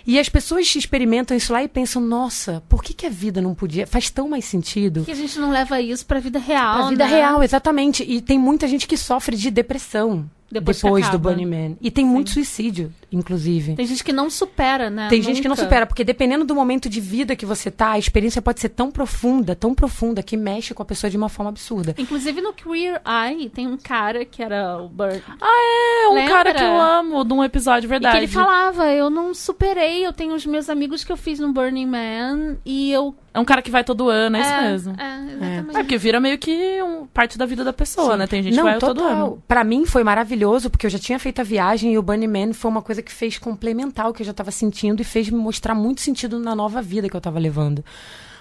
E 0.07 0.17
as 0.17 0.29
pessoas 0.29 0.73
experimentam 0.73 1.35
isso 1.35 1.51
lá 1.51 1.61
e 1.61 1.67
pensam, 1.67 2.01
nossa, 2.01 2.63
por 2.69 2.81
que, 2.81 2.93
que 2.93 3.05
a 3.05 3.09
vida 3.09 3.41
não 3.41 3.53
podia? 3.53 3.85
Faz 3.85 4.09
tão 4.09 4.29
mais 4.29 4.45
sentido. 4.45 5.03
Que 5.03 5.11
a 5.11 5.15
gente 5.15 5.37
não 5.37 5.51
leva 5.51 5.81
isso 5.81 6.05
para 6.05 6.17
a 6.17 6.21
vida 6.21 6.39
real. 6.39 6.75
Para 6.75 6.85
a 6.85 6.89
vida 6.89 7.05
né? 7.05 7.15
real, 7.17 7.43
exatamente. 7.43 8.03
E 8.03 8.21
tem 8.21 8.39
muita 8.39 8.69
gente 8.69 8.87
que 8.87 8.95
sofre 8.95 9.35
de 9.35 9.51
depressão 9.51 10.29
depois, 10.49 10.81
depois 10.81 11.09
do 11.09 11.19
Burning 11.19 11.45
Man. 11.45 11.77
E 11.81 11.91
tem 11.91 12.05
Sim. 12.05 12.11
muito 12.11 12.29
suicídio, 12.29 12.93
inclusive. 13.11 13.75
Tem 13.75 13.85
gente 13.85 14.03
que 14.03 14.13
não 14.13 14.29
supera, 14.29 14.89
né? 14.89 15.07
Tem 15.09 15.19
Nunca. 15.19 15.31
gente 15.31 15.41
que 15.41 15.47
não 15.47 15.55
supera, 15.55 15.85
porque 15.85 16.03
dependendo 16.03 16.45
do 16.45 16.55
momento 16.55 16.89
de 16.89 17.01
vida 17.01 17.35
que 17.35 17.45
você 17.45 17.69
tá, 17.69 17.91
a 17.91 17.99
experiência 17.99 18.41
pode 18.41 18.59
ser 18.59 18.69
tão 18.69 18.89
profunda, 18.89 19.55
tão 19.55 19.73
profunda, 19.73 20.23
que 20.23 20.37
mexe 20.37 20.73
com 20.73 20.81
a 20.81 20.85
pessoa 20.85 21.09
de 21.09 21.17
uma 21.17 21.29
forma 21.29 21.49
absurda. 21.49 21.95
Inclusive 21.97 22.41
no 22.41 22.53
Queer 22.53 23.01
Eye, 23.05 23.49
tem 23.49 23.67
um 23.67 23.77
cara 23.77 24.23
que 24.23 24.41
era 24.41 24.77
o 24.77 24.87
Burn. 24.87 25.21
Ah, 25.41 26.05
é, 26.05 26.09
um 26.09 26.13
Lembra? 26.13 26.33
cara 26.33 26.53
que 26.53 26.63
eu 26.63 26.79
amo, 26.79 27.23
de 27.23 27.33
um 27.33 27.43
episódio, 27.43 27.89
verdade. 27.89 28.15
E 28.15 28.19
que 28.19 28.25
ele 28.25 28.31
falava, 28.31 28.87
eu 28.87 29.09
não 29.09 29.33
superei, 29.33 30.05
eu 30.05 30.13
tenho 30.13 30.33
os 30.33 30.45
meus 30.45 30.69
amigos 30.69 31.03
que 31.03 31.11
eu 31.11 31.17
fiz 31.17 31.39
no 31.39 31.51
Burning 31.51 31.85
Man, 31.85 32.57
e 32.65 32.91
eu 32.91 33.13
é 33.37 33.39
um 33.39 33.45
cara 33.45 33.61
que 33.61 33.69
vai 33.69 33.83
todo 33.83 34.09
ano, 34.09 34.35
é, 34.35 34.39
é 34.39 34.41
isso 34.41 34.61
mesmo. 34.63 34.95
É, 34.99 35.17
exatamente. 35.31 35.69
É, 35.77 35.79
porque 35.83 35.95
vira 35.95 36.19
meio 36.19 36.39
que 36.39 36.81
um, 36.81 37.05
parte 37.05 37.37
da 37.37 37.45
vida 37.45 37.63
da 37.63 37.71
pessoa, 37.71 38.13
Sim. 38.13 38.17
né? 38.17 38.25
Tem 38.25 38.41
gente 38.41 38.55
Não, 38.55 38.63
que 38.63 38.69
vai 38.71 38.79
total. 38.79 38.95
todo 38.95 39.05
ano. 39.05 39.43
Pra 39.47 39.63
mim 39.63 39.85
foi 39.85 40.03
maravilhoso, 40.03 40.36
porque 40.69 40.85
eu 40.85 40.89
já 40.89 40.99
tinha 40.99 41.19
feito 41.19 41.39
a 41.39 41.43
viagem 41.43 41.93
e 41.93 41.97
o 41.97 42.01
Bunny 42.01 42.27
Man 42.27 42.53
foi 42.53 42.69
uma 42.69 42.81
coisa 42.81 43.01
que 43.01 43.11
fez 43.11 43.37
complementar 43.37 44.09
o 44.09 44.13
que 44.13 44.21
eu 44.21 44.25
já 44.25 44.33
tava 44.33 44.51
sentindo 44.51 45.01
e 45.01 45.05
fez 45.05 45.29
me 45.29 45.37
mostrar 45.37 45.73
muito 45.73 46.01
sentido 46.01 46.39
na 46.39 46.55
nova 46.55 46.81
vida 46.81 47.09
que 47.09 47.15
eu 47.15 47.21
tava 47.21 47.39
levando. 47.39 47.83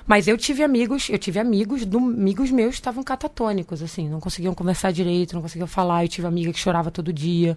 Mas 0.07 0.29
eu 0.29 0.39
tive 0.39 0.63
amigos, 0.63 1.09
eu 1.11 1.19
tive 1.19 1.41
amigos, 1.41 1.85
do, 1.85 1.99
amigos 1.99 2.51
meus 2.51 2.77
estavam 2.77 3.03
catatônicos, 3.03 3.83
assim, 3.83 4.09
não 4.09 4.21
conseguiam 4.21 4.55
conversar 4.55 4.93
direito, 4.93 5.35
não 5.35 5.43
conseguiam 5.43 5.67
falar. 5.67 6.05
Eu 6.05 6.09
tive 6.09 6.27
amiga 6.27 6.53
que 6.53 6.59
chorava 6.59 6.91
todo 6.91 7.13
dia. 7.13 7.57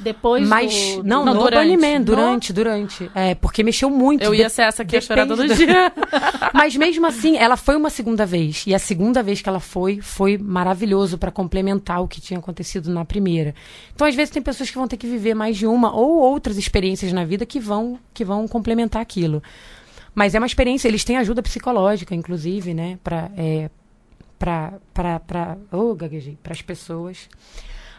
Depois 0.00 0.48
Mas, 0.48 0.96
do, 0.96 1.04
não, 1.04 1.24
do, 1.24 1.34
no 1.34 1.40
Burning 1.42 1.76
Man, 1.76 2.00
durante, 2.00 2.52
durante. 2.52 3.10
É, 3.14 3.34
porque 3.34 3.62
mexeu 3.62 3.90
muito. 3.90 4.24
Eu 4.24 4.34
ia 4.34 4.48
ser 4.48 4.62
essa 4.62 4.84
que 4.84 4.96
ia 4.96 5.00
chorar 5.00 5.26
todo 5.26 5.46
dia. 5.46 5.92
Mas 6.54 6.74
mesmo 6.74 7.06
assim, 7.06 7.36
ela 7.36 7.56
foi 7.56 7.76
uma 7.76 7.90
segunda 7.90 8.24
vez. 8.24 8.64
E 8.66 8.74
a 8.74 8.78
segunda 8.78 9.22
vez 9.22 9.42
que 9.42 9.48
ela 9.48 9.60
foi, 9.60 10.00
foi 10.00 10.38
maravilhoso 10.38 11.18
para 11.18 11.30
complementar 11.30 12.02
o 12.02 12.08
que 12.08 12.20
tinha 12.20 12.38
acontecido 12.38 12.90
na 12.90 13.04
primeira. 13.04 13.54
Então, 13.94 14.06
às 14.06 14.14
vezes, 14.14 14.32
tem 14.32 14.42
pessoas 14.42 14.70
que 14.70 14.76
vão 14.76 14.88
ter 14.88 14.96
que 14.96 15.06
viver 15.06 15.34
mais 15.34 15.56
de 15.56 15.66
uma 15.66 15.94
ou 15.94 16.18
outras 16.18 16.56
experiências 16.56 17.12
na 17.12 17.24
vida 17.24 17.44
que 17.44 17.60
vão, 17.60 17.98
que 18.14 18.24
vão 18.24 18.48
complementar 18.48 19.02
aquilo. 19.02 19.42
Mas 20.14 20.34
é 20.34 20.38
uma 20.38 20.46
experiência, 20.46 20.88
eles 20.88 21.04
têm 21.04 21.18
ajuda 21.18 21.42
psicológica, 21.42 22.14
inclusive, 22.14 22.74
né? 22.74 22.98
Pra, 23.04 23.30
é, 23.36 23.70
pra, 24.38 25.56
oh, 25.70 25.94
gaguejei, 25.94 26.38
para 26.42 26.52
as 26.52 26.62
pessoas. 26.62 27.28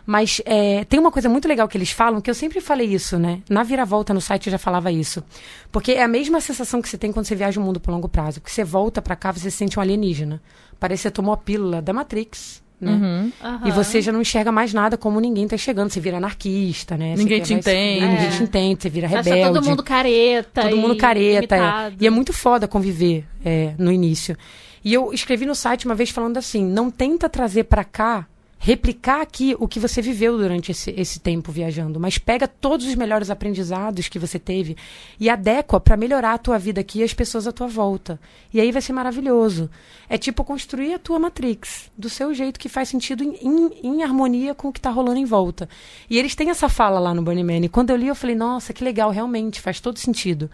Mas 0.06 0.42
é, 0.46 0.84
tem 0.86 1.00
uma 1.00 1.12
coisa 1.12 1.30
muito 1.30 1.48
legal 1.48 1.68
que 1.68 1.78
eles 1.78 1.92
falam, 1.92 2.22
que 2.22 2.30
eu 2.30 2.36
sempre 2.36 2.60
falei 2.60 2.88
isso, 2.88 3.18
né? 3.18 3.42
Na 3.50 3.64
viravolta 3.64 4.14
no 4.14 4.22
site 4.22 4.48
eu 4.48 4.52
já 4.52 4.58
falava 4.58 4.92
isso. 4.92 5.24
Porque 5.72 5.94
é 5.94 6.04
a 6.04 6.08
mesma 6.08 6.42
sensação 6.42 6.82
que 6.82 6.90
você 6.90 6.98
tem 6.98 7.12
quando 7.12 7.26
você 7.26 7.36
viaja 7.36 7.60
o 7.60 7.64
mundo 7.64 7.80
por 7.80 7.92
longo 7.92 8.10
prazo. 8.10 8.42
Porque 8.42 8.54
você 8.54 8.64
volta 8.64 9.02
para 9.02 9.16
cá, 9.16 9.32
você 9.32 9.52
se 9.52 9.58
sente 9.58 9.78
um 9.78 9.82
alienígena. 9.82 10.42
Parece 10.80 11.02
que 11.02 11.10
você 11.10 11.12
tomou 11.12 11.34
a 11.34 11.38
pílula 11.38 11.82
da 11.82 11.94
Matrix. 11.94 12.62
Né? 12.80 12.92
Uhum. 12.92 13.32
Uhum. 13.44 13.68
E 13.68 13.72
você 13.72 14.02
já 14.02 14.12
não 14.12 14.22
enxerga 14.22 14.52
mais 14.52 14.74
nada 14.74 14.98
como 14.98 15.20
ninguém 15.20 15.48
tá 15.48 15.56
chegando. 15.56 15.92
Você 15.92 16.00
vira 16.00 16.18
anarquista, 16.18 16.98
né? 16.98 17.14
Ninguém 17.16 17.40
te 17.40 17.54
entende. 17.54 18.08
Ninguém 18.08 18.30
te 18.32 18.44
entende, 18.44 18.82
você 18.82 18.90
vira 18.90 19.08
rebelde. 19.08 19.40
Acha 19.40 19.54
todo 19.54 19.64
mundo 19.64 19.84
careta. 19.84 20.64
Todo 20.64 20.78
mundo 20.78 20.98
careta. 20.98 21.56
É. 21.56 21.94
E 22.00 22.08
é 22.08 22.10
muito 22.10 22.34
foda 22.34 22.68
conviver 22.68 23.24
é, 23.46 23.76
no 23.78 23.92
início. 23.92 24.36
E 24.84 24.92
eu 24.92 25.14
escrevi 25.14 25.46
no 25.46 25.54
site 25.54 25.86
uma 25.86 25.94
vez 25.94 26.10
falando 26.10 26.38
assim: 26.38 26.66
não 26.66 26.90
tenta 26.90 27.30
trazer 27.30 27.66
para 27.66 27.84
cá 27.84 28.28
replicar 28.64 29.22
aqui 29.22 29.56
o 29.60 29.68
que 29.68 29.80
você 29.80 30.04
viveu 30.04 30.38
durante 30.38 30.70
esse, 30.70 30.92
esse 30.92 31.20
tempo 31.20 31.52
viajando, 31.52 32.00
mas 32.00 32.20
pega 32.20 32.48
todos 32.48 32.86
os 32.86 32.94
melhores 32.94 33.32
aprendizados 33.32 34.08
que 34.08 34.20
você 34.20 34.38
teve 34.38 34.78
e 35.20 35.32
adequa 35.32 35.80
para 35.80 35.98
melhorar 35.98 36.36
a 36.36 36.38
tua 36.38 36.60
vida 36.60 36.80
aqui 36.80 37.00
e 37.00 37.04
as 37.04 37.12
pessoas 37.12 37.48
à 37.48 37.52
tua 37.52 37.66
volta. 37.66 38.20
E 38.54 38.62
aí 38.62 38.72
vai 38.72 38.80
ser 38.80 38.94
maravilhoso. 38.94 39.68
É 40.08 40.16
tipo 40.16 40.44
construir 40.44 40.94
a 40.94 41.00
tua 41.00 41.18
Matrix, 41.18 41.90
do 41.98 42.08
seu 42.08 42.36
jeito 42.36 42.60
que 42.60 42.70
faz 42.70 42.88
sentido 42.88 43.24
em, 43.24 43.36
em, 43.42 43.72
em 43.84 44.04
harmonia 44.04 44.54
com 44.54 44.68
o 44.68 44.72
que 44.72 44.78
está 44.78 44.92
rolando 44.92 45.18
em 45.18 45.26
volta. 45.26 45.68
E 46.08 46.20
eles 46.20 46.36
têm 46.36 46.52
essa 46.52 46.70
fala 46.70 47.00
lá 47.00 47.16
no 47.16 47.24
Burning 47.24 47.44
Man. 47.44 47.66
E 47.66 47.70
quando 47.70 47.90
eu 47.90 47.96
li, 47.96 48.10
eu 48.10 48.16
falei, 48.16 48.36
nossa, 48.36 48.74
que 48.74 48.84
legal, 48.84 49.10
realmente, 49.10 49.60
faz 49.60 49.80
todo 49.80 49.98
sentido. 49.98 50.52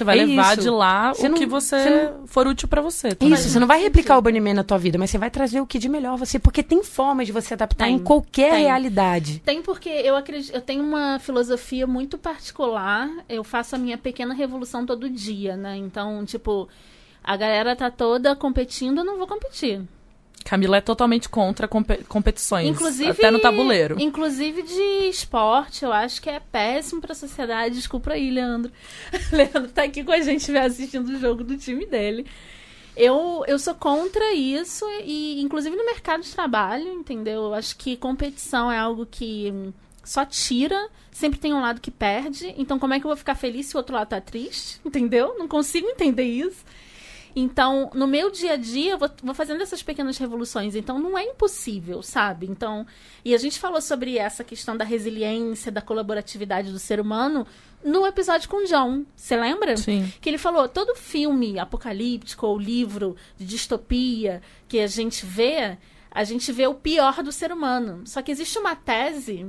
Você 0.00 0.04
vai 0.04 0.18
é 0.18 0.24
levar 0.24 0.54
isso. 0.54 0.62
de 0.62 0.70
lá 0.70 1.12
você 1.12 1.26
o 1.26 1.30
não, 1.30 1.36
que 1.38 1.46
você, 1.46 1.82
você 1.82 1.90
não... 1.90 2.26
for 2.26 2.46
útil 2.46 2.68
para 2.68 2.80
você. 2.80 3.14
Também. 3.14 3.34
Isso, 3.34 3.48
você 3.48 3.58
não 3.58 3.66
vai 3.66 3.82
replicar 3.82 4.16
o 4.18 4.22
Bunny 4.22 4.40
Man 4.40 4.54
na 4.54 4.64
tua 4.64 4.78
vida, 4.78 4.98
mas 4.98 5.10
você 5.10 5.18
vai 5.18 5.30
trazer 5.30 5.60
o 5.60 5.66
que 5.66 5.78
de 5.78 5.88
melhor 5.88 6.16
você, 6.16 6.38
porque 6.38 6.62
tem 6.62 6.82
formas 6.82 7.26
de 7.26 7.32
você 7.32 7.49
adaptar 7.54 7.86
tem, 7.86 7.96
em 7.96 7.98
qualquer 7.98 8.52
tem. 8.52 8.64
realidade. 8.64 9.40
Tem 9.44 9.62
porque 9.62 9.88
eu 9.88 10.16
acredito, 10.16 10.54
eu 10.54 10.60
tenho 10.60 10.82
uma 10.82 11.18
filosofia 11.18 11.86
muito 11.86 12.18
particular, 12.18 13.08
eu 13.28 13.44
faço 13.44 13.74
a 13.74 13.78
minha 13.78 13.98
pequena 13.98 14.34
revolução 14.34 14.84
todo 14.86 15.08
dia, 15.08 15.56
né? 15.56 15.76
Então, 15.76 16.24
tipo, 16.24 16.68
a 17.22 17.36
galera 17.36 17.76
tá 17.76 17.90
toda 17.90 18.34
competindo, 18.34 18.98
eu 18.98 19.04
não 19.04 19.18
vou 19.18 19.26
competir. 19.26 19.82
Camila 20.44 20.78
é 20.78 20.80
totalmente 20.80 21.28
contra 21.28 21.68
competições, 21.68 22.66
inclusive, 22.66 23.10
até 23.10 23.30
no 23.30 23.38
tabuleiro. 23.38 24.00
Inclusive 24.00 24.62
de 24.62 25.08
esporte, 25.08 25.84
eu 25.84 25.92
acho 25.92 26.20
que 26.20 26.30
é 26.30 26.40
péssimo 26.40 27.00
para 27.00 27.12
a 27.12 27.14
sociedade. 27.14 27.74
Desculpa 27.74 28.12
aí, 28.12 28.30
Leandro. 28.30 28.72
Leandro 29.30 29.68
tá 29.68 29.84
aqui 29.84 30.02
com 30.02 30.12
a 30.12 30.20
gente 30.20 30.56
assistindo 30.56 31.08
o 31.08 31.18
jogo 31.18 31.44
do 31.44 31.56
time 31.56 31.86
dele. 31.86 32.26
Eu, 33.02 33.42
eu 33.48 33.58
sou 33.58 33.74
contra 33.74 34.34
isso, 34.34 34.84
e 35.02 35.40
inclusive 35.40 35.74
no 35.74 35.86
mercado 35.86 36.22
de 36.22 36.30
trabalho, 36.30 36.92
entendeu? 36.92 37.44
Eu 37.44 37.54
acho 37.54 37.74
que 37.78 37.96
competição 37.96 38.70
é 38.70 38.78
algo 38.78 39.06
que 39.06 39.72
só 40.04 40.22
tira, 40.26 40.90
sempre 41.10 41.40
tem 41.40 41.54
um 41.54 41.62
lado 41.62 41.80
que 41.80 41.90
perde. 41.90 42.54
Então, 42.58 42.78
como 42.78 42.92
é 42.92 43.00
que 43.00 43.06
eu 43.06 43.08
vou 43.08 43.16
ficar 43.16 43.34
feliz 43.34 43.64
se 43.64 43.74
o 43.74 43.78
outro 43.78 43.94
lado 43.94 44.08
tá 44.08 44.20
triste? 44.20 44.78
Entendeu? 44.84 45.34
Não 45.38 45.48
consigo 45.48 45.88
entender 45.88 46.24
isso. 46.24 46.62
Então, 47.34 47.90
no 47.94 48.06
meu 48.06 48.30
dia 48.30 48.54
a 48.54 48.56
dia, 48.56 48.92
eu 48.92 48.98
vou, 48.98 49.10
vou, 49.22 49.34
fazendo 49.34 49.62
essas 49.62 49.82
pequenas 49.82 50.18
revoluções. 50.18 50.74
Então, 50.74 50.98
não 50.98 51.16
é 51.16 51.24
impossível, 51.24 52.02
sabe? 52.02 52.46
Então, 52.46 52.86
e 53.24 53.34
a 53.34 53.38
gente 53.38 53.58
falou 53.58 53.80
sobre 53.80 54.18
essa 54.18 54.42
questão 54.42 54.76
da 54.76 54.84
resiliência, 54.84 55.70
da 55.70 55.80
colaboratividade 55.80 56.72
do 56.72 56.78
ser 56.78 57.00
humano 57.00 57.46
no 57.84 58.06
episódio 58.06 58.48
com 58.48 58.64
o 58.64 58.66
John. 58.66 59.04
Você 59.14 59.36
lembra? 59.36 59.76
Sim. 59.76 60.12
Que 60.20 60.28
ele 60.28 60.38
falou: 60.38 60.68
todo 60.68 60.96
filme 60.96 61.58
apocalíptico 61.58 62.46
ou 62.46 62.58
livro 62.58 63.16
de 63.38 63.46
distopia 63.46 64.42
que 64.68 64.80
a 64.80 64.86
gente 64.86 65.24
vê, 65.24 65.78
a 66.10 66.24
gente 66.24 66.52
vê 66.52 66.66
o 66.66 66.74
pior 66.74 67.22
do 67.22 67.32
ser 67.32 67.52
humano. 67.52 68.02
Só 68.06 68.22
que 68.22 68.32
existe 68.32 68.58
uma 68.58 68.74
tese 68.74 69.46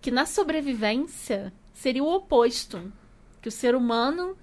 que 0.00 0.10
na 0.10 0.26
sobrevivência 0.26 1.52
seria 1.74 2.04
o 2.04 2.14
oposto. 2.14 2.92
Que 3.42 3.48
o 3.48 3.52
ser 3.52 3.74
humano 3.74 4.36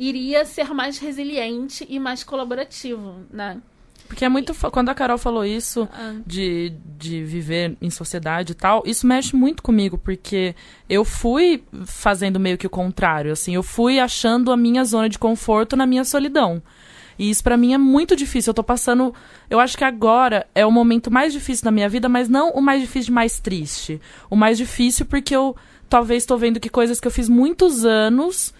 iria 0.00 0.46
ser 0.46 0.72
mais 0.72 0.98
resiliente 0.98 1.86
e 1.88 2.00
mais 2.00 2.24
colaborativo, 2.24 3.16
né? 3.30 3.60
Porque 4.08 4.24
é 4.24 4.28
muito. 4.28 4.52
Quando 4.72 4.88
a 4.88 4.94
Carol 4.94 5.18
falou 5.18 5.44
isso, 5.44 5.88
ah. 5.92 6.14
de, 6.26 6.72
de 6.98 7.22
viver 7.22 7.76
em 7.80 7.90
sociedade 7.90 8.52
e 8.52 8.54
tal, 8.56 8.82
isso 8.84 9.06
mexe 9.06 9.36
muito 9.36 9.62
comigo, 9.62 9.96
porque 9.96 10.56
eu 10.88 11.04
fui 11.04 11.62
fazendo 11.84 12.40
meio 12.40 12.58
que 12.58 12.66
o 12.66 12.70
contrário, 12.70 13.30
assim, 13.30 13.54
eu 13.54 13.62
fui 13.62 14.00
achando 14.00 14.50
a 14.50 14.56
minha 14.56 14.84
zona 14.84 15.08
de 15.08 15.16
conforto 15.16 15.76
na 15.76 15.86
minha 15.86 16.02
solidão. 16.02 16.60
E 17.16 17.28
isso 17.28 17.44
para 17.44 17.56
mim 17.56 17.74
é 17.74 17.78
muito 17.78 18.16
difícil. 18.16 18.50
Eu 18.50 18.54
tô 18.54 18.64
passando. 18.64 19.14
Eu 19.50 19.60
acho 19.60 19.76
que 19.76 19.84
agora 19.84 20.46
é 20.54 20.64
o 20.64 20.72
momento 20.72 21.10
mais 21.10 21.34
difícil 21.34 21.64
da 21.64 21.70
minha 21.70 21.88
vida, 21.88 22.08
mas 22.08 22.28
não 22.28 22.50
o 22.50 22.62
mais 22.62 22.80
difícil, 22.80 23.12
mais 23.12 23.38
triste. 23.38 24.00
O 24.30 24.34
mais 24.34 24.56
difícil 24.56 25.04
porque 25.04 25.36
eu 25.36 25.54
talvez 25.88 26.22
estou 26.22 26.38
vendo 26.38 26.58
que 26.58 26.70
coisas 26.70 26.98
que 26.98 27.06
eu 27.06 27.12
fiz 27.12 27.28
muitos 27.28 27.84
anos 27.84 28.54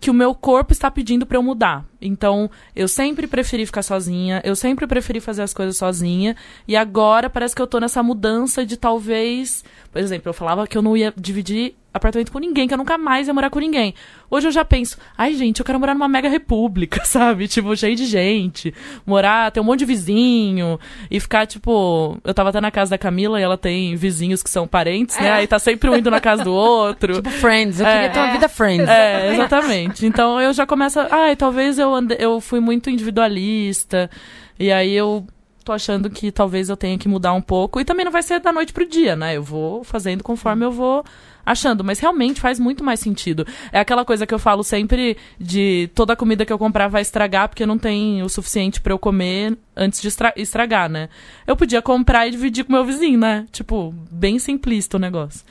que 0.00 0.10
o 0.10 0.14
meu 0.14 0.34
corpo 0.34 0.72
está 0.72 0.90
pedindo 0.90 1.26
para 1.26 1.36
eu 1.36 1.42
mudar. 1.42 1.84
Então, 2.00 2.50
eu 2.74 2.86
sempre 2.86 3.26
preferi 3.26 3.66
ficar 3.66 3.82
sozinha, 3.82 4.40
eu 4.44 4.54
sempre 4.54 4.86
preferi 4.86 5.20
fazer 5.20 5.42
as 5.42 5.52
coisas 5.52 5.76
sozinha, 5.76 6.36
e 6.66 6.76
agora 6.76 7.28
parece 7.28 7.54
que 7.54 7.62
eu 7.62 7.66
tô 7.66 7.80
nessa 7.80 8.02
mudança 8.02 8.64
de 8.64 8.76
talvez, 8.76 9.64
por 9.92 10.00
exemplo, 10.00 10.28
eu 10.28 10.34
falava 10.34 10.66
que 10.66 10.78
eu 10.78 10.82
não 10.82 10.96
ia 10.96 11.12
dividir 11.16 11.74
apartamento 11.98 12.32
com 12.32 12.38
ninguém, 12.38 12.66
que 12.66 12.72
eu 12.74 12.78
nunca 12.78 12.96
mais 12.96 13.28
ia 13.28 13.34
morar 13.34 13.50
com 13.50 13.58
ninguém. 13.58 13.94
Hoje 14.30 14.48
eu 14.48 14.52
já 14.52 14.64
penso, 14.64 14.96
ai, 15.16 15.34
gente, 15.34 15.60
eu 15.60 15.64
quero 15.66 15.78
morar 15.78 15.94
numa 15.94 16.08
mega 16.08 16.28
república, 16.28 17.02
sabe? 17.06 17.46
Tipo, 17.48 17.76
cheio 17.76 17.94
de 17.94 18.06
gente. 18.06 18.74
Morar, 19.06 19.50
ter 19.52 19.60
um 19.60 19.64
monte 19.64 19.80
de 19.80 19.84
vizinho. 19.84 20.78
E 21.10 21.20
ficar, 21.20 21.46
tipo. 21.46 22.18
Eu 22.24 22.32
tava 22.34 22.48
até 22.50 22.60
na 22.60 22.70
casa 22.70 22.90
da 22.92 22.98
Camila 22.98 23.38
e 23.38 23.42
ela 23.42 23.56
tem 23.58 23.94
vizinhos 23.96 24.42
que 24.42 24.50
são 24.50 24.66
parentes, 24.66 25.18
né? 25.18 25.30
Aí 25.32 25.46
tá 25.46 25.58
sempre 25.58 25.88
um 25.90 25.96
indo 25.96 26.10
na 26.10 26.20
casa 26.20 26.44
do 26.44 26.52
outro. 26.52 27.14
Tipo 27.18 27.30
Friends. 27.30 27.80
Eu 27.80 27.86
É. 27.86 27.92
queria 27.94 28.10
ter 28.10 28.18
uma 28.20 28.32
vida 28.32 28.48
Friends. 28.48 28.88
É, 28.88 29.32
exatamente. 29.34 30.06
Então 30.06 30.40
eu 30.40 30.52
já 30.52 30.66
começo. 30.66 30.98
Ai, 31.10 31.36
talvez 31.36 31.78
eu, 31.78 31.94
ande... 31.94 32.16
eu 32.18 32.40
fui 32.40 32.60
muito 32.60 32.88
individualista. 32.90 34.10
E 34.58 34.70
aí 34.72 34.94
eu 34.94 35.26
tô 35.64 35.72
achando 35.72 36.08
que 36.08 36.32
talvez 36.32 36.68
eu 36.68 36.76
tenha 36.76 36.96
que 36.98 37.08
mudar 37.08 37.32
um 37.32 37.40
pouco. 37.42 37.80
E 37.80 37.84
também 37.84 38.04
não 38.04 38.12
vai 38.12 38.22
ser 38.22 38.40
da 38.40 38.52
noite 38.52 38.72
pro 38.72 38.86
dia, 38.86 39.14
né? 39.14 39.36
Eu 39.36 39.42
vou 39.42 39.84
fazendo 39.84 40.22
conforme 40.24 40.64
eu 40.64 40.70
vou 40.72 41.04
achando. 41.50 41.82
Mas 41.84 41.98
realmente 41.98 42.40
faz 42.40 42.58
muito 42.58 42.82
mais 42.84 43.00
sentido. 43.00 43.46
É 43.72 43.78
aquela 43.80 44.04
coisa 44.04 44.26
que 44.26 44.34
eu 44.34 44.38
falo 44.38 44.62
sempre 44.62 45.16
de 45.38 45.90
toda 45.94 46.12
a 46.12 46.16
comida 46.16 46.44
que 46.46 46.52
eu 46.52 46.58
comprar 46.58 46.88
vai 46.88 47.02
estragar 47.02 47.48
porque 47.48 47.66
não 47.66 47.78
tem 47.78 48.22
o 48.22 48.28
suficiente 48.28 48.80
pra 48.80 48.92
eu 48.92 48.98
comer 48.98 49.56
antes 49.76 50.00
de 50.00 50.08
estra- 50.08 50.32
estragar, 50.36 50.88
né? 50.88 51.08
Eu 51.46 51.56
podia 51.56 51.80
comprar 51.82 52.26
e 52.26 52.30
dividir 52.30 52.64
com 52.64 52.72
meu 52.72 52.84
vizinho, 52.84 53.18
né? 53.18 53.46
Tipo, 53.52 53.94
bem 54.10 54.38
simplista 54.38 54.96
o 54.96 55.00
negócio. 55.00 55.44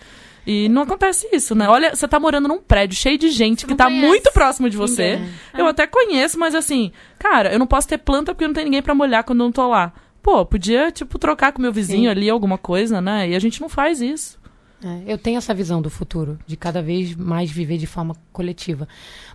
E 0.45 0.69
não 0.69 0.83
acontece 0.83 1.27
isso, 1.33 1.53
né? 1.53 1.67
Olha, 1.67 1.93
você 1.93 2.07
tá 2.07 2.17
morando 2.19 2.47
num 2.47 2.59
prédio 2.59 2.97
cheio 2.97 3.17
de 3.17 3.29
gente 3.29 3.65
que 3.65 3.75
tá 3.75 3.85
conhece 3.85 4.07
muito 4.07 4.31
próximo 4.31 4.69
de 4.69 4.77
você. 4.77 5.17
ninguém. 5.17 5.29
Eu 5.57 5.67
até 5.67 5.85
conheço, 5.85 6.39
mas 6.39 6.55
assim, 6.55 6.91
cara, 7.19 7.51
eu 7.51 7.59
não 7.59 7.67
posso 7.67 7.85
ter 7.87 7.97
planta 7.97 8.33
porque 8.33 8.47
não 8.47 8.53
tem 8.53 8.63
ninguém 8.63 8.81
pra 8.81 8.95
molhar 8.95 9.25
quando 9.25 9.41
eu 9.41 9.45
não 9.45 9.51
tô 9.51 9.67
lá. 9.67 9.91
Pô, 10.23 10.45
podia, 10.45 10.89
tipo, 10.91 11.19
trocar 11.19 11.51
com 11.51 11.61
meu 11.61 11.71
vizinho 11.73 12.03
Sim. 12.03 12.07
ali 12.07 12.29
alguma 12.29 12.57
coisa, 12.57 13.01
né? 13.01 13.29
E 13.29 13.35
a 13.35 13.39
gente 13.39 13.59
não 13.61 13.67
faz 13.69 14.01
isso. 14.01 14.36
É, 14.83 15.11
eu 15.11 15.17
tenho 15.17 15.37
essa 15.37 15.53
visão 15.53 15.81
do 15.81 15.89
futuro, 15.89 16.37
de 16.45 16.55
cada 16.55 16.83
vez 16.83 17.15
mais 17.15 17.49
viver 17.49 17.77
de 17.77 17.87
forma 17.87 18.15
coletiva. 18.31 18.87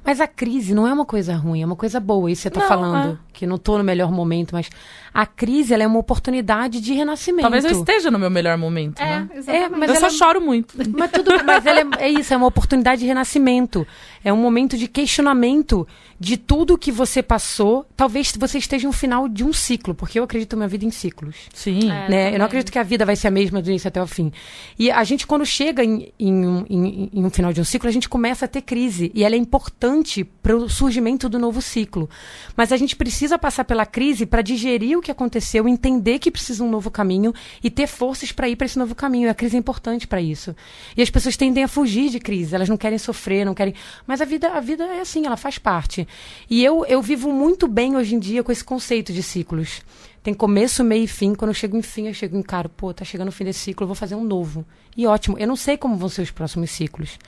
Mas 0.05 0.21
a 0.21 0.29
crise 0.29 0.73
não 0.73 0.87
é 0.87 0.93
uma 0.93 1.05
coisa 1.05 1.35
ruim, 1.35 1.63
é 1.63 1.67
uma 1.67 1.75
coisa 1.75 1.99
boa. 1.99 2.31
Isso 2.31 2.43
você 2.43 2.49
está 2.49 2.61
falando, 2.61 3.19
que 3.33 3.47
não 3.47 3.57
estou 3.57 3.79
no 3.79 3.85
melhor 3.85 4.11
momento, 4.11 4.53
mas 4.53 4.69
a 5.13 5.25
crise 5.27 5.73
ela 5.75 5.83
é 5.83 5.87
uma 5.87 5.99
oportunidade 5.99 6.81
de 6.81 6.93
renascimento. 6.95 7.43
Talvez 7.43 7.65
eu 7.65 7.71
esteja 7.73 8.11
no 8.11 8.19
meu 8.19 8.31
melhor 8.31 8.57
momento, 8.59 9.01
É, 9.01 9.21
né? 9.21 9.29
exatamente. 9.35 9.65
É, 9.65 9.69
mas 9.69 9.91
eu 9.91 9.97
ela 9.97 10.11
só 10.11 10.17
choro 10.17 10.41
muito. 10.41 10.75
Mas 10.97 11.11
tudo, 11.11 11.31
mas 11.45 11.65
ela 11.67 11.81
é, 11.81 12.05
é 12.05 12.09
isso, 12.11 12.33
é 12.33 12.37
uma 12.37 12.47
oportunidade 12.47 13.01
de 13.03 13.07
renascimento. 13.07 13.87
É 14.25 14.33
um 14.33 14.37
momento 14.37 14.77
de 14.77 14.87
questionamento 14.89 15.87
de 16.19 16.37
tudo 16.37 16.79
que 16.79 16.93
você 16.93 17.23
passou. 17.23 17.85
Talvez 17.97 18.33
você 18.39 18.59
esteja 18.59 18.87
no 18.87 18.93
final 18.93 19.29
de 19.29 19.43
um 19.45 19.53
ciclo, 19.53 19.95
porque 19.95 20.19
eu 20.19 20.25
acredito 20.25 20.53
na 20.55 20.59
minha 20.61 20.69
vida 20.69 20.85
em 20.85 20.91
ciclos. 20.91 21.35
Sim. 21.53 21.91
É. 21.91 22.09
né? 22.09 22.35
Eu 22.35 22.39
não 22.39 22.47
acredito 22.47 22.71
que 22.71 22.79
a 22.79 22.83
vida 22.83 23.05
vai 23.05 23.17
ser 23.17 23.29
a 23.29 23.31
mesma 23.31 23.61
do 23.61 23.69
início 23.69 23.89
até 23.89 24.01
o 24.03 24.07
fim. 24.07 24.33
E 24.79 24.91
a 24.91 25.03
gente, 25.05 25.27
quando 25.27 25.45
chega 25.45 25.85
em, 25.85 26.13
em 26.19 26.47
um, 26.47 26.65
em- 26.71 27.11
em 27.13 27.25
um 27.25 27.31
final 27.31 27.53
de 27.53 27.61
um 27.61 27.65
ciclo, 27.65 27.89
a 27.89 27.93
gente 27.93 28.09
começa 28.09 28.45
a 28.45 28.49
ter 28.49 28.63
crise. 28.63 29.11
E 29.15 29.25
ela 29.25 29.35
é 29.35 29.39
importante 29.39 30.23
para 30.25 30.57
o 30.57 30.69
surgimento 30.69 31.29
do 31.29 31.39
novo 31.39 31.61
ciclo. 31.61 32.09
Mas 32.57 32.71
a 32.73 32.77
gente 32.77 32.95
precisa 32.97 33.22
passar 33.39 33.65
pela 33.65 33.87
crise 33.87 34.27
para 34.27 34.43
digerir 34.43 34.99
o 34.99 35.03
que 35.03 35.11
aconteceu, 35.11 35.69
entender 35.69 36.19
que 36.19 36.31
precisa 36.31 36.63
um 36.63 36.71
novo 36.71 36.91
caminho 36.91 37.33
e 37.63 37.71
ter 37.71 37.87
forças 37.87 38.33
para 38.33 38.49
ir 38.49 38.57
para 38.57 38.65
esse 38.65 38.79
novo 38.79 38.95
caminho. 38.95 39.27
E 39.27 39.31
a 39.31 39.35
crise 39.35 39.57
é 39.57 39.59
importante 39.59 40.07
para 40.07 40.21
isso. 40.21 40.55
E 40.97 41.03
as 41.03 41.11
pessoas 41.11 41.37
tendem 41.37 41.65
a 41.65 41.69
fugir 41.69 42.11
de 42.11 42.19
crise. 42.19 42.55
Elas 42.55 42.69
não 42.69 42.77
querem 42.77 42.99
sofrer, 42.99 43.45
não 43.45 43.55
querem. 43.55 43.75
Mas 44.07 44.21
a 44.21 44.25
vida, 44.25 44.49
a 44.49 44.61
vida 44.61 44.85
é 44.85 45.01
assim, 45.01 45.27
ela 45.27 45.37
faz 45.37 45.59
parte. 45.59 46.07
E 46.49 46.65
eu, 46.65 46.85
eu 46.87 47.03
vivo 47.03 47.33
muito 47.33 47.69
bem 47.69 47.97
hoje 47.97 48.15
em 48.15 48.19
dia 48.19 48.43
com 48.43 48.53
esse 48.53 48.65
conceito 48.65 49.13
de 49.13 49.23
ciclos. 49.23 49.83
Tem 50.23 50.33
começo, 50.33 50.85
meio 50.85 51.05
e 51.05 51.09
fim. 51.09 51.35
Quando 51.35 51.51
eu 51.51 51.55
chego 51.55 51.77
em 51.77 51.83
fim, 51.83 52.07
eu 52.07 52.15
chego 52.15 52.37
em 52.37 52.43
cara, 52.43 52.69
pô, 52.69 52.95
tá 52.95 53.05
chegando 53.05 53.29
o 53.29 53.33
fim 53.33 53.45
desse 53.45 53.59
ciclo, 53.59 53.85
eu 53.85 53.89
vou 53.89 53.97
fazer 53.97 54.15
um 54.15 54.23
novo. 54.23 54.65
E 54.97 55.07
ótimo. 55.07 55.37
Eu 55.39 55.49
não 55.49 55.57
sei 55.57 55.77
como 55.77 55.97
vão 55.97 56.09
ser 56.09 56.23
os 56.23 56.31
próximos 56.31 56.71
ciclos. 56.71 57.19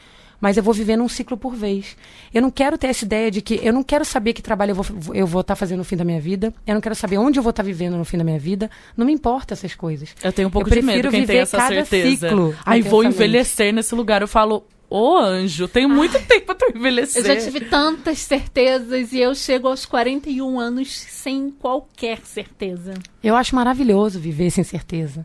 Mas 0.44 0.58
eu 0.58 0.62
vou 0.62 0.74
vivendo 0.74 1.02
um 1.02 1.08
ciclo 1.08 1.38
por 1.38 1.54
vez. 1.54 1.96
Eu 2.30 2.42
não 2.42 2.50
quero 2.50 2.76
ter 2.76 2.88
essa 2.88 3.02
ideia 3.02 3.30
de 3.30 3.40
que. 3.40 3.58
Eu 3.62 3.72
não 3.72 3.82
quero 3.82 4.04
saber 4.04 4.34
que 4.34 4.42
trabalho 4.42 4.72
eu 4.72 4.74
vou 4.74 5.14
eu 5.14 5.26
vou 5.26 5.40
estar 5.40 5.56
fazendo 5.56 5.78
no 5.78 5.84
fim 5.84 5.96
da 5.96 6.04
minha 6.04 6.20
vida. 6.20 6.52
Eu 6.66 6.74
não 6.74 6.82
quero 6.82 6.94
saber 6.94 7.16
onde 7.16 7.38
eu 7.38 7.42
vou 7.42 7.48
estar 7.48 7.62
vivendo 7.62 7.96
no 7.96 8.04
fim 8.04 8.18
da 8.18 8.24
minha 8.24 8.38
vida. 8.38 8.70
Não 8.94 9.06
me 9.06 9.12
importa 9.14 9.54
essas 9.54 9.74
coisas. 9.74 10.14
Eu 10.22 10.34
tenho 10.34 10.48
um 10.48 10.50
pouco 10.50 10.68
Eu 10.68 10.74
de 10.74 10.82
medo 10.82 11.08
prefiro 11.08 11.10
quem 11.10 11.20
tem 11.20 11.26
viver 11.28 11.38
essa 11.44 11.56
cada 11.56 11.82
certeza. 11.86 12.28
ciclo 12.28 12.54
Ai, 12.62 12.82
vou 12.82 13.02
envelhecer 13.02 13.72
nesse 13.72 13.94
lugar. 13.94 14.20
Eu 14.20 14.28
falo, 14.28 14.66
ô 14.90 15.16
anjo, 15.16 15.66
tenho 15.66 15.88
muito 15.88 16.20
tempo 16.28 16.54
pra 16.54 16.68
envelhecer. 16.68 17.22
Eu 17.22 17.26
já 17.26 17.40
tive 17.42 17.60
tantas 17.60 18.18
certezas 18.18 19.14
e 19.14 19.20
eu 19.20 19.34
chego 19.34 19.68
aos 19.68 19.86
41 19.86 20.60
anos 20.60 20.92
sem 20.92 21.50
qualquer 21.52 22.18
certeza. 22.22 22.92
Eu 23.22 23.34
acho 23.34 23.56
maravilhoso 23.56 24.20
viver 24.20 24.50
sem 24.50 24.62
certeza. 24.62 25.24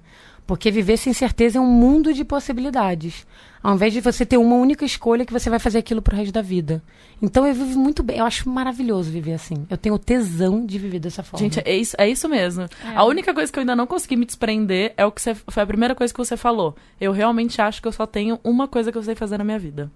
Porque 0.49 0.71
viver 0.71 0.97
sem 0.97 1.13
certeza 1.13 1.59
é 1.59 1.61
um 1.61 1.67
mundo 1.67 2.11
de 2.11 2.25
possibilidades. 2.25 3.23
Ao 3.61 3.75
invés 3.75 3.93
de 3.93 4.01
você 4.01 4.25
ter 4.25 4.37
uma 4.37 4.55
única 4.55 4.83
escolha 4.83 5.23
que 5.23 5.31
você 5.31 5.47
vai 5.47 5.59
fazer 5.59 5.77
aquilo 5.77 6.01
pro 6.01 6.15
resto 6.15 6.33
da 6.33 6.41
vida. 6.41 6.81
Então 7.21 7.45
eu 7.45 7.53
vivo 7.53 7.77
muito 7.77 8.01
bem. 8.01 8.17
Eu 8.17 8.25
acho 8.25 8.49
maravilhoso 8.49 9.11
viver 9.11 9.33
assim. 9.33 9.67
Eu 9.69 9.77
tenho 9.77 9.99
tesão 9.99 10.65
de 10.65 10.79
viver 10.79 10.97
dessa 10.97 11.21
forma. 11.21 11.45
Gente, 11.45 11.61
é 11.63 11.77
isso, 11.77 11.95
é 11.99 12.09
isso 12.09 12.27
mesmo. 12.27 12.67
A 12.95 13.05
única 13.05 13.31
coisa 13.31 13.53
que 13.53 13.59
eu 13.59 13.61
ainda 13.61 13.75
não 13.75 13.85
consegui 13.85 14.15
me 14.15 14.25
desprender 14.25 14.91
é 14.97 15.05
o 15.05 15.11
que 15.11 15.21
você, 15.21 15.35
foi 15.35 15.61
a 15.61 15.67
primeira 15.67 15.93
coisa 15.93 16.11
que 16.11 16.17
você 16.17 16.35
falou. 16.35 16.75
Eu 16.99 17.11
realmente 17.11 17.61
acho 17.61 17.79
que 17.79 17.87
eu 17.87 17.91
só 17.91 18.07
tenho 18.07 18.39
uma 18.43 18.67
coisa 18.67 18.91
que 18.91 18.97
eu 18.97 19.03
sei 19.03 19.13
fazer 19.13 19.37
na 19.37 19.43
minha 19.43 19.59
vida. 19.59 19.91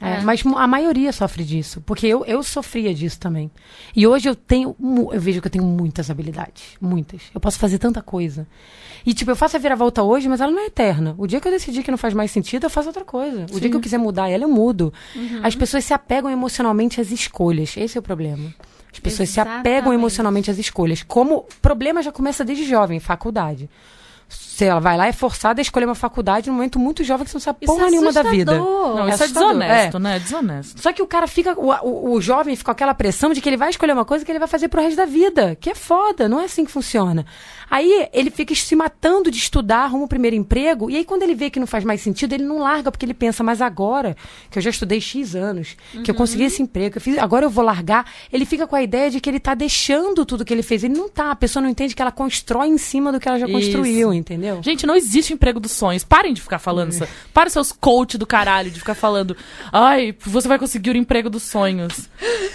É, 0.00 0.14
É. 0.14 0.20
Mas 0.22 0.42
a 0.46 0.66
maioria 0.66 1.12
sofre 1.12 1.44
disso, 1.44 1.82
porque 1.84 2.06
eu, 2.06 2.24
eu 2.24 2.42
sofria 2.42 2.94
disso 2.94 3.18
também. 3.18 3.50
E 3.94 4.06
hoje 4.06 4.28
eu 4.28 4.34
tenho, 4.34 4.74
eu 5.12 5.20
vejo 5.20 5.40
que 5.40 5.46
eu 5.46 5.50
tenho 5.50 5.64
muitas 5.64 6.10
habilidades, 6.10 6.76
muitas. 6.80 7.22
Eu 7.34 7.40
posso 7.40 7.58
fazer 7.58 7.78
tanta 7.78 8.00
coisa. 8.00 8.46
E 9.04 9.14
tipo, 9.14 9.30
eu 9.30 9.36
faço 9.36 9.56
a 9.56 9.58
viravolta 9.58 10.02
hoje, 10.02 10.28
mas 10.28 10.40
ela 10.40 10.52
não 10.52 10.60
é 10.60 10.66
eterna. 10.66 11.14
O 11.18 11.26
dia 11.26 11.40
que 11.40 11.48
eu 11.48 11.52
decidir 11.52 11.82
que 11.82 11.90
não 11.90 11.98
faz 11.98 12.14
mais 12.14 12.30
sentido, 12.30 12.64
eu 12.64 12.70
faço 12.70 12.88
outra 12.88 13.04
coisa. 13.04 13.46
O 13.52 13.60
dia 13.60 13.70
que 13.70 13.76
eu 13.76 13.80
quiser 13.80 13.98
mudar 13.98 14.28
ela, 14.28 14.44
eu 14.44 14.48
mudo. 14.48 14.92
As 15.42 15.54
pessoas 15.54 15.84
se 15.84 15.94
apegam 15.94 16.30
emocionalmente 16.30 17.00
às 17.00 17.10
escolhas. 17.10 17.76
Esse 17.76 17.96
é 17.96 18.00
o 18.00 18.02
problema. 18.02 18.54
As 18.92 18.98
pessoas 18.98 19.28
se 19.28 19.40
apegam 19.40 19.58
Exatamente. 19.62 19.94
emocionalmente 19.94 20.50
às 20.50 20.58
escolhas. 20.58 21.02
Como 21.02 21.36
o 21.36 21.46
problema 21.62 22.02
já 22.02 22.10
começa 22.10 22.44
desde 22.44 22.64
jovem, 22.64 22.98
faculdade. 23.00 23.68
Se 24.58 24.64
ela 24.64 24.80
vai 24.80 24.96
lá, 24.96 25.06
é 25.06 25.12
forçada 25.12 25.60
a 25.60 25.62
escolher 25.62 25.84
uma 25.84 25.94
faculdade 25.94 26.48
num 26.48 26.56
momento 26.56 26.80
muito 26.80 27.04
jovem 27.04 27.24
que 27.24 27.30
você 27.30 27.36
não 27.36 27.40
sabe 27.40 27.58
Isso 27.62 27.72
porra 27.72 27.86
é 27.86 27.90
nenhuma 27.90 28.12
da 28.12 28.24
vida. 28.24 28.58
Não, 28.58 29.06
é 29.06 29.14
isso 29.14 29.22
é 29.22 29.28
desonesto, 29.28 29.98
né? 30.00 30.16
É 30.16 30.18
desonesto. 30.18 30.82
Só 30.82 30.92
que 30.92 31.00
o 31.00 31.06
cara 31.06 31.28
fica. 31.28 31.54
O, 31.56 31.70
o, 31.70 32.14
o 32.14 32.20
jovem 32.20 32.56
fica 32.56 32.64
com 32.64 32.72
aquela 32.72 32.92
pressão 32.92 33.32
de 33.32 33.40
que 33.40 33.48
ele 33.48 33.56
vai 33.56 33.70
escolher 33.70 33.92
uma 33.92 34.04
coisa 34.04 34.24
que 34.24 34.32
ele 34.32 34.40
vai 34.40 34.48
fazer 34.48 34.66
pro 34.66 34.82
resto 34.82 34.96
da 34.96 35.04
vida. 35.04 35.56
Que 35.60 35.70
é 35.70 35.76
foda, 35.76 36.28
não 36.28 36.40
é 36.40 36.46
assim 36.46 36.64
que 36.64 36.72
funciona. 36.72 37.24
Aí 37.70 38.08
ele 38.12 38.30
fica 38.30 38.52
se 38.52 38.74
matando 38.74 39.30
de 39.30 39.38
estudar, 39.38 39.84
arruma 39.84 40.06
o 40.06 40.08
primeiro 40.08 40.34
emprego, 40.34 40.90
e 40.90 40.96
aí 40.96 41.04
quando 41.04 41.22
ele 41.22 41.36
vê 41.36 41.50
que 41.50 41.60
não 41.60 41.66
faz 41.66 41.84
mais 41.84 42.00
sentido, 42.00 42.32
ele 42.32 42.44
não 42.44 42.58
larga, 42.58 42.90
porque 42.90 43.04
ele 43.04 43.14
pensa, 43.14 43.44
mas 43.44 43.60
agora, 43.60 44.16
que 44.50 44.58
eu 44.58 44.62
já 44.62 44.70
estudei 44.70 45.00
X 45.00 45.36
anos, 45.36 45.76
que 46.02 46.10
eu 46.10 46.14
consegui 46.14 46.44
esse 46.44 46.62
emprego, 46.62 46.92
que 46.92 46.98
eu 46.98 47.02
fiz, 47.02 47.18
agora 47.18 47.46
eu 47.46 47.50
vou 47.50 47.64
largar. 47.64 48.10
Ele 48.32 48.44
fica 48.44 48.66
com 48.66 48.74
a 48.74 48.82
ideia 48.82 49.10
de 49.10 49.20
que 49.20 49.30
ele 49.30 49.38
tá 49.38 49.54
deixando 49.54 50.26
tudo 50.26 50.44
que 50.44 50.52
ele 50.52 50.64
fez. 50.64 50.82
Ele 50.82 50.94
não 50.94 51.08
tá. 51.08 51.30
A 51.30 51.36
pessoa 51.36 51.62
não 51.62 51.68
entende 51.68 51.94
que 51.94 52.02
ela 52.02 52.10
constrói 52.10 52.66
em 52.66 52.78
cima 52.78 53.12
do 53.12 53.20
que 53.20 53.28
ela 53.28 53.38
já 53.38 53.46
Isso. 53.46 53.54
construiu, 53.54 54.12
entendeu? 54.12 54.47
Gente, 54.62 54.86
não 54.86 54.94
existe 54.96 55.32
emprego 55.32 55.60
dos 55.60 55.72
sonhos. 55.72 56.04
Parem 56.04 56.32
de 56.34 56.40
ficar 56.40 56.58
falando 56.58 56.92
isso. 56.92 57.06
Para 57.32 57.50
seus 57.50 57.72
coach 57.72 58.16
do 58.18 58.26
caralho 58.26 58.70
de 58.70 58.78
ficar 58.78 58.94
falando. 58.94 59.36
Ai, 59.72 60.14
você 60.20 60.48
vai 60.48 60.58
conseguir 60.58 60.90
o 60.90 60.96
emprego 60.96 61.30
dos 61.30 61.42
sonhos. 61.42 62.08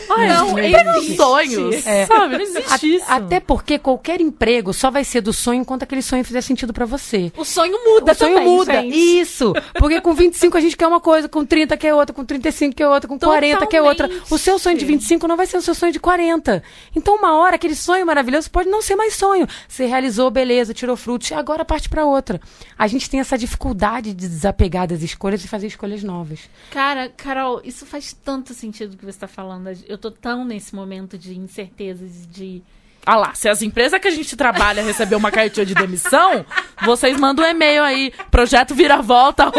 Ai, 0.09 0.27
Não 0.27 0.47
não, 0.49 0.59
emprego 0.59 0.91
dos 0.93 1.15
sonhos. 1.15 1.87
É. 1.87 2.05
Sabe? 2.05 2.35
Não 2.37 2.41
existe 2.41 2.95
isso. 2.95 3.05
Até 3.07 3.39
porque 3.39 3.79
qualquer 3.79 4.21
emprego 4.21 4.73
só 4.73 4.91
vai 4.91 5.03
ser 5.03 5.21
do 5.21 5.33
sonho 5.33 5.61
enquanto 5.61 5.83
aquele 5.83 6.01
sonho 6.01 6.23
fizer 6.23 6.41
sentido 6.41 6.73
pra 6.73 6.85
você. 6.85 7.31
O 7.37 7.45
sonho 7.45 7.77
muda 7.85 8.11
O 8.11 8.15
sonho 8.15 8.35
também, 8.35 8.49
muda. 8.49 8.73
gente. 8.81 8.95
Isso. 8.95 9.53
Porque 9.77 10.01
com 10.01 10.13
25 10.13 10.57
a 10.57 10.61
gente 10.61 10.77
quer 10.77 10.87
uma 10.87 10.99
coisa, 10.99 11.27
com 11.29 11.45
30 11.45 11.75
quer 11.77 11.93
outra, 11.93 12.13
com 12.13 12.23
35 12.25 12.75
quer 12.75 12.87
outra, 12.87 13.07
com 13.07 13.17
40 13.17 13.65
quer 13.67 13.81
outra. 13.81 14.09
O 14.29 14.37
seu 14.37 14.59
sonho 14.59 14.77
de 14.77 14.85
25 14.85 15.27
não 15.27 15.37
vai 15.37 15.45
ser 15.45 15.57
o 15.57 15.61
seu 15.61 15.73
sonho 15.73 15.91
de 15.91 15.99
40. 15.99 16.61
Então, 16.95 17.15
uma 17.15 17.37
hora, 17.37 17.55
aquele 17.55 17.75
sonho 17.75 18.05
maravilhoso 18.05 18.49
pode 18.51 18.69
não 18.69 18.81
ser 18.81 18.95
mais 18.95 19.13
sonho. 19.15 19.47
Você 19.67 19.85
realizou, 19.85 20.29
beleza, 20.29 20.73
tirou 20.73 20.95
frutos, 20.95 21.31
agora 21.31 21.65
parte 21.83 21.89
pra 21.89 22.05
outra. 22.05 22.39
A 22.77 22.87
gente 22.87 23.09
tem 23.09 23.19
essa 23.19 23.37
dificuldade 23.37 24.13
de 24.13 24.27
desapegar 24.27 24.87
das 24.87 25.01
escolhas 25.01 25.43
e 25.43 25.47
fazer 25.47 25.67
escolhas 25.67 26.03
novas. 26.03 26.49
Cara, 26.71 27.09
Carol, 27.09 27.61
isso 27.63 27.85
faz 27.85 28.13
tanto 28.13 28.53
sentido 28.53 28.97
que 28.97 29.05
você 29.05 29.19
tá 29.19 29.27
falando. 29.27 29.69
Eu 29.87 29.97
tô 29.97 30.11
tão 30.11 30.45
nesse 30.45 30.73
momento 30.75 31.17
de 31.17 31.37
incertezas, 31.37 32.27
de. 32.27 32.61
Ah 33.05 33.17
lá, 33.17 33.33
se 33.33 33.49
as 33.49 33.61
empresas 33.61 33.99
que 33.99 34.07
a 34.07 34.11
gente 34.11 34.37
trabalha 34.37 34.81
receber 34.81 35.15
uma 35.15 35.29
cartinha 35.29 35.65
de 35.65 35.75
demissão, 35.75 36.45
vocês 36.85 37.19
mandam 37.19 37.43
um 37.43 37.49
e-mail 37.49 37.83
aí, 37.83 38.13
projeto 38.31 38.73
vira-volta. 38.73 39.51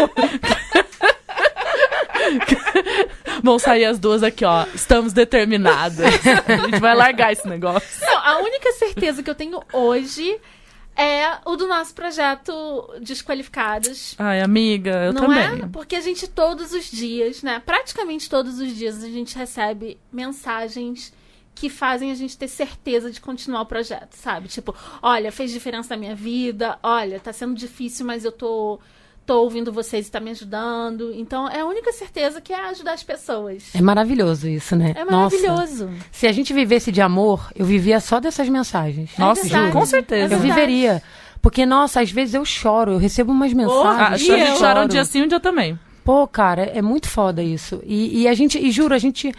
Vão 3.43 3.59
sair 3.59 3.85
as 3.85 3.99
duas 3.99 4.23
aqui, 4.23 4.43
ó. 4.43 4.65
Estamos 4.73 5.13
determinadas. 5.13 6.07
A 6.47 6.57
gente 6.57 6.79
vai 6.79 6.95
largar 6.95 7.31
esse 7.31 7.47
negócio. 7.47 7.87
Não, 8.01 8.17
a 8.17 8.39
única 8.39 8.71
certeza 8.71 9.21
que 9.21 9.29
eu 9.29 9.35
tenho 9.35 9.61
hoje 9.71 10.39
é 10.95 11.39
o 11.45 11.55
do 11.55 11.67
nosso 11.67 11.93
projeto 11.93 12.53
Desqualificados. 13.01 14.15
Ai, 14.17 14.41
amiga, 14.41 15.05
eu 15.05 15.13
não 15.13 15.21
também. 15.21 15.63
é? 15.63 15.67
Porque 15.67 15.95
a 15.95 16.01
gente 16.01 16.27
todos 16.27 16.71
os 16.73 16.85
dias, 16.89 17.43
né? 17.43 17.61
Praticamente 17.65 18.29
todos 18.29 18.59
os 18.59 18.75
dias 18.75 19.03
a 19.03 19.09
gente 19.09 19.37
recebe 19.37 19.97
mensagens 20.11 21.13
que 21.53 21.69
fazem 21.69 22.11
a 22.11 22.15
gente 22.15 22.37
ter 22.37 22.49
certeza 22.49 23.09
de 23.09 23.21
continuar 23.21 23.61
o 23.61 23.65
projeto, 23.65 24.13
sabe? 24.13 24.49
Tipo, 24.49 24.75
olha, 25.01 25.31
fez 25.31 25.51
diferença 25.51 25.95
na 25.95 25.99
minha 25.99 26.15
vida, 26.15 26.77
olha, 26.83 27.19
tá 27.19 27.31
sendo 27.31 27.53
difícil, 27.55 28.05
mas 28.05 28.25
eu 28.25 28.31
tô 28.31 28.79
tô 29.25 29.41
ouvindo 29.41 29.71
vocês 29.71 30.07
e 30.07 30.11
tá 30.11 30.19
me 30.19 30.31
ajudando. 30.31 31.11
Então, 31.13 31.49
é 31.49 31.61
a 31.61 31.65
única 31.65 31.91
certeza 31.91 32.39
que 32.39 32.53
é 32.53 32.69
ajudar 32.69 32.93
as 32.93 33.03
pessoas. 33.03 33.63
É 33.73 33.81
maravilhoso 33.81 34.47
isso, 34.47 34.75
né? 34.75 34.93
É 34.95 35.03
Nossa. 35.03 35.35
maravilhoso. 35.35 35.89
Se 36.11 36.27
a 36.27 36.31
gente 36.31 36.53
vivesse 36.53 36.91
de 36.91 37.01
amor, 37.01 37.51
eu 37.55 37.65
vivia 37.65 37.99
só 37.99 38.19
dessas 38.19 38.47
mensagens. 38.47 39.11
É 39.17 39.21
Nossa, 39.21 39.41
verdade. 39.41 39.71
com 39.71 39.85
certeza. 39.85 40.35
Eu 40.35 40.39
verdade. 40.39 40.61
viveria. 40.61 41.03
Porque, 41.41 41.65
nossa, 41.65 42.01
às 42.01 42.11
vezes 42.11 42.33
eu 42.33 42.45
choro, 42.45 42.93
eu 42.93 42.97
recebo 42.97 43.31
umas 43.31 43.53
mensagens. 43.53 44.29
a 44.29 44.33
eu 44.33 44.45
gente 44.47 44.59
chora 44.59 44.81
um 44.83 44.87
dia 44.87 45.05
sim, 45.05 45.23
um 45.23 45.27
dia 45.27 45.39
também. 45.39 45.77
Pô, 46.03 46.27
cara, 46.27 46.63
é 46.63 46.81
muito 46.81 47.07
foda 47.07 47.41
isso. 47.41 47.81
E, 47.83 48.21
e 48.21 48.27
a 48.27 48.33
gente, 48.33 48.57
e 48.59 48.71
juro, 48.71 48.93
a 48.93 48.97
gente 48.99 49.33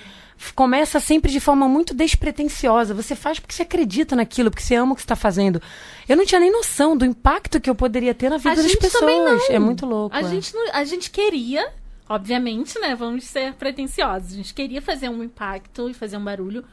começa 0.55 1.01
sempre 1.01 1.31
de 1.31 1.41
forma 1.41 1.69
muito 1.69 1.95
despretensiosa. 1.95 2.95
Você 2.95 3.15
faz 3.15 3.39
porque 3.39 3.55
você 3.55 3.63
acredita 3.63 4.15
naquilo, 4.15 4.51
porque 4.51 4.63
você 4.63 4.75
ama 4.75 4.93
o 4.93 4.95
que 4.95 5.03
você 5.03 5.07
está 5.07 5.17
fazendo. 5.17 5.61
Eu 6.09 6.17
não 6.17 6.25
tinha 6.25 6.41
nem 6.41 6.53
noção 6.53 6.97
do 6.97 7.05
impacto 7.05 7.61
que 7.61 7.69
eu 7.69 7.75
poderia 7.75 8.15
ter 8.15 8.29
na 8.31 8.37
vida 8.37 8.51
A 8.51 8.55
das 8.55 8.65
gente 8.67 8.79
pessoas. 8.79 9.49
É 9.49 9.59
muito 9.59 9.87
louco. 9.87 10.15
A 10.15 10.21
é. 10.21 10.29
gente, 10.29 10.55
não- 10.55 10.75
a 10.75 10.85
gente 10.85 11.11
queria, 11.11 11.73
obviamente, 12.09 12.79
né? 12.79 12.95
Vamos 12.95 13.25
ser 13.25 13.55
pretensiosos. 13.55 14.33
A 14.33 14.37
gente 14.37 14.55
queria 14.55 14.83
fazer 14.83 15.09
um 15.09 15.23
impacto 15.23 15.89
e 15.89 15.95
fazer 15.95 16.17
um 16.17 16.25
barulho, 16.25 16.65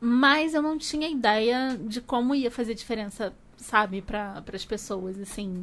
mas 0.00 0.54
eu 0.54 0.62
não 0.62 0.76
tinha 0.78 1.08
ideia 1.08 1.78
de 1.80 2.00
como 2.00 2.34
ia 2.34 2.50
fazer 2.50 2.74
diferença, 2.74 3.32
sabe, 3.56 4.02
para 4.02 4.42
as 4.52 4.64
pessoas, 4.64 5.18
assim. 5.20 5.62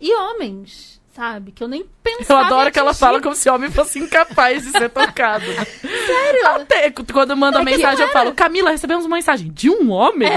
E 0.00 0.14
homens, 0.14 1.00
sabe? 1.16 1.50
Que 1.50 1.62
eu 1.62 1.68
nem 1.68 1.84
pensava. 2.02 2.40
Eu 2.40 2.44
adoro 2.46 2.70
que 2.70 2.78
ela 2.78 2.92
fala 2.94 3.20
como 3.20 3.34
se 3.34 3.48
homem 3.48 3.70
fosse 3.70 3.98
incapaz 3.98 4.62
de 4.62 4.70
ser 4.70 4.90
tocado. 4.90 5.44
Sério? 5.80 6.46
Até 6.46 6.90
quando 6.90 7.36
manda 7.36 7.60
É 7.60 7.64
mensagem, 7.64 8.04
eu 8.04 8.12
falo, 8.12 8.32
Camila, 8.34 8.70
recebemos 8.70 9.04
uma 9.06 9.16
mensagem 9.16 9.50
de 9.50 9.70
um 9.70 9.90
homem? 9.90 10.28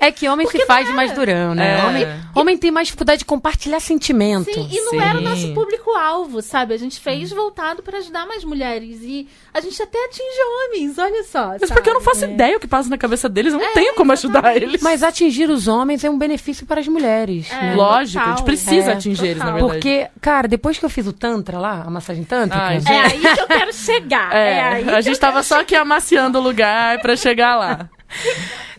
É 0.00 0.10
que 0.12 0.28
homem 0.28 0.46
se 0.46 0.64
faz 0.64 0.86
de 0.86 0.92
mais 0.92 1.12
durão, 1.12 1.54
né? 1.54 1.78
É. 1.80 1.84
Homem, 1.84 2.06
homem 2.34 2.56
tem 2.58 2.70
mais 2.70 2.86
dificuldade 2.86 3.18
de 3.20 3.24
compartilhar 3.24 3.80
sentimentos. 3.80 4.54
Sim, 4.54 4.68
e 4.70 4.80
não 4.82 4.90
Sim. 4.90 5.00
era 5.00 5.18
o 5.18 5.20
nosso 5.20 5.52
público-alvo, 5.54 6.40
sabe? 6.40 6.72
A 6.74 6.78
gente 6.78 7.00
fez 7.00 7.30
voltado 7.30 7.82
para 7.82 7.98
ajudar 7.98 8.26
mais 8.26 8.44
mulheres. 8.44 9.00
E 9.02 9.28
a 9.52 9.60
gente 9.60 9.80
até 9.82 9.98
atinge 10.04 10.38
homens, 10.66 10.98
olha 10.98 11.24
só. 11.24 11.54
Mas 11.60 11.70
porque 11.70 11.90
eu 11.90 11.94
não 11.94 12.00
faço 12.00 12.24
É. 12.24 12.30
ideia 12.30 12.56
o 12.56 12.60
que 12.60 12.66
passa 12.68 12.88
na 12.88 12.96
cabeça 12.98 13.28
deles, 13.28 13.52
eu 13.52 13.58
não 13.58 13.72
tenho 13.74 13.94
como 13.94 14.12
ajudar 14.12 14.56
eles. 14.56 14.80
Mas 14.82 15.02
atingir 15.02 15.50
os 15.50 15.66
homens 15.68 16.04
é 16.04 16.10
um 16.10 16.18
benefício 16.18 16.64
para 16.66 16.80
as 16.80 16.88
mulheres. 16.88 17.50
É. 17.50 17.54
né? 17.60 17.74
Lógico, 17.74 18.18
a 18.22 18.26
gente 18.28 18.30
total. 18.38 18.44
precisa 18.44 18.90
É, 18.90 18.94
atingir 18.94 19.26
eles, 19.26 19.38
na 19.38 19.52
total. 19.52 19.68
verdade. 19.68 19.74
Porque, 19.74 19.95
cara, 20.20 20.46
depois 20.48 20.78
que 20.78 20.84
eu 20.84 20.90
fiz 20.90 21.06
o 21.06 21.12
Tantra 21.12 21.58
lá, 21.58 21.82
a 21.86 21.90
massagem 21.90 22.24
tântrica. 22.24 22.62
Ai, 22.62 22.80
É 22.88 23.00
aí 23.00 23.20
que 23.20 23.40
eu 23.40 23.46
quero 23.46 23.72
chegar. 23.72 24.34
É, 24.34 24.82
É, 24.82 24.94
a 24.94 25.00
gente 25.00 25.18
tava 25.18 25.42
só 25.42 25.60
aqui 25.60 25.74
amaciando 25.74 26.38
o 26.38 26.42
lugar 26.42 27.00
pra 27.00 27.16
chegar 27.16 27.56
lá. 27.56 27.88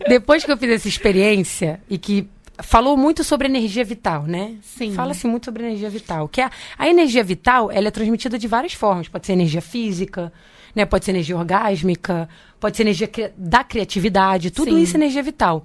Depois 0.08 0.44
que 0.44 0.52
eu 0.52 0.58
fiz 0.58 0.70
essa 0.72 0.88
experiência 0.88 1.80
e 1.90 1.98
que 1.98 2.28
falou 2.60 2.98
muito 2.98 3.24
sobre 3.24 3.48
energia 3.48 3.84
vital, 3.84 4.24
né? 4.24 4.56
Sim. 4.62 4.94
Fala-se 4.94 5.28
muito 5.28 5.46
sobre 5.46 5.64
energia 5.64 5.90
vital. 5.90 6.28
Que 6.28 6.42
a, 6.42 6.50
a 6.78 6.88
energia 6.90 7.24
vital, 7.24 7.72
ela 7.72 7.88
é 7.88 7.92
transmitida 7.92 8.38
de 8.38 8.48
várias 8.48 8.74
formas. 8.74 9.08
Pode 9.08 9.26
ser 9.26 9.34
energia 9.34 9.62
física, 9.62 10.32
né? 10.78 10.86
Pode 10.86 11.04
ser 11.04 11.12
energia 11.12 11.36
orgásmica, 11.36 12.30
pode 12.60 12.78
ser 12.78 12.84
energia 12.84 13.08
cri- 13.08 13.32
da 13.36 13.64
criatividade. 13.64 14.52
Tudo 14.52 14.72
Sim. 14.72 14.82
isso 14.82 14.96
é 14.96 15.00
energia 15.00 15.24
vital. 15.24 15.64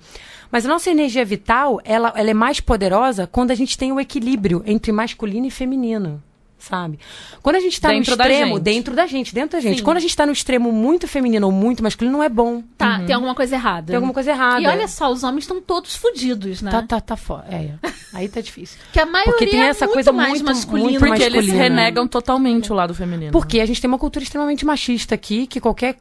Mas 0.50 0.64
a 0.64 0.68
nossa 0.68 0.90
energia 0.90 1.24
vital, 1.24 1.80
ela, 1.84 2.12
ela 2.16 2.30
é 2.30 2.34
mais 2.34 2.58
poderosa 2.60 3.26
quando 3.26 3.50
a 3.50 3.54
gente 3.54 3.76
tem 3.76 3.92
o 3.92 4.00
equilíbrio 4.00 4.62
entre 4.66 4.90
masculino 4.90 5.46
e 5.46 5.50
feminino. 5.50 6.22
Sabe? 6.62 6.96
Quando 7.42 7.56
a 7.56 7.60
gente 7.60 7.80
tá 7.80 7.88
Dentro 7.88 8.16
no 8.16 8.22
extremo, 8.22 8.60
dentro 8.60 8.94
da 8.94 9.04
gente, 9.04 9.34
dentro 9.34 9.58
da 9.58 9.60
gente. 9.60 9.78
Sim. 9.78 9.84
Quando 9.84 9.96
a 9.96 10.00
gente 10.00 10.16
tá 10.16 10.24
no 10.24 10.30
extremo 10.30 10.70
muito 10.70 11.08
feminino 11.08 11.44
ou 11.46 11.52
muito 11.52 11.82
masculino, 11.82 12.18
não 12.18 12.22
é 12.22 12.28
bom. 12.28 12.62
Tá, 12.78 13.00
tem 13.00 13.12
alguma 13.16 13.34
coisa 13.34 13.56
errada. 13.56 13.88
Tem 13.88 13.96
alguma 13.96 14.14
coisa 14.14 14.30
errada. 14.30 14.60
E 14.60 14.66
olha 14.68 14.86
só, 14.86 15.10
os 15.10 15.24
homens 15.24 15.42
estão 15.42 15.60
todos 15.60 15.96
fodidos, 15.96 16.62
né? 16.62 16.70
Tá, 16.70 16.82
tá, 16.82 17.00
tá 17.00 17.16
fora. 17.16 17.46
É, 17.50 17.70
aí 18.14 18.28
tá 18.28 18.40
difícil. 18.40 18.78
Que 18.92 19.00
a 19.00 19.04
maioria 19.06 19.32
Porque 19.32 19.46
tem 19.48 19.60
essa 19.60 19.84
é 19.84 19.86
muito 19.86 19.94
coisa 19.94 20.12
mais 20.12 20.30
muito- 20.40 20.44
masculina. 20.44 20.88
muito 20.90 21.04
Porque 21.04 21.22
eles 21.24 21.48
renegam 21.48 22.06
totalmente 22.06 22.70
o 22.70 22.76
lado 22.76 22.94
feminino. 22.94 23.32
Porque 23.32 23.58
a 23.58 23.66
gente 23.66 23.80
tem 23.80 23.88
uma 23.88 23.98
cultura 23.98 24.22
extremamente 24.22 24.64
machista 24.64 25.16
aqui, 25.16 25.48
que 25.48 25.60
qualquer 25.60 25.96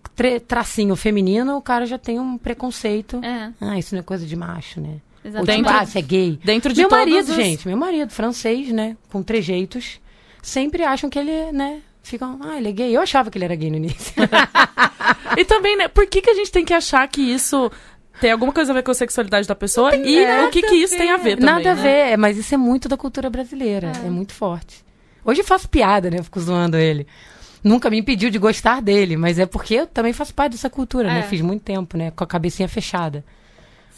tracinho 0.47 0.95
feminino, 0.95 1.58
o 1.58 1.62
cara 1.62 1.88
já 1.88 1.97
tem 1.97 2.19
um 2.19 2.38
preconceito. 2.38 3.19
É, 3.24 3.50
Ah, 3.60 3.80
isso 3.80 3.95
não 3.95 4.00
é 4.02 4.04
coisa 4.04 4.28
de 4.28 4.36
macho, 4.36 4.80
né? 4.80 4.97
Ou 5.24 5.30
exatamente. 5.30 5.58
tipo, 5.58 5.69
ah, 5.69 5.86
você 5.86 6.00
é 6.00 6.02
gay. 6.02 6.39
Dentro 6.43 6.74
de 6.74 6.82
meu 6.82 6.89
marido, 6.89 7.30
as- 7.32 7.36
gente, 7.36 7.67
meu 7.67 7.78
marido, 7.78 8.10
francês, 8.12 8.69
né? 8.69 8.97
Com 9.12 9.21
trejeitos, 9.21 10.00
sempre 10.41 10.84
acham 10.84 11.10
que 11.10 11.19
ele, 11.19 11.51
né? 11.51 11.82
Ficam, 12.04 12.39
ah, 12.41 12.58
ele 12.58 12.69
é 12.69 12.71
gay. 12.71 12.95
Eu 12.95 13.01
achava 13.01 13.30
que 13.30 13.38
ele 13.38 13.45
era 13.45 13.56
gay 13.56 13.69
no 13.69 13.77
início. 13.77 14.13
E 15.38 15.45
também, 15.45 15.77
né, 15.77 15.88
por 15.88 16.06
que, 16.08 16.21
que 16.21 16.30
a 16.30 16.34
gente 16.34 16.51
tem 16.51 16.65
que 16.65 16.73
achar 16.73 17.08
que 17.08 17.21
isso 17.21 17.71
tem 18.19 18.32
alguma 18.32 18.51
coisa 18.51 18.71
a 18.71 18.75
ver 18.75 18.84
com 18.84 18.91
a 18.91 18.93
sexualidade 18.93 19.47
da 19.47 19.56
pessoa 19.56 19.95
e 19.95 20.45
o 20.45 20.49
que, 20.49 20.62
que 20.62 20.75
isso 20.75 20.97
tem 20.97 21.10
a 21.12 21.17
ver 21.17 21.38
também, 21.38 21.45
Nada 21.56 21.71
a 21.71 21.75
né? 21.75 21.82
ver, 22.12 22.17
mas 22.17 22.38
isso 22.38 22.54
é 22.54 22.58
muito 22.58 22.89
da 22.89 22.97
cultura 22.97 23.30
brasileira. 23.30 23.91
É, 24.06 24.10
muito 24.10 24.34
forte. 24.34 24.84
Hoje 25.23 25.41
eu 25.41 25.45
faço 25.45 25.69
piada, 25.69 26.10
né? 26.10 26.19
Eu 26.19 26.23
fico 26.23 26.39
zoando 26.39 26.77
ele. 26.77 27.08
Nunca 27.63 27.89
me 27.89 27.97
impediu 27.99 28.30
de 28.30 28.38
gostar 28.38 28.82
dele, 28.82 29.15
mas 29.15 29.39
é 29.39 29.45
porque 29.45 29.75
eu 29.75 29.88
também 29.88 30.12
faço 30.13 30.34
parte 30.34 30.54
dessa 30.54 30.69
cultura, 30.69 31.10
É. 31.10 31.13
né? 31.15 31.23
Fiz 31.23 31.41
muito 31.41 31.62
tempo, 31.63 31.97
né? 31.97 32.12
Com 32.12 32.23
a 32.23 32.27
cabecinha 32.27 32.67
fechada. 32.67 33.23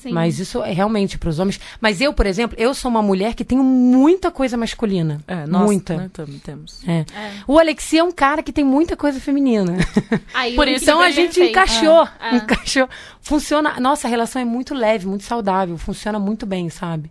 Sim. 0.04 0.12
Mas 0.12 0.38
isso 0.38 0.62
é 0.64 0.72
realmente 0.72 1.18
para 1.18 1.30
os 1.30 1.40
homens. 1.40 1.60
Mas 1.82 2.00
eu, 2.02 2.14
por 2.14 2.26
exemplo, 2.26 2.56
eu 2.60 2.74
sou 2.74 2.92
uma 2.92 3.02
mulher 3.02 3.34
que 3.34 3.44
tenho 3.44 3.64
muita 3.64 4.30
coisa 4.30 4.56
masculina. 4.58 5.20
É, 5.28 5.46
nós, 5.48 5.64
muita. 5.66 5.96
né, 5.98 6.10
tam- 6.12 6.26
temos. 6.44 6.82
É. 6.88 7.00
É. 7.16 7.32
O 7.48 7.58
Alexi 7.58 7.98
é 7.98 8.04
um 8.04 8.12
cara 8.12 8.44
que 8.44 8.52
tem 8.52 8.64
muita 8.64 8.96
coisa 8.98 9.20
feminina. 9.20 9.78
Aí, 10.34 10.56
Por 10.56 10.68
isso, 10.68 10.84
Então 10.84 11.00
a 11.00 11.08
é 11.08 11.12
gente 11.12 11.36
perfeito. 11.40 11.50
encaixou. 11.52 12.08
É. 12.20 12.36
Encaixou. 12.36 12.90
Funciona. 13.22 13.80
Nossa, 13.80 14.08
a 14.08 14.10
relação 14.10 14.42
é 14.42 14.46
muito 14.46 14.74
leve, 14.74 15.08
muito 15.08 15.24
saudável. 15.24 15.78
Funciona 15.78 16.20
muito 16.20 16.46
bem, 16.46 16.70
sabe? 16.70 17.10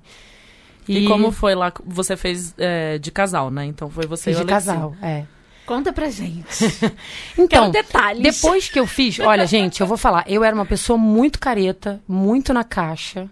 E, 0.88 1.06
como 1.06 1.30
foi 1.30 1.54
lá, 1.54 1.72
você 1.86 2.16
fez 2.16 2.54
é, 2.58 2.98
de 2.98 3.10
casal, 3.10 3.50
né? 3.50 3.64
Então 3.64 3.88
foi 3.88 4.04
você 4.06 4.30
Fiz 4.30 4.38
e 4.38 4.42
o 4.42 4.44
de 4.44 4.50
casal, 4.50 4.94
é. 5.00 5.24
Conta 5.66 5.92
pra 5.92 6.10
gente. 6.10 6.46
Então, 7.38 7.70
detalhes. 7.70 8.22
depois 8.22 8.68
que 8.68 8.78
eu 8.78 8.86
fiz, 8.86 9.18
olha, 9.18 9.46
gente, 9.46 9.80
eu 9.80 9.86
vou 9.86 9.96
falar, 9.96 10.24
eu 10.26 10.44
era 10.44 10.54
uma 10.54 10.66
pessoa 10.66 10.98
muito 10.98 11.38
careta, 11.38 12.00
muito 12.06 12.52
na 12.52 12.62
caixa, 12.62 13.28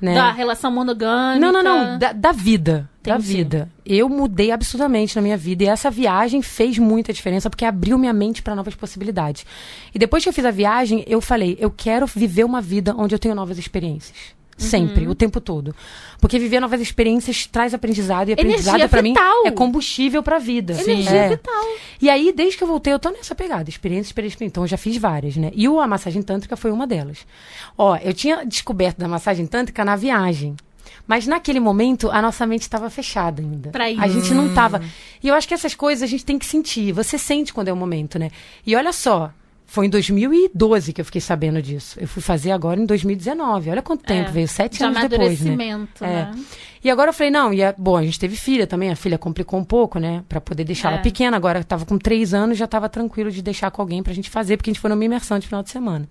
né? 0.00 0.14
Da 0.14 0.32
relação 0.32 0.70
monogâmica. 0.70 1.40
Não, 1.40 1.52
não, 1.52 1.62
não, 1.62 1.98
da, 1.98 2.12
da 2.12 2.32
vida, 2.32 2.88
da 3.02 3.14
Entendi. 3.14 3.26
vida. 3.28 3.70
Eu 3.84 4.08
mudei 4.08 4.50
absurdamente 4.50 5.16
na 5.16 5.22
minha 5.22 5.36
vida 5.36 5.64
e 5.64 5.66
essa 5.66 5.90
viagem 5.90 6.42
fez 6.42 6.78
muita 6.78 7.12
diferença 7.12 7.48
porque 7.48 7.64
abriu 7.64 7.98
minha 7.98 8.12
mente 8.12 8.42
para 8.42 8.54
novas 8.54 8.74
possibilidades. 8.74 9.46
E 9.94 9.98
depois 9.98 10.22
que 10.22 10.28
eu 10.28 10.32
fiz 10.32 10.44
a 10.44 10.50
viagem, 10.50 11.04
eu 11.06 11.20
falei, 11.20 11.56
eu 11.60 11.70
quero 11.70 12.06
viver 12.06 12.44
uma 12.44 12.60
vida 12.60 12.94
onde 12.96 13.14
eu 13.14 13.18
tenho 13.18 13.34
novas 13.34 13.58
experiências. 13.58 14.16
Sempre, 14.56 15.04
Uhum. 15.04 15.12
o 15.12 15.14
tempo 15.14 15.38
todo. 15.40 15.74
Porque 16.18 16.38
viver 16.38 16.60
novas 16.60 16.80
experiências 16.80 17.46
traz 17.46 17.74
aprendizado 17.74 18.30
e 18.30 18.32
aprendizado 18.32 18.88
para 18.88 19.02
mim 19.02 19.14
é 19.44 19.50
combustível 19.50 20.22
para 20.22 20.36
a 20.36 20.38
vida. 20.38 20.72
Energia 20.80 21.10
É. 21.10 21.28
vital. 21.28 21.64
E 22.00 22.08
aí, 22.08 22.32
desde 22.34 22.56
que 22.56 22.64
eu 22.64 22.68
voltei, 22.68 22.92
eu 22.92 22.98
tô 22.98 23.10
nessa 23.10 23.34
pegada. 23.34 23.68
Experiência, 23.68 24.08
experiência. 24.08 24.44
Então, 24.44 24.62
eu 24.64 24.66
já 24.66 24.78
fiz 24.78 24.96
várias, 24.96 25.36
né? 25.36 25.50
E 25.54 25.66
a 25.66 25.86
massagem 25.86 26.22
tântrica 26.22 26.56
foi 26.56 26.70
uma 26.70 26.86
delas. 26.86 27.26
Ó, 27.76 27.96
eu 27.96 28.14
tinha 28.14 28.46
descoberto 28.46 28.96
da 28.98 29.06
massagem 29.06 29.46
tântrica 29.46 29.84
na 29.84 29.94
viagem. 29.94 30.56
Mas 31.06 31.26
naquele 31.26 31.60
momento, 31.60 32.10
a 32.10 32.20
nossa 32.22 32.46
mente 32.46 32.62
estava 32.62 32.88
fechada 32.90 33.40
ainda. 33.42 33.70
Pra. 33.70 33.84
A 33.84 34.08
gente 34.08 34.32
não 34.34 34.52
tava. 34.54 34.82
E 35.22 35.28
eu 35.28 35.34
acho 35.34 35.46
que 35.46 35.54
essas 35.54 35.74
coisas 35.74 36.02
a 36.02 36.06
gente 36.06 36.24
tem 36.24 36.38
que 36.38 36.46
sentir. 36.46 36.92
Você 36.92 37.16
sente 37.18 37.52
quando 37.52 37.68
é 37.68 37.72
o 37.72 37.76
momento, 37.76 38.18
né? 38.18 38.30
E 38.66 38.74
olha 38.74 38.92
só. 38.92 39.30
Foi 39.68 39.86
em 39.86 39.90
2012 39.90 40.92
que 40.92 41.00
eu 41.00 41.04
fiquei 41.04 41.20
sabendo 41.20 41.60
disso. 41.60 41.98
Eu 42.00 42.06
fui 42.06 42.22
fazer 42.22 42.52
agora 42.52 42.80
em 42.80 42.86
2019. 42.86 43.68
Olha 43.70 43.82
quanto 43.82 44.04
tempo, 44.04 44.28
É, 44.28 44.32
veio 44.32 44.46
sete 44.48 44.78
De 44.78 44.84
anos 44.84 44.96
depois, 45.08 45.40
né? 45.40 45.56
É. 46.00 46.06
né? 46.06 46.34
E 46.84 46.88
agora 46.90 47.08
eu 47.10 47.12
falei, 47.12 47.32
não, 47.32 47.52
e 47.52 47.64
a- 47.64 47.74
bom, 47.76 47.96
a 47.96 48.02
gente 48.04 48.18
teve 48.18 48.36
filha 48.36 48.64
também, 48.66 48.90
a 48.90 48.96
filha 48.96 49.18
complicou 49.18 49.58
um 49.58 49.64
pouco, 49.64 49.98
né? 49.98 50.22
Pra 50.28 50.40
poder 50.40 50.62
deixar 50.62 50.90
É. 50.90 50.92
ela 50.94 51.02
pequena. 51.02 51.36
Agora 51.36 51.64
tava 51.64 51.84
com 51.84 51.98
três 51.98 52.32
anos, 52.32 52.56
já 52.56 52.66
tava 52.68 52.88
tranquilo 52.88 53.30
de 53.30 53.42
deixar 53.42 53.70
com 53.72 53.82
alguém 53.82 54.02
pra 54.04 54.12
gente 54.12 54.30
fazer, 54.30 54.56
porque 54.56 54.70
a 54.70 54.72
gente 54.72 54.80
foi 54.80 54.88
numa 54.88 55.04
imersão 55.04 55.36
de 55.38 55.48
final 55.48 55.62
de 55.64 55.70
semana. 55.70 56.08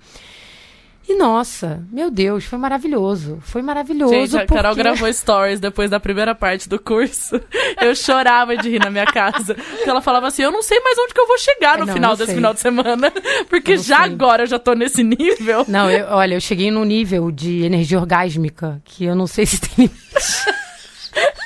E 1.08 1.16
nossa, 1.16 1.84
meu 1.92 2.10
Deus, 2.10 2.46
foi 2.46 2.58
maravilhoso. 2.58 3.38
Foi 3.42 3.62
maravilhoso. 3.62 4.12
Gente, 4.14 4.38
a 4.38 4.46
Carol 4.48 4.72
porque- 4.72 4.82
gravou 4.82 5.14
stories 5.14 5.60
depois 5.60 5.90
da 5.90 6.00
primeira 6.00 6.34
parte 6.34 6.68
do 6.68 6.80
curso. 6.80 7.40
Eu 7.80 7.96
chorava 7.96 8.58
de 8.58 8.70
rir 8.72 8.80
na 8.80 8.90
minha 8.90 9.06
casa. 9.06 9.54
Porque 9.54 9.88
ela 9.90 10.02
falava 10.02 10.28
assim: 10.28 10.42
Eu 10.42 10.52
não 10.52 10.64
sei 10.64 10.80
mais 10.80 10.98
onde 10.98 11.14
que 11.14 11.20
eu 11.20 11.28
vou 11.28 11.38
chegar 11.38 11.78
no 11.78 11.86
não, 11.86 11.94
final 11.94 12.12
desse 12.16 12.26
sei. 12.28 12.36
final 12.36 12.54
de 12.56 12.60
semana. 12.60 13.14
Porque 13.50 13.78
já 13.78 13.98
sei. 14.04 14.06
agora 14.14 14.44
eu 14.44 14.48
já 14.48 14.58
tô 14.58 14.74
nesse 14.74 15.04
nível. 15.04 15.64
Não, 15.68 15.90
eu- 15.92 16.08
olha, 16.10 16.34
eu 16.36 16.42
cheguei 16.42 16.72
num 16.72 16.84
nível 16.84 17.30
de 17.32 17.64
energia 17.64 18.00
orgásmica 18.00 18.82
que 18.84 19.06
eu 19.06 19.16
não 19.16 19.28
sei 19.28 19.46
se 19.46 19.60
tem 19.62 19.86
limite. 19.86 19.96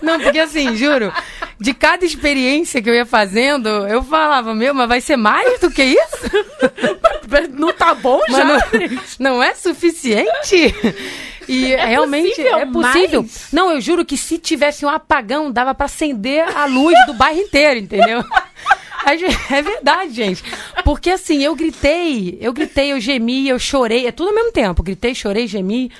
Não, 0.00 0.20
porque 0.20 0.38
assim, 0.38 0.76
juro, 0.76 1.12
de 1.58 1.74
cada 1.74 2.04
experiência 2.04 2.80
que 2.80 2.88
eu 2.88 2.94
ia 2.94 3.06
fazendo, 3.06 3.68
eu 3.68 4.02
falava, 4.02 4.54
meu, 4.54 4.72
mas 4.72 4.88
vai 4.88 5.00
ser 5.00 5.16
mais 5.16 5.60
do 5.60 5.70
que 5.70 5.82
isso? 5.82 6.30
Não 7.52 7.72
tá 7.74 7.94
bom 7.94 8.22
Mas 8.28 8.36
já? 8.38 8.44
não, 8.44 8.60
não 9.18 9.42
é 9.42 9.54
suficiente? 9.54 10.74
E 11.46 11.74
realmente 11.74 12.36
possível 12.36 12.58
é 12.58 12.66
possível. 12.66 13.22
mais? 13.22 13.48
Não, 13.52 13.72
eu 13.72 13.80
juro 13.80 14.04
que 14.04 14.16
se 14.16 14.38
tivesse 14.38 14.84
um 14.86 14.88
apagão, 14.88 15.50
dava 15.50 15.74
pra 15.74 15.86
acender 15.86 16.44
a 16.56 16.64
luz 16.64 16.94
do 17.06 17.12
bairro 17.14 17.40
inteiro, 17.40 17.80
entendeu? 17.80 18.24
É 19.50 19.62
verdade, 19.62 20.12
gente. 20.12 20.42
Porque 20.84 21.08
assim, 21.10 21.42
eu 21.42 21.54
gritei, 21.54 22.36
eu 22.42 22.52
gritei, 22.52 22.92
eu 22.92 23.00
gemi, 23.00 23.48
eu 23.48 23.58
chorei, 23.58 24.06
é 24.06 24.12
tudo 24.12 24.28
ao 24.28 24.34
mesmo 24.34 24.52
tempo. 24.52 24.82
Gritei, 24.82 25.14
chorei, 25.14 25.46
gemi. 25.46 25.90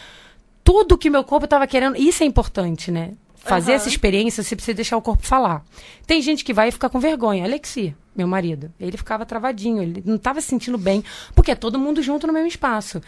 Tudo 0.62 0.99
que 0.99 1.09
meu 1.09 1.24
corpo 1.24 1.46
tava 1.46 1.66
querendo. 1.66 1.96
Isso 1.96 2.22
é 2.22 2.26
importante, 2.26 2.90
né? 2.90 3.12
Fazer 3.45 3.72
Aham. 3.72 3.76
essa 3.76 3.89
experiência, 3.89 4.43
você 4.43 4.55
precisa 4.57 4.74
deixar 4.74 4.97
o 4.97 5.03
corpo 5.03 5.26
falar. 5.26 5.62
Tem 6.07 6.20
gente 6.20 6.45
que 6.45 6.53
vai 6.53 6.70
ficar 6.70 6.89
com 6.89 6.99
vergonha. 7.01 7.45
Alexi, 7.45 7.95
meu 8.14 8.26
marido, 8.26 8.72
ele 8.80 8.97
ficava 8.97 9.24
travadinho, 9.24 9.82
ele 9.82 10.03
não 10.05 10.16
estava 10.16 10.41
se 10.41 10.49
sentindo 10.49 10.76
bem, 10.78 11.03
porque 11.34 11.51
é 11.53 11.55
todo 11.55 11.78
mundo 11.78 12.03
junto 12.03 12.26
no 12.26 12.32
mesmo 12.32 12.49
espaço. 12.49 13.01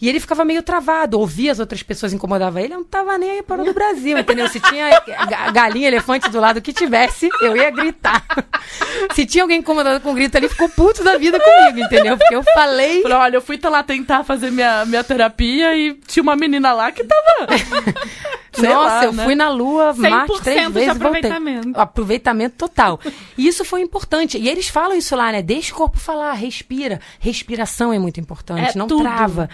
E 0.00 0.08
ele 0.08 0.20
ficava 0.20 0.44
meio 0.44 0.62
travado, 0.62 1.18
ouvia 1.18 1.50
as 1.50 1.58
outras 1.58 1.82
pessoas 1.82 2.12
incomodava 2.12 2.62
ele, 2.62 2.72
eu 2.72 2.78
não 2.78 2.84
tava 2.84 3.18
nem 3.18 3.30
aí 3.32 3.42
para 3.42 3.60
o 3.68 3.74
Brasil, 3.74 4.16
entendeu? 4.16 4.46
Se 4.46 4.60
tinha 4.60 4.90
ga- 5.00 5.50
galinha, 5.50 5.88
elefante 5.88 6.28
do 6.30 6.38
lado 6.38 6.62
que 6.62 6.72
tivesse, 6.72 7.28
eu 7.40 7.56
ia 7.56 7.68
gritar. 7.70 8.24
Se 9.12 9.26
tinha 9.26 9.42
alguém 9.42 9.58
incomodado 9.58 10.00
com 10.00 10.14
grito, 10.14 10.36
ele 10.36 10.48
ficou 10.48 10.68
puto 10.68 11.02
da 11.02 11.16
vida 11.18 11.40
comigo, 11.40 11.80
entendeu? 11.80 12.16
Porque 12.16 12.34
eu 12.36 12.44
falei 12.54 13.02
Falei, 13.02 13.16
olha, 13.16 13.36
eu 13.38 13.40
fui 13.40 13.58
lá 13.64 13.82
tentar 13.82 14.22
fazer 14.22 14.52
minha, 14.52 14.84
minha 14.84 15.02
terapia 15.02 15.76
e 15.76 15.94
tinha 16.06 16.22
uma 16.22 16.36
menina 16.36 16.72
lá 16.72 16.92
que 16.92 17.02
tava. 17.02 17.48
sei 18.60 18.68
Nossa, 18.68 18.94
lá, 18.96 19.04
eu 19.04 19.12
né? 19.12 19.24
fui 19.24 19.34
na 19.34 19.50
lua, 19.50 19.94
100% 19.94 20.10
Marte 20.10 20.42
três 20.42 20.66
de 20.66 20.72
vezes 20.72 20.88
e 20.88 20.98
voltei. 20.98 21.20
aproveitamento. 21.30 21.80
Aproveitamento 21.80 22.56
total. 22.56 23.00
E 23.36 23.46
isso 23.46 23.64
foi 23.64 23.80
importante. 23.82 24.38
E 24.38 24.48
eles 24.48 24.68
falam 24.68 24.96
isso 24.96 25.14
lá, 25.16 25.32
né? 25.32 25.42
Deixa 25.42 25.72
o 25.72 25.76
corpo 25.76 25.98
falar, 25.98 26.32
respira. 26.34 27.00
Respiração 27.18 27.92
é 27.92 27.98
muito 27.98 28.20
importante, 28.20 28.72
É 28.74 28.78
não 28.78 28.86
tudo. 28.86 29.02
trava. 29.02 29.48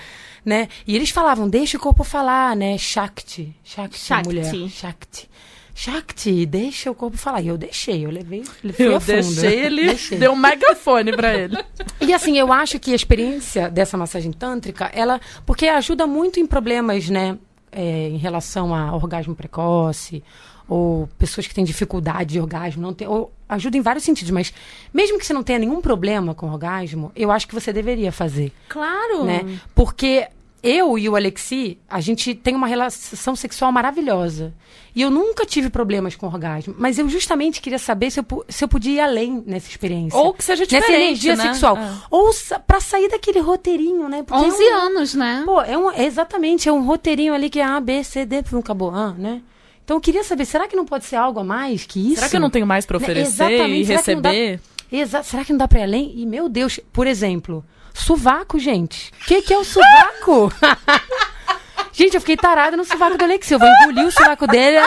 Né? 0.45 0.69
E 0.87 0.95
eles 0.95 1.09
falavam, 1.11 1.49
deixa 1.49 1.77
o 1.79 1.81
corpo 1.81 2.05
falar, 2.05 2.55
né? 2.55 2.77
Shakti. 2.77 3.55
Shakti, 3.65 3.99
Shakti. 3.99 4.29
mulher. 4.29 4.53
Shakti. 4.69 5.31
Shakti, 5.77 6.47
deixa 6.47 6.91
o 6.91 6.95
corpo 6.95 7.17
falar. 7.17 7.41
E 7.43 7.49
eu 7.49 7.59
deixei, 7.59 8.07
eu 8.07 8.11
levei, 8.11 8.45
fui 8.45 8.73
Eu 8.79 8.99
deixei 9.01 9.59
ele, 9.59 9.87
Deixei. 9.91 10.19
deu 10.19 10.33
um 10.33 10.37
megafone 10.37 11.13
pra 11.17 11.35
ele. 11.35 11.59
E 12.01 12.15
assim, 12.15 12.39
eu 12.39 12.53
acho 12.53 12.79
que 12.79 12.93
a 12.93 12.95
experiência 12.95 13.69
dessa 13.69 13.97
massagem 13.97 14.33
tântrica, 14.33 14.89
ela. 14.95 15.21
Porque 15.45 15.67
ajuda 15.67 16.07
muito 16.07 16.39
em 16.39 16.47
problemas, 16.47 17.09
né? 17.09 17.37
É, 17.75 18.09
em 18.09 18.17
relação 18.17 18.75
a 18.75 18.95
orgasmo 18.95 19.35
precoce, 19.35 20.23
ou 20.69 21.09
pessoas 21.19 21.47
que 21.47 21.55
têm 21.55 21.65
dificuldade 21.65 22.33
de 22.35 22.41
orgasmo, 22.41 22.81
não 22.81 22.95
tem, 22.95 23.07
ou 23.07 23.31
ajuda 23.49 23.77
em 23.77 23.81
vários 23.83 24.05
sentidos, 24.05 24.31
mas 24.31 24.53
mesmo 24.93 25.19
que 25.19 25.27
você 25.27 25.33
não 25.35 25.43
tenha 25.43 25.59
nenhum 25.59 25.81
problema 25.81 26.35
com 26.35 26.51
orgasmo, 26.51 27.13
eu 27.15 27.31
acho 27.31 27.47
que 27.47 27.55
você 27.55 27.73
deveria 27.73 28.11
fazer, 28.11 28.51
Claro. 28.69 29.25
né? 29.25 29.59
Porque 29.75 30.27
eu 30.65 30.99
e 30.99 31.09
o 31.09 31.15
Alexi, 31.15 31.79
a 31.89 32.01
gente 32.01 32.35
tem 32.35 32.55
uma 32.57 32.67
relação 32.67 33.37
sexual 33.37 33.71
maravilhosa. 33.71 34.55
E 34.95 35.03
eu 35.03 35.11
nunca 35.11 35.45
tive 35.45 35.69
problemas 35.69 36.15
com 36.17 36.27
orgasmo. 36.27 36.75
Mas 36.79 36.99
eu 36.99 37.09
justamente 37.09 37.61
queria 37.61 37.79
saber 37.79 38.11
se 38.11 38.21
eu, 38.21 38.45
se 38.49 38.65
eu 38.65 38.69
podia 38.69 38.93
ir 38.93 39.01
além 39.01 39.43
nessa 39.45 39.69
experiência. 39.69 40.19
Ou 40.19 40.33
que 40.33 40.43
seja 40.43 40.63
Nessa 40.63 40.77
diferente, 40.77 41.03
energia 41.03 41.37
né? 41.37 41.43
sexual. 41.53 41.77
É. 41.77 41.93
Ou 42.11 42.33
sa 42.33 42.59
pra 42.61 42.81
sair 42.81 43.09
daquele 43.09 43.41
roteirinho, 43.41 44.09
né? 44.09 44.23
Porque 44.23 44.43
11 44.43 44.63
é 44.63 44.75
um, 44.75 44.79
anos, 44.79 45.15
né? 45.15 45.43
Pô, 45.45 45.61
é 45.61 45.77
um, 45.77 45.91
é 45.91 46.05
exatamente, 46.05 46.69
é 46.69 46.73
um 46.73 46.85
roteirinho 46.85 47.35
ali 47.35 47.51
que 47.51 47.59
é 47.59 47.65
A, 47.65 47.81
B, 47.81 48.03
C, 48.05 48.25
D, 48.25 48.43
não 48.53 48.61
acabou, 48.61 48.91
ah, 48.91 49.13
né? 49.19 49.43
Então 49.85 49.99
eu 49.99 50.01
queria 50.01 50.25
saber, 50.25 50.47
será 50.47 50.67
que 50.67 50.77
não 50.77 50.87
pode 50.87 51.05
ser 51.05 51.17
algo 51.17 51.41
a 51.41 51.45
mais 51.45 51.85
que 51.85 52.01
isso? 52.01 52.17
Será 52.17 52.29
que 52.31 52.37
eu 52.37 52.41
não 52.41 52.51
tenho 52.51 52.67
mais 52.67 52.87
pra 52.87 52.99
Né, 52.99 53.05
oferecer 53.05 53.45
exatamente, 53.45 53.81
e 53.81 53.85
será 53.85 53.99
receber? 53.99 54.61
Exa 54.91 55.23
será 55.23 55.45
que 55.45 55.53
não 55.53 55.59
dá 55.59 55.69
pra 55.69 55.81
ir 55.81 55.83
além? 55.83 56.13
E, 56.17 56.25
meu 56.25 56.49
Deus, 56.49 56.81
por 56.93 57.07
exemplo, 57.07 57.65
sovaco, 57.95 58.59
gente. 58.59 59.13
O 59.23 59.25
que, 59.25 59.43
que 59.43 59.55
é 59.55 59.59
o 59.59 59.65
sovaco? 59.65 60.53
gente, 61.93 62.15
eu 62.15 62.21
fiquei 62.21 62.37
tarada 62.37 62.77
no 62.77 62.85
sovaco 62.85 63.17
do 63.17 63.25
Alexi. 63.25 63.55
Eu 63.55 63.59
vou 63.59 63.69
engolir 63.69 64.07
o 64.07 64.11
sovaco 64.11 64.47
dele 64.47 64.79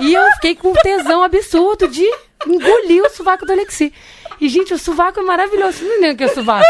e 0.00 0.12
eu 0.12 0.24
fiquei 0.32 0.54
com 0.54 0.70
um 0.70 0.74
tesão 0.74 1.22
absurdo 1.22 1.88
de 1.88 2.04
engolir 2.46 3.02
o 3.04 3.10
sovaco 3.10 3.46
do 3.46 3.52
Alexi. 3.52 3.92
E, 4.40 4.48
gente, 4.48 4.74
o 4.74 4.78
sovaco 4.78 5.20
é 5.20 5.22
maravilhoso. 5.22 5.84
Não 5.84 5.96
entende 5.96 6.14
o 6.14 6.16
que 6.16 6.24
é 6.24 6.28
sovaco? 6.28 6.66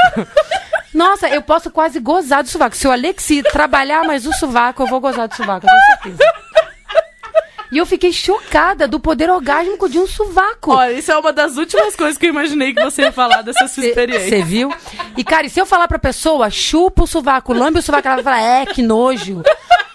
Nossa, 0.93 1.29
eu 1.29 1.41
posso 1.41 1.71
quase 1.71 1.99
gozar 1.99 2.43
do 2.43 2.49
sovaco. 2.49 2.77
Se 2.77 2.87
o 2.87 2.93
Alexi 2.93 3.43
trabalhar 3.43 4.05
mais 4.05 4.27
o 4.27 4.33
sovaco, 4.35 4.83
eu 4.83 4.87
vou 4.87 5.01
gozar 5.01 5.27
do 5.27 5.35
sovaco, 5.35 5.67
tenho 5.67 5.81
certeza. 5.87 6.33
E 7.73 7.79
eu 7.79 7.87
fiquei 7.87 8.13
chocada 8.13 8.87
do 8.87 9.01
poder 9.01 9.31
orgásmico 9.31 9.89
de 9.89 9.99
um 9.99 10.07
sovaco. 10.07 10.73
Olha, 10.73 10.93
isso 10.93 11.11
é 11.11 11.17
uma 11.17 11.33
das 11.33 11.57
últimas 11.57 11.97
coisas 11.97 12.19
que 12.19 12.27
eu 12.27 12.31
imaginei 12.31 12.75
que 12.75 12.85
você 12.85 13.01
ia 13.01 13.13
falar 13.13 13.41
dessa 13.41 13.67
sua 13.67 13.87
experiência. 13.87 14.29
Você 14.29 14.43
viu? 14.43 14.71
E, 15.17 15.25
cara, 15.25 15.47
e 15.47 15.51
se 15.51 15.61
eu 15.61 15.67
falar 15.67 15.89
pra 15.89 15.99
pessoa, 15.99 16.51
chupa 16.51 17.05
o 17.05 17.07
sovaco, 17.07 17.53
lambe 17.53 17.79
o 17.79 17.83
sovaco, 17.83 18.07
ela 18.07 18.23
vai 18.23 18.25
falar, 18.25 18.43
é, 18.43 18.67
que 18.67 18.83
nojo. 18.83 19.43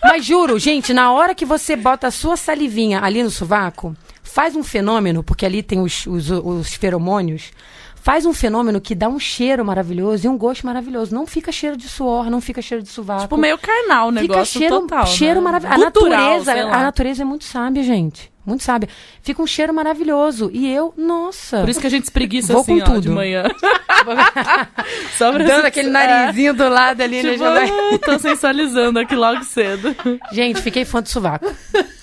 Mas 0.04 0.26
juro, 0.26 0.58
gente, 0.60 0.94
na 0.94 1.12
hora 1.12 1.36
que 1.36 1.46
você 1.46 1.76
bota 1.76 2.08
a 2.08 2.12
sua 2.12 2.38
salivinha 2.38 3.02
ali 3.04 3.24
no 3.24 3.30
sovaco, 3.30 3.96
faz 4.24 4.56
um 4.56 4.64
fenômeno, 4.64 5.24
porque 5.24 5.46
ali 5.46 5.64
tem 5.64 5.80
os, 5.80 6.06
os, 6.06 6.30
os 6.30 6.74
feromônios, 6.74 7.52
faz 7.96 8.26
um 8.26 8.34
fenômeno 8.34 8.80
que 8.80 8.96
dá 8.96 9.10
um 9.10 9.20
cheiro 9.20 9.66
maravilhoso 9.66 10.26
e 10.26 10.30
um 10.30 10.38
gosto 10.38 10.66
maravilhoso. 10.66 11.14
Não 11.14 11.26
fica 11.26 11.52
cheiro 11.52 11.76
de 11.76 11.90
suor, 11.90 12.30
não 12.30 12.40
fica 12.40 12.62
cheiro 12.62 12.84
de 12.84 12.90
sovaco. 12.90 13.24
Tipo, 13.24 13.38
meio 13.38 13.58
carnal 13.58 14.08
o 14.08 14.12
Fica 14.14 14.22
negócio 14.22 14.60
cheiro, 14.60 14.80
total, 14.82 15.08
cheiro 15.08 15.42
né? 15.42 15.42
maravilhoso. 15.42 15.82
A 15.82 15.86
natureza, 15.86 16.54
a 16.54 16.84
natureza 16.84 17.22
é 17.24 17.26
muito 17.26 17.44
sábia, 17.44 17.84
gente. 17.84 18.32
Muito 18.48 18.64
sábia. 18.64 18.88
Fica 19.22 19.42
um 19.42 19.46
cheiro 19.46 19.74
maravilhoso. 19.74 20.50
E 20.54 20.72
eu, 20.74 20.94
nossa. 20.96 21.60
Por 21.60 21.68
isso 21.68 21.82
que 21.82 21.88
a 21.88 21.90
gente 21.90 22.06
espreguiça 22.06 22.54
Vou 22.54 22.62
assim, 22.62 22.80
com 22.80 22.92
ó, 22.92 22.96
de 22.96 23.02
tudo. 23.02 23.12
manhã. 23.12 23.44
Só 25.18 25.34
pra 25.34 25.44
Dando 25.44 25.66
aquele 25.66 25.90
é, 25.90 25.92
narizinho 25.92 26.54
do 26.54 26.70
lado 26.70 27.02
ali, 27.02 27.22
né? 27.22 27.32
Tipo, 27.34 27.44
já 27.44 27.54
vai- 27.54 27.98
tô 28.00 28.18
sensualizando 28.18 29.00
aqui 29.00 29.16
logo 29.16 29.44
cedo. 29.44 29.94
Gente, 30.32 30.62
fiquei 30.62 30.86
fã 30.86 31.02
do 31.02 31.10
sovaco. 31.10 31.46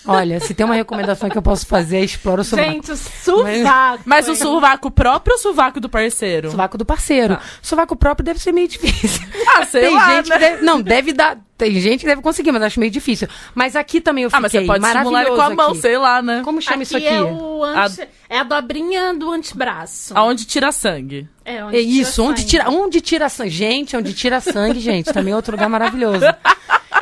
Olha, 0.07 0.39
se 0.41 0.53
tem 0.55 0.65
uma 0.67 0.75
recomendação 0.75 1.29
que 1.31 1.39
eu 1.39 1.43
posso 1.43 1.67
fazer, 1.67 1.97
é 1.99 2.05
explora 2.05 2.41
o 2.41 2.45
sovaco. 2.45 2.71
Gente, 2.71 2.93
o 2.93 2.97
sovaco. 2.97 4.03
Mas 4.05 4.27
o 4.29 4.31
hein? 4.31 4.37
sovaco 4.37 4.91
próprio 4.91 5.35
ou 5.35 5.39
o 5.39 5.43
sovaco 5.43 5.81
do 5.81 5.89
parceiro? 5.89 6.51
Sovaco 6.51 6.77
do 6.79 6.85
parceiro. 6.85 7.37
Tá. 7.37 7.43
Sovaco 7.63 7.97
próprio 7.97 8.25
deve 8.25 8.39
ser 8.39 8.53
meio 8.53 8.69
difícil. 8.69 9.27
Ah, 9.57 9.65
sei 9.65 9.83
tem 9.83 9.95
lá, 9.95 10.17
gente 10.17 10.29
né? 10.29 10.35
que 10.37 10.41
deve, 10.41 10.63
não, 10.63 10.81
deve 10.83 11.13
dar, 11.13 11.39
tem 11.57 11.73
gente 11.81 12.01
que 12.01 12.07
deve 12.07 12.21
conseguir, 12.23 12.51
mas 12.53 12.63
acho 12.63 12.81
meio 12.81 12.91
difícil. 12.93 13.29
Mas 13.55 13.77
aqui 13.77 14.01
também 14.01 14.25
eu 14.25 14.31
Ah, 14.33 14.41
fiquei 14.43 14.43
mas 14.43 14.53
você 14.53 14.67
pode 14.67 14.85
estimular 14.87 15.21
ele 15.23 15.31
com 15.31 15.41
a 15.43 15.51
mão, 15.51 15.71
aqui. 15.71 15.81
sei 15.81 15.97
lá, 15.99 16.21
né? 16.23 16.43
Como 16.45 16.61
chama 16.61 16.83
isso 16.83 16.97
aqui? 16.97 17.07
é, 17.07 17.23
o 17.23 17.63
anti- 17.65 18.09
é 18.35 18.39
a 18.41 18.45
dobrinha 18.45 19.15
do 19.15 19.31
antebraço. 19.31 20.13
Aonde 20.17 20.45
tira 20.45 20.73
sangue. 20.73 21.29
É, 21.45 21.65
onde 21.65 21.77
É 21.77 21.81
isso, 21.81 22.13
tira 22.15 22.29
onde 22.29 22.41
sangue. 22.41 22.51
tira, 22.51 22.71
onde 22.71 23.01
tira 23.01 23.29
sangue. 23.29 23.51
Gente, 23.51 23.97
onde 23.97 24.13
tira 24.15 24.41
sangue, 24.41 24.81
gente, 24.81 25.13
também 25.13 25.33
é 25.33 25.37
outro 25.37 25.53
lugar 25.53 25.69
maravilhoso. 25.69 26.25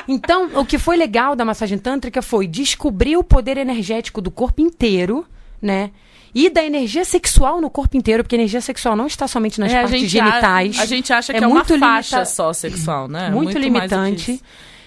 Então, 0.08 0.50
o 0.56 0.64
que 0.64 0.78
foi 0.78 0.96
legal 0.96 1.36
da 1.36 1.44
massagem 1.44 1.78
tântrica 1.78 2.20
foi 2.22 2.46
descobrir 2.46 3.16
o 3.16 3.22
poder 3.24 3.56
energético 3.56 4.20
do 4.20 4.30
corpo 4.30 4.60
inteiro, 4.60 5.24
né? 5.60 5.90
E 6.34 6.48
da 6.48 6.64
energia 6.64 7.04
sexual 7.04 7.60
no 7.60 7.68
corpo 7.70 7.96
inteiro, 7.96 8.22
porque 8.24 8.34
a 8.34 8.38
energia 8.38 8.60
sexual 8.60 8.96
não 8.96 9.06
está 9.06 9.28
somente 9.28 9.60
nas 9.60 9.70
É, 9.70 9.76
a 9.78 9.82
partes 9.82 10.00
gente 10.00 10.10
genitais. 10.10 10.78
A, 10.78 10.82
a 10.82 10.86
gente 10.86 11.12
acha 11.12 11.32
É 11.32 11.38
que 11.38 11.44
é, 11.44 11.46
uma 11.46 11.56
muito 11.56 11.78
faixa 11.78 12.16
limita- 12.16 12.24
só 12.30 12.52
sexual, 12.52 13.06
né? 13.06 13.28
muito, 13.30 13.44
mais 13.44 13.54
do 13.54 13.60
que 13.60 13.64
limitante. 13.66 14.32
isso. 14.32 14.42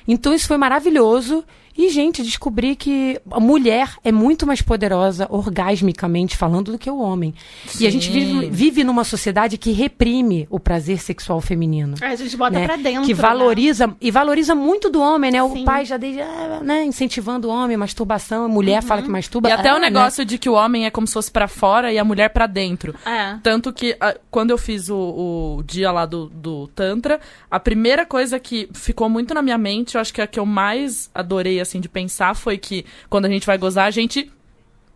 Então 0.07 0.33
isso 0.33 0.47
foi 0.47 0.57
maravilhoso. 0.57 1.43
E, 1.77 1.89
gente, 1.89 2.23
descobri 2.23 2.75
que 2.75 3.19
a 3.31 3.39
mulher 3.39 3.95
é 4.03 4.11
muito 4.11 4.47
mais 4.47 4.61
poderosa, 4.61 5.27
orgasmicamente 5.29 6.37
falando, 6.37 6.71
do 6.71 6.77
que 6.77 6.89
o 6.89 6.99
homem. 6.99 7.33
E 7.79 7.85
a 7.85 7.89
gente 7.89 8.07
Sim. 8.07 8.11
vive, 8.11 8.49
vive 8.49 8.83
numa 8.83 9.03
sociedade 9.03 9.57
que 9.57 9.71
reprime 9.71 10.47
o 10.49 10.59
prazer 10.59 10.99
sexual 10.99 11.41
feminino. 11.41 11.95
É, 12.01 12.07
a 12.07 12.15
gente 12.15 12.37
bota 12.37 12.59
né? 12.59 12.65
pra 12.65 12.77
dentro. 12.77 13.03
que 13.03 13.13
né? 13.13 13.21
valoriza 13.21 13.95
e 13.99 14.09
valoriza 14.09 14.55
muito 14.55 14.89
do 14.89 15.01
homem, 15.01 15.31
né? 15.31 15.43
O 15.43 15.51
Sim. 15.51 15.65
pai 15.65 15.85
já 15.85 15.97
desde, 15.97 16.21
ah, 16.21 16.61
né, 16.63 16.85
incentivando 16.85 17.49
o 17.49 17.51
homem, 17.51 17.75
masturbação, 17.75 18.45
a 18.45 18.47
mulher 18.47 18.81
fala 18.81 19.01
que 19.01 19.09
masturba. 19.09 19.49
E 19.49 19.51
até 19.51 19.69
ah, 19.69 19.75
o 19.75 19.79
né? 19.79 19.89
negócio 19.89 20.23
de 20.23 20.37
que 20.37 20.49
o 20.49 20.53
homem 20.53 20.85
é 20.85 20.89
como 20.89 21.05
se 21.05 21.13
fosse 21.13 21.31
pra 21.31 21.47
fora 21.47 21.91
e 21.91 21.97
a 21.97 22.03
mulher 22.03 22.29
pra 22.29 22.47
dentro. 22.47 22.95
É. 23.05 23.37
Tanto 23.43 23.73
que 23.73 23.97
ah, 23.99 24.15
quando 24.31 24.51
eu 24.51 24.57
fiz 24.57 24.89
o, 24.89 25.57
o 25.57 25.63
dia 25.63 25.91
lá 25.91 26.05
do, 26.05 26.27
do 26.29 26.67
Tantra, 26.67 27.19
a 27.51 27.59
primeira 27.59 28.05
coisa 28.05 28.39
que 28.39 28.69
ficou 28.73 29.09
muito 29.09 29.33
na 29.33 29.41
minha 29.41 29.57
mente, 29.57 29.95
eu 29.95 30.01
acho 30.01 30.13
que 30.13 30.21
a 30.21 30.27
que 30.27 30.39
eu 30.39 30.45
mais 30.45 31.09
adorei, 31.13 31.59
assim, 31.65 31.79
de 31.81 31.89
pensar, 31.89 32.35
foi 32.35 32.57
que 32.57 32.85
quando 33.09 33.25
a 33.25 33.29
gente 33.29 33.45
vai 33.45 33.57
gozar, 33.57 33.85
a 33.85 33.91
gente 33.91 34.31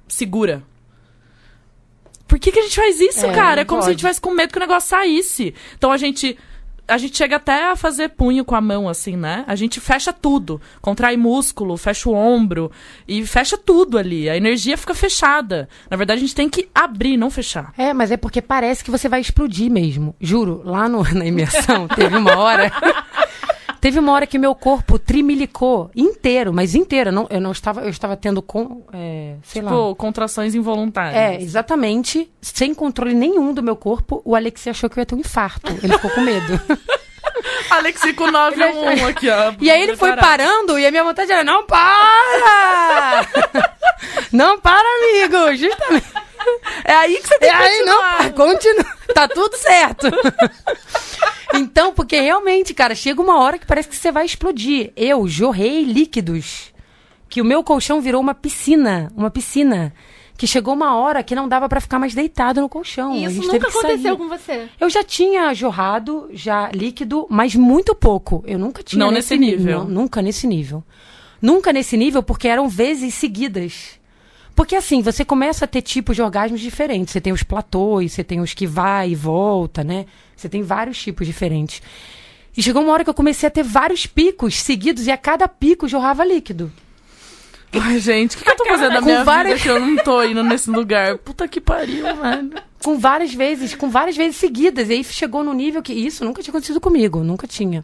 segura. 0.08 0.64
Por 2.28 2.38
que, 2.40 2.52
que 2.52 2.60
a 2.60 2.64
gente 2.64 2.76
faz 2.76 3.00
isso, 3.00 3.26
É, 3.26 3.34
cara? 3.34 3.62
É 3.62 3.66
como 3.66 3.82
se 3.82 3.88
a 3.90 3.92
gente 3.92 3.98
pode. 4.02 4.08
tivesse 4.14 4.22
com 4.22 4.32
medo 4.32 4.52
que 4.52 4.58
o 4.58 4.62
negócio 4.62 4.90
saísse. 4.90 5.54
Então 5.78 5.92
a 5.92 5.98
gente. 5.98 6.38
A 6.88 6.98
gente 6.98 7.16
chega 7.16 7.36
até 7.36 7.70
a 7.70 7.76
fazer 7.76 8.10
punho 8.10 8.44
com 8.44 8.56
a 8.56 8.62
mão, 8.62 8.90
assim, 8.90 9.16
né? 9.16 9.44
A 9.48 9.56
gente 9.56 9.80
fecha 9.80 10.12
tudo. 10.12 10.60
Contrai 10.82 11.16
músculo, 11.16 11.78
fecha 11.78 12.10
o 12.10 12.14
ombro 12.16 12.72
e 13.08 13.24
fecha 13.28 13.56
tudo 13.60 13.96
ali. 13.96 14.28
A 14.28 14.36
energia 14.36 14.76
fica 14.76 14.96
fechada. 14.96 15.70
Na 15.88 15.96
verdade, 15.96 16.18
a 16.18 16.22
gente 16.22 16.34
tem 16.34 16.50
que 16.50 16.68
abrir, 16.74 17.16
não 17.16 17.30
fechar. 17.30 17.72
É, 17.78 17.94
mas 17.94 18.10
é 18.10 18.18
porque 18.18 18.42
parece 18.42 18.84
que 18.84 18.90
você 18.90 19.08
vai 19.08 19.22
explodir 19.22 19.70
mesmo. 19.70 20.16
Juro, 20.20 20.64
lá 20.66 20.90
no- 20.90 21.04
na 21.14 21.26
imersão 21.28 21.88
teve 21.88 22.18
uma 22.18 22.36
hora. 22.40 22.72
teve 23.80 24.00
uma 24.00 24.12
hora 24.12 24.28
que 24.28 24.38
meu 24.38 24.54
corpo 24.56 24.98
trimilicou 24.98 25.90
inteiro, 25.96 26.54
mas 26.54 26.76
inteiro. 26.76 27.12
Não, 27.12 27.28
eu 27.30 27.42
não 27.42 27.52
estava, 27.52 27.82
eu 27.82 27.90
estava 27.90 28.16
tendo 28.16 28.42
com, 28.42 28.84
é, 28.94 29.36
sei 29.44 29.62
lá. 29.62 29.72
Tipo, 29.72 29.96
contrações 29.96 30.56
involuntárias. 30.56 31.16
É, 31.16 31.42
exatamente. 31.42 32.30
Sem 32.42 32.74
controle 32.74 33.14
nenhum 33.14 33.54
do 33.54 33.64
meu 33.64 33.76
corpo, 33.76 34.22
o 34.26 34.36
Alexi 34.36 34.70
achou 34.70 34.90
que 34.90 35.00
eu 35.00 35.02
ia 35.02 35.06
ter 35.06 35.16
um 35.16 35.20
infarto. 35.20 35.72
Ele 35.84 35.94
ficou 35.94 36.12
com 36.12 36.22
medo. 36.22 36.60
Alexi 37.70 38.14
com 38.14 38.30
911 38.30 39.04
aqui, 39.04 39.30
ó. 39.30 39.54
E 39.60 39.70
aí 39.70 39.82
ele 39.82 39.96
foi 39.96 40.16
parando 40.16 40.78
e 40.78 40.86
a 40.86 40.92
minha 40.92 41.04
vontade 41.04 41.32
era: 41.32 41.44
não 41.44 41.66
para! 41.66 43.28
não 44.32 44.60
para, 44.60 44.88
amigo! 44.98 45.56
Justamente. 45.56 46.29
É 46.86 46.94
aí 46.94 47.18
que 47.18 47.28
você 47.28 47.40
tem 47.40 47.50
E 47.50 47.52
que 47.52 47.58
aí, 47.58 47.82
não, 47.84 47.96
continuar. 47.96 48.18
pá, 48.18 48.30
continua. 48.36 48.98
Tá 49.14 49.28
tudo 49.28 49.58
certo. 49.58 50.08
então, 51.54 51.94
porque 51.94 52.20
realmente, 52.20 52.74
cara, 52.74 52.96
chega 52.96 53.22
uma 53.22 53.40
hora 53.40 53.58
que 53.58 53.66
parece 53.66 53.90
que 53.90 53.96
você 53.96 54.12
vai 54.12 54.26
explodir. 54.26 54.92
Eu 54.96 55.28
jorrei 55.28 55.84
líquidos 55.84 56.72
que 57.28 57.42
o 57.42 57.46
meu 57.46 57.64
colchão 57.64 58.02
virou 58.02 58.22
uma 58.22 58.34
piscina, 58.34 59.12
uma 59.16 59.30
piscina. 59.30 59.94
Que 60.38 60.48
chegou 60.48 60.74
uma 60.74 60.96
hora 60.96 61.22
que 61.22 61.36
não 61.36 61.50
dava 61.50 61.68
pra 61.68 61.82
ficar 61.82 62.00
mais 62.00 62.14
deitado 62.16 62.62
no 62.62 62.70
colchão. 62.70 63.14
E 63.14 63.26
isso 63.26 63.42
nunca 63.42 63.66
que 63.66 63.72
sair. 63.74 63.80
aconteceu 63.82 64.18
com 64.18 64.30
você. 64.30 64.70
Eu 64.80 64.90
já 64.90 65.04
tinha 65.04 65.54
jorrado, 65.54 66.30
já 66.32 66.72
líquido, 66.74 67.28
mas 67.30 67.56
muito 67.56 67.94
pouco. 67.94 68.42
Eu 68.48 68.58
nunca 68.58 68.82
tinha 68.82 69.04
Não 69.04 69.12
nesse 69.12 69.38
nível. 69.38 69.80
Não, 69.80 69.90
nunca 69.90 70.22
nesse 70.22 70.48
nível. 70.48 70.82
Nunca 71.42 71.74
nesse 71.74 71.98
nível, 71.98 72.24
porque 72.24 72.48
eram 72.48 72.70
vezes 72.70 73.16
seguidas. 73.16 73.99
Porque 74.60 74.76
assim, 74.76 75.02
você 75.02 75.24
começa 75.24 75.64
a 75.64 75.68
ter 75.70 75.82
tipos 75.82 76.18
de 76.18 76.22
orgasmos 76.22 76.60
diferentes. 76.60 77.14
Você 77.14 77.22
tem 77.22 77.32
os 77.32 77.44
platôs, 77.44 78.12
você 78.12 78.26
tem 78.26 78.42
os 78.42 78.54
que 78.54 78.68
vai 78.68 79.12
e 79.12 79.16
volta, 79.16 79.86
né? 79.86 80.06
Você 80.36 80.50
tem 80.50 80.62
vários 80.62 81.02
tipos 81.02 81.26
diferentes. 81.26 81.82
E 82.58 82.62
chegou 82.62 82.84
uma 82.84 82.92
hora 82.92 83.06
que 83.06 83.10
eu 83.10 83.14
comecei 83.14 83.48
a 83.48 83.50
ter 83.50 83.64
vários 83.64 84.06
picos 84.06 84.56
seguidos 84.60 85.08
e 85.08 85.12
a 85.12 85.16
cada 85.18 85.48
pico 85.48 85.88
jorrava 85.88 86.26
líquido. 86.26 86.70
Ai, 87.72 88.00
gente, 88.00 88.36
o 88.36 88.38
que, 88.38 88.44
que 88.44 88.52
eu 88.52 88.56
tô 88.58 88.66
fazendo 88.66 88.90
na 88.96 89.00
com 89.00 89.06
minha 89.06 89.24
várias- 89.24 89.62
vida 89.62 89.64
que 89.64 89.70
eu 89.70 89.80
não 89.80 89.96
tô 90.04 90.22
indo 90.24 90.44
nesse 90.44 90.70
lugar? 90.70 91.18
Puta 91.20 91.48
que 91.48 91.62
pariu, 91.62 92.04
velho. 92.04 92.52
Com 92.84 93.00
várias 93.00 93.34
vezes, 93.34 93.74
com 93.76 93.90
várias 93.90 94.18
vezes 94.18 94.36
seguidas. 94.36 94.90
E 94.90 94.94
aí 94.94 95.04
chegou 95.06 95.42
no 95.42 95.54
nível 95.54 95.82
que 95.82 95.94
isso 95.94 96.26
nunca 96.26 96.42
tinha 96.44 96.52
acontecido 96.52 96.82
comigo, 96.82 97.24
nunca 97.24 97.48
tinha. 97.48 97.82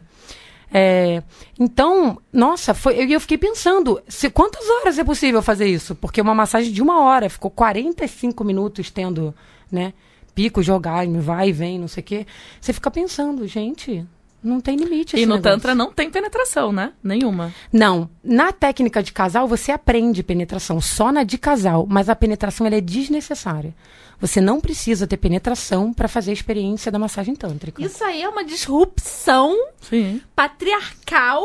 É, 0.72 1.22
então, 1.58 2.20
nossa, 2.32 2.74
foi, 2.74 3.00
eu, 3.00 3.08
eu 3.08 3.20
fiquei 3.20 3.38
pensando, 3.38 4.00
se, 4.08 4.28
quantas 4.30 4.68
horas 4.68 4.98
é 4.98 5.04
possível 5.04 5.40
fazer 5.40 5.66
isso? 5.66 5.94
Porque 5.94 6.20
uma 6.20 6.34
massagem 6.34 6.72
de 6.72 6.82
uma 6.82 7.00
hora, 7.00 7.30
ficou 7.30 7.50
45 7.50 8.42
minutos 8.44 8.90
tendo, 8.90 9.34
né, 9.70 9.92
pico 10.34 10.60
orgasmo, 10.70 11.20
vai 11.20 11.48
e 11.48 11.52
vem, 11.52 11.78
não 11.78 11.88
sei 11.88 12.02
o 12.02 12.04
quê. 12.04 12.26
Você 12.60 12.72
fica 12.72 12.90
pensando, 12.90 13.46
gente, 13.46 14.04
não 14.46 14.60
tem 14.60 14.76
limite 14.76 15.16
E 15.16 15.26
no 15.26 15.34
negócio. 15.36 15.42
Tantra 15.42 15.74
não 15.74 15.92
tem 15.92 16.10
penetração, 16.10 16.72
né? 16.72 16.92
Nenhuma. 17.02 17.52
Não, 17.72 18.08
na 18.22 18.52
técnica 18.52 19.02
de 19.02 19.12
casal 19.12 19.46
você 19.46 19.72
aprende 19.72 20.22
penetração, 20.22 20.80
só 20.80 21.10
na 21.12 21.22
de 21.24 21.36
casal, 21.36 21.86
mas 21.88 22.08
a 22.08 22.16
penetração 22.16 22.66
ela 22.66 22.76
é 22.76 22.80
desnecessária. 22.80 23.74
Você 24.18 24.40
não 24.40 24.60
precisa 24.60 25.06
ter 25.06 25.18
penetração 25.18 25.92
para 25.92 26.08
fazer 26.08 26.30
a 26.30 26.34
experiência 26.34 26.90
da 26.90 26.98
massagem 26.98 27.34
tântrica. 27.34 27.82
Isso 27.84 28.02
aí 28.02 28.22
é 28.22 28.28
uma 28.28 28.44
disrupção 28.44 29.54
Sim. 29.82 30.22
patriarcal 30.34 31.42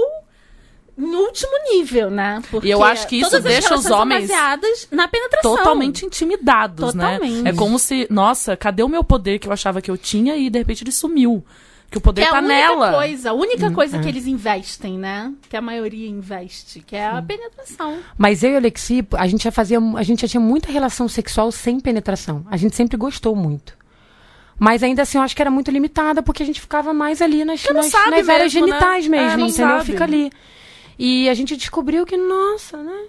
no 0.95 1.17
último 1.19 1.51
nível, 1.71 2.09
né? 2.09 2.41
Porque 2.49 2.67
E 2.67 2.71
eu 2.71 2.83
acho 2.83 3.07
que 3.07 3.17
isso 3.17 3.31
todas 3.31 3.45
as 3.45 3.51
deixa 3.51 3.75
os 3.75 3.85
homens 3.87 4.21
baseadas 4.29 4.87
na 4.91 5.07
penetração. 5.07 5.57
Totalmente 5.57 6.05
intimidados, 6.05 6.93
Totalmente. 6.93 7.41
né? 7.41 7.49
É 7.49 7.53
como 7.53 7.79
se, 7.79 8.07
nossa, 8.09 8.55
cadê 8.55 8.83
o 8.83 8.89
meu 8.89 9.03
poder 9.03 9.39
que 9.39 9.47
eu 9.47 9.51
achava 9.53 9.81
que 9.81 9.89
eu 9.89 9.97
tinha 9.97 10.35
e 10.37 10.49
de 10.49 10.59
repente 10.59 10.83
ele 10.83 10.91
sumiu. 10.91 11.43
Que 11.91 11.97
o 11.97 12.01
poder 12.01 12.21
Que 12.21 12.27
é 12.27 12.29
a 12.29 12.31
tá 12.31 12.39
única 12.39 12.53
nela. 12.53 12.93
coisa, 12.93 13.29
a 13.31 13.33
única 13.33 13.69
coisa 13.71 13.97
é. 13.97 13.99
que 13.99 14.07
eles 14.07 14.25
investem, 14.25 14.97
né? 14.97 15.33
Que 15.49 15.57
a 15.57 15.61
maioria 15.61 16.07
investe, 16.07 16.79
que 16.79 16.95
é 16.95 17.05
a 17.05 17.21
penetração. 17.21 17.99
Mas 18.17 18.41
eu 18.43 18.51
e 18.51 18.53
o 18.53 18.57
Alexi, 18.57 19.05
a 19.11 19.27
gente 19.27 19.43
já 19.43 19.51
fazia, 19.51 19.77
a 19.97 20.03
gente 20.03 20.21
já 20.21 20.27
tinha 20.29 20.39
muita 20.39 20.71
relação 20.71 21.09
sexual 21.09 21.51
sem 21.51 21.81
penetração. 21.81 22.45
A 22.49 22.55
gente 22.55 22.77
sempre 22.77 22.95
gostou 22.95 23.35
muito. 23.35 23.77
Mas 24.57 24.83
ainda 24.83 25.01
assim, 25.01 25.17
eu 25.17 25.23
acho 25.23 25.35
que 25.35 25.41
era 25.41 25.51
muito 25.51 25.69
limitada, 25.69 26.23
porque 26.23 26.41
a 26.41 26.45
gente 26.45 26.61
ficava 26.61 26.93
mais 26.93 27.21
ali 27.21 27.43
nas, 27.43 27.61
nas, 27.65 27.91
nas 27.91 27.93
áreas 27.93 28.25
mesmo, 28.27 28.37
né? 28.37 28.49
genitais 28.49 29.05
É, 29.05 29.09
mesmo, 29.09 29.37
não 29.39 29.47
entendeu? 29.47 29.67
sabe. 29.77 29.85
Fica 29.85 30.03
ali. 30.05 30.31
E 30.97 31.27
a 31.27 31.33
gente 31.33 31.57
descobriu 31.57 32.05
que, 32.05 32.15
nossa, 32.15 32.77
né? 32.77 33.05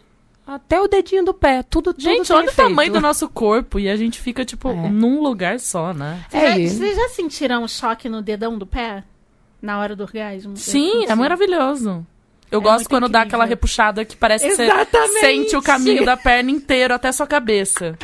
Até 0.47 0.81
o 0.81 0.89
dedinho 0.89 1.25
do 1.25 1.33
pé, 1.33 1.63
tudo, 1.63 1.95
tudo 1.95 2.03
Gente, 2.03 2.33
olha 2.33 2.51
o 2.51 2.55
tamanho 2.55 2.93
do 2.93 3.01
nosso 3.01 3.29
corpo 3.29 3.79
e 3.79 3.89
a 3.89 3.97
gente 3.97 4.21
fica, 4.21 4.45
tipo, 4.45 4.69
É. 4.71 4.91
num 4.91 5.23
lugar 5.23 5.61
só, 5.61 5.95
né? 5.95 6.25
Vocês, 6.29 6.43
já, 6.43 6.49
É, 6.49 6.59
e- 6.61 6.69
vocês 6.69 6.97
já 6.97 7.09
sentiram 7.11 7.63
um 7.63 7.69
choque 7.69 8.09
no 8.09 8.21
dedão 8.21 8.59
do 8.59 8.67
pé? 8.67 9.05
Na 9.61 9.79
hora 9.79 9.95
do 9.95 10.03
orgasmo? 10.03 10.57
Sim, 10.57 11.07
é 11.09 11.15
maravilhoso. 11.15 12.05
Eu 12.51 12.61
É 12.61 12.63
gosto 12.63 12.89
quando 12.89 13.09
dá 13.09 13.21
incrível. 13.21 13.29
aquela 13.39 13.45
repuxada 13.45 14.05
que 14.05 14.17
parece 14.17 14.47
que 14.49 14.57
você 14.57 14.65
Exatamente. 14.65 15.21
sente 15.21 15.57
o 15.57 15.63
caminho 15.63 16.05
da 16.05 16.17
perna 16.17 16.51
inteiro 16.51 16.93
até 16.93 17.11
sua 17.13 17.27
cabeça. 17.27 17.97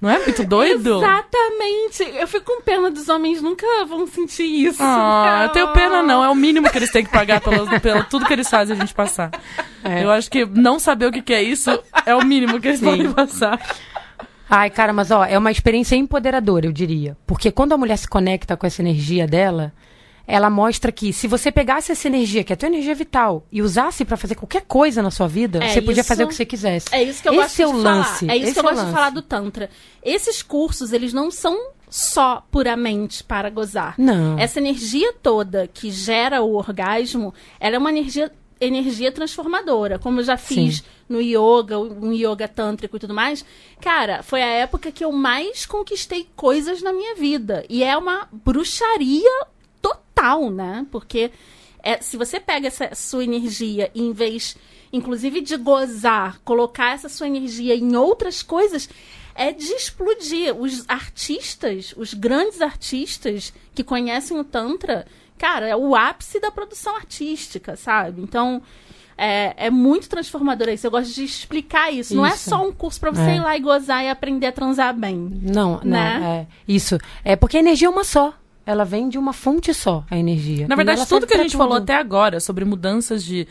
Não 0.00 0.10
é 0.10 0.18
muito 0.18 0.44
doido? 0.44 0.98
Exatamente. 0.98 2.02
Eu 2.02 2.28
fico 2.28 2.44
com 2.44 2.62
pena 2.62 2.90
dos 2.90 3.08
homens, 3.08 3.40
nunca 3.40 3.66
vão 3.86 4.06
sentir 4.06 4.44
isso. 4.44 4.82
Ah, 4.82 5.44
eu 5.44 5.48
tenho 5.50 5.72
pena 5.72 6.02
não, 6.02 6.22
é 6.22 6.28
o 6.28 6.34
mínimo 6.34 6.70
que 6.70 6.76
eles 6.76 6.90
têm 6.90 7.04
que 7.04 7.10
pagar 7.10 7.40
pelo, 7.40 7.80
pelo 7.80 8.04
tudo 8.04 8.26
que 8.26 8.32
eles 8.32 8.48
fazem 8.48 8.76
a 8.76 8.80
gente 8.80 8.94
passar. 8.94 9.30
É. 9.82 10.04
Eu 10.04 10.10
acho 10.10 10.30
que 10.30 10.44
não 10.44 10.78
saber 10.78 11.06
o 11.06 11.12
que, 11.12 11.22
que 11.22 11.32
é 11.32 11.42
isso 11.42 11.70
é 12.04 12.14
o 12.14 12.24
mínimo 12.24 12.60
que 12.60 12.68
eles 12.68 12.80
Sim. 12.80 12.86
podem 12.86 13.12
passar. 13.12 13.60
Ai, 14.48 14.70
cara, 14.70 14.92
mas 14.92 15.10
ó, 15.10 15.24
é 15.24 15.36
uma 15.36 15.50
experiência 15.50 15.96
empoderadora, 15.96 16.66
eu 16.66 16.72
diria. 16.72 17.16
Porque 17.26 17.50
quando 17.50 17.72
a 17.72 17.76
mulher 17.76 17.96
se 17.96 18.06
conecta 18.08 18.56
com 18.56 18.66
essa 18.66 18.80
energia 18.80 19.26
dela, 19.26 19.72
ela 20.26 20.50
mostra 20.50 20.90
que 20.90 21.12
se 21.12 21.26
você 21.28 21.52
pegasse 21.52 21.92
essa 21.92 22.08
energia, 22.08 22.42
que 22.42 22.52
é 22.52 22.54
a 22.54 22.56
tua 22.56 22.66
energia 22.68 22.94
vital, 22.94 23.46
e 23.52 23.62
usasse 23.62 24.04
pra 24.04 24.16
fazer 24.16 24.34
qualquer 24.34 24.62
coisa 24.62 25.02
na 25.02 25.10
sua 25.10 25.28
vida, 25.28 25.62
É 25.62 25.68
você 25.68 25.80
podia 25.80 26.00
isso- 26.00 26.08
fazer 26.08 26.24
o 26.24 26.28
que 26.28 26.34
você 26.34 26.44
quisesse. 26.44 26.86
É 26.92 27.02
isso 27.02 27.22
que 27.22 27.28
eu 27.28 27.32
Esse 27.34 27.42
gosto 27.42 27.60
é 27.62 27.64
de 27.64 27.70
o 27.70 27.82
falar. 27.82 27.94
lance, 27.96 28.30
É 28.30 28.36
isso 28.36 28.44
esse 28.46 28.52
que 28.54 28.58
eu 28.58 28.68
é 28.70 28.72
gosto 28.74 28.86
de 28.86 28.92
falar 28.92 29.10
do 29.10 29.22
Tantra. 29.22 29.70
Esses 30.02 30.42
cursos, 30.42 30.92
eles 30.92 31.12
não 31.12 31.30
são 31.30 31.70
só 31.88 32.44
puramente 32.50 33.22
para 33.22 33.48
gozar. 33.48 33.94
Não. 33.96 34.36
Essa 34.38 34.58
energia 34.58 35.12
toda 35.22 35.68
que 35.72 35.90
gera 35.90 36.42
o 36.42 36.54
orgasmo, 36.56 37.32
ela 37.60 37.76
é 37.76 37.78
uma 37.78 37.90
energia, 37.90 38.30
energia 38.60 39.12
transformadora. 39.12 39.96
Como 39.98 40.18
eu 40.20 40.24
já 40.24 40.36
fiz 40.36 40.78
Sim. 40.78 40.82
no 41.08 41.20
yoga, 41.20 41.78
um 41.78 42.12
yoga 42.12 42.48
tântrico 42.48 42.96
e 42.96 42.98
tudo 43.00 43.14
mais. 43.14 43.44
Cara, 43.80 44.22
foi 44.24 44.42
a 44.42 44.46
época 44.46 44.90
que 44.90 45.04
eu 45.04 45.12
mais 45.12 45.64
conquistei 45.64 46.26
coisas 46.34 46.82
na 46.82 46.92
minha 46.92 47.14
vida. 47.14 47.64
E 47.70 47.84
é 47.84 47.96
uma 47.96 48.28
bruxaria 48.32 49.46
total, 50.16 50.50
né? 50.50 50.86
Porque 50.90 51.30
é, 51.82 52.00
se 52.00 52.16
você 52.16 52.40
pega 52.40 52.66
essa 52.68 52.94
sua 52.94 53.22
energia 53.24 53.90
e 53.94 54.02
em 54.02 54.12
vez, 54.12 54.56
inclusive, 54.92 55.40
de 55.40 55.56
gozar, 55.56 56.40
colocar 56.44 56.92
essa 56.94 57.08
sua 57.08 57.26
energia 57.26 57.74
em 57.74 57.94
outras 57.94 58.42
coisas, 58.42 58.88
é 59.34 59.52
de 59.52 59.66
explodir. 59.72 60.54
Os 60.58 60.84
artistas, 60.88 61.94
os 61.96 62.14
grandes 62.14 62.60
artistas 62.60 63.52
que 63.74 63.84
conhecem 63.84 64.38
o 64.38 64.44
Tantra, 64.44 65.06
cara, 65.38 65.66
é 65.68 65.76
o 65.76 65.94
ápice 65.94 66.40
da 66.40 66.50
produção 66.50 66.96
artística, 66.96 67.76
sabe? 67.76 68.22
Então. 68.22 68.62
É, 69.18 69.68
é 69.68 69.70
muito 69.70 70.10
transformador 70.10 70.68
isso. 70.68 70.86
Eu 70.86 70.90
gosto 70.90 71.14
de 71.14 71.24
explicar 71.24 71.90
isso. 71.90 72.14
Não 72.14 72.26
é 72.26 72.34
Isso. 72.34 72.50
só 72.50 72.62
um 72.68 72.70
curso 72.70 73.00
pra 73.00 73.10
você 73.10 73.22
É. 73.30 73.36
ir 73.36 73.40
lá 73.40 73.56
e 73.56 73.60
gozar 73.60 74.04
e 74.04 74.10
aprender 74.10 74.44
a 74.48 74.52
transar 74.52 74.94
bem. 74.94 75.16
Não, 75.16 75.76
não, 75.76 75.84
Né? 75.84 76.46
é. 76.46 76.54
Isso. 76.70 76.98
É 77.24 77.34
porque 77.34 77.56
a 77.56 77.60
energia 77.60 77.88
é 77.88 77.90
uma 77.90 78.04
só. 78.04 78.34
Ela 78.66 78.84
vem 78.84 79.08
de 79.08 79.16
uma 79.16 79.32
fonte 79.32 79.72
só, 79.72 80.04
a 80.10 80.18
energia. 80.18 80.66
Na 80.66 80.74
verdade, 80.74 81.06
tudo 81.06 81.26
que 81.26 81.34
a 81.34 81.38
gente 81.38 81.52
tudo. 81.52 81.58
falou 81.58 81.76
até 81.76 81.94
agora 81.94 82.40
sobre 82.40 82.64
mudanças 82.64 83.24
de, 83.24 83.46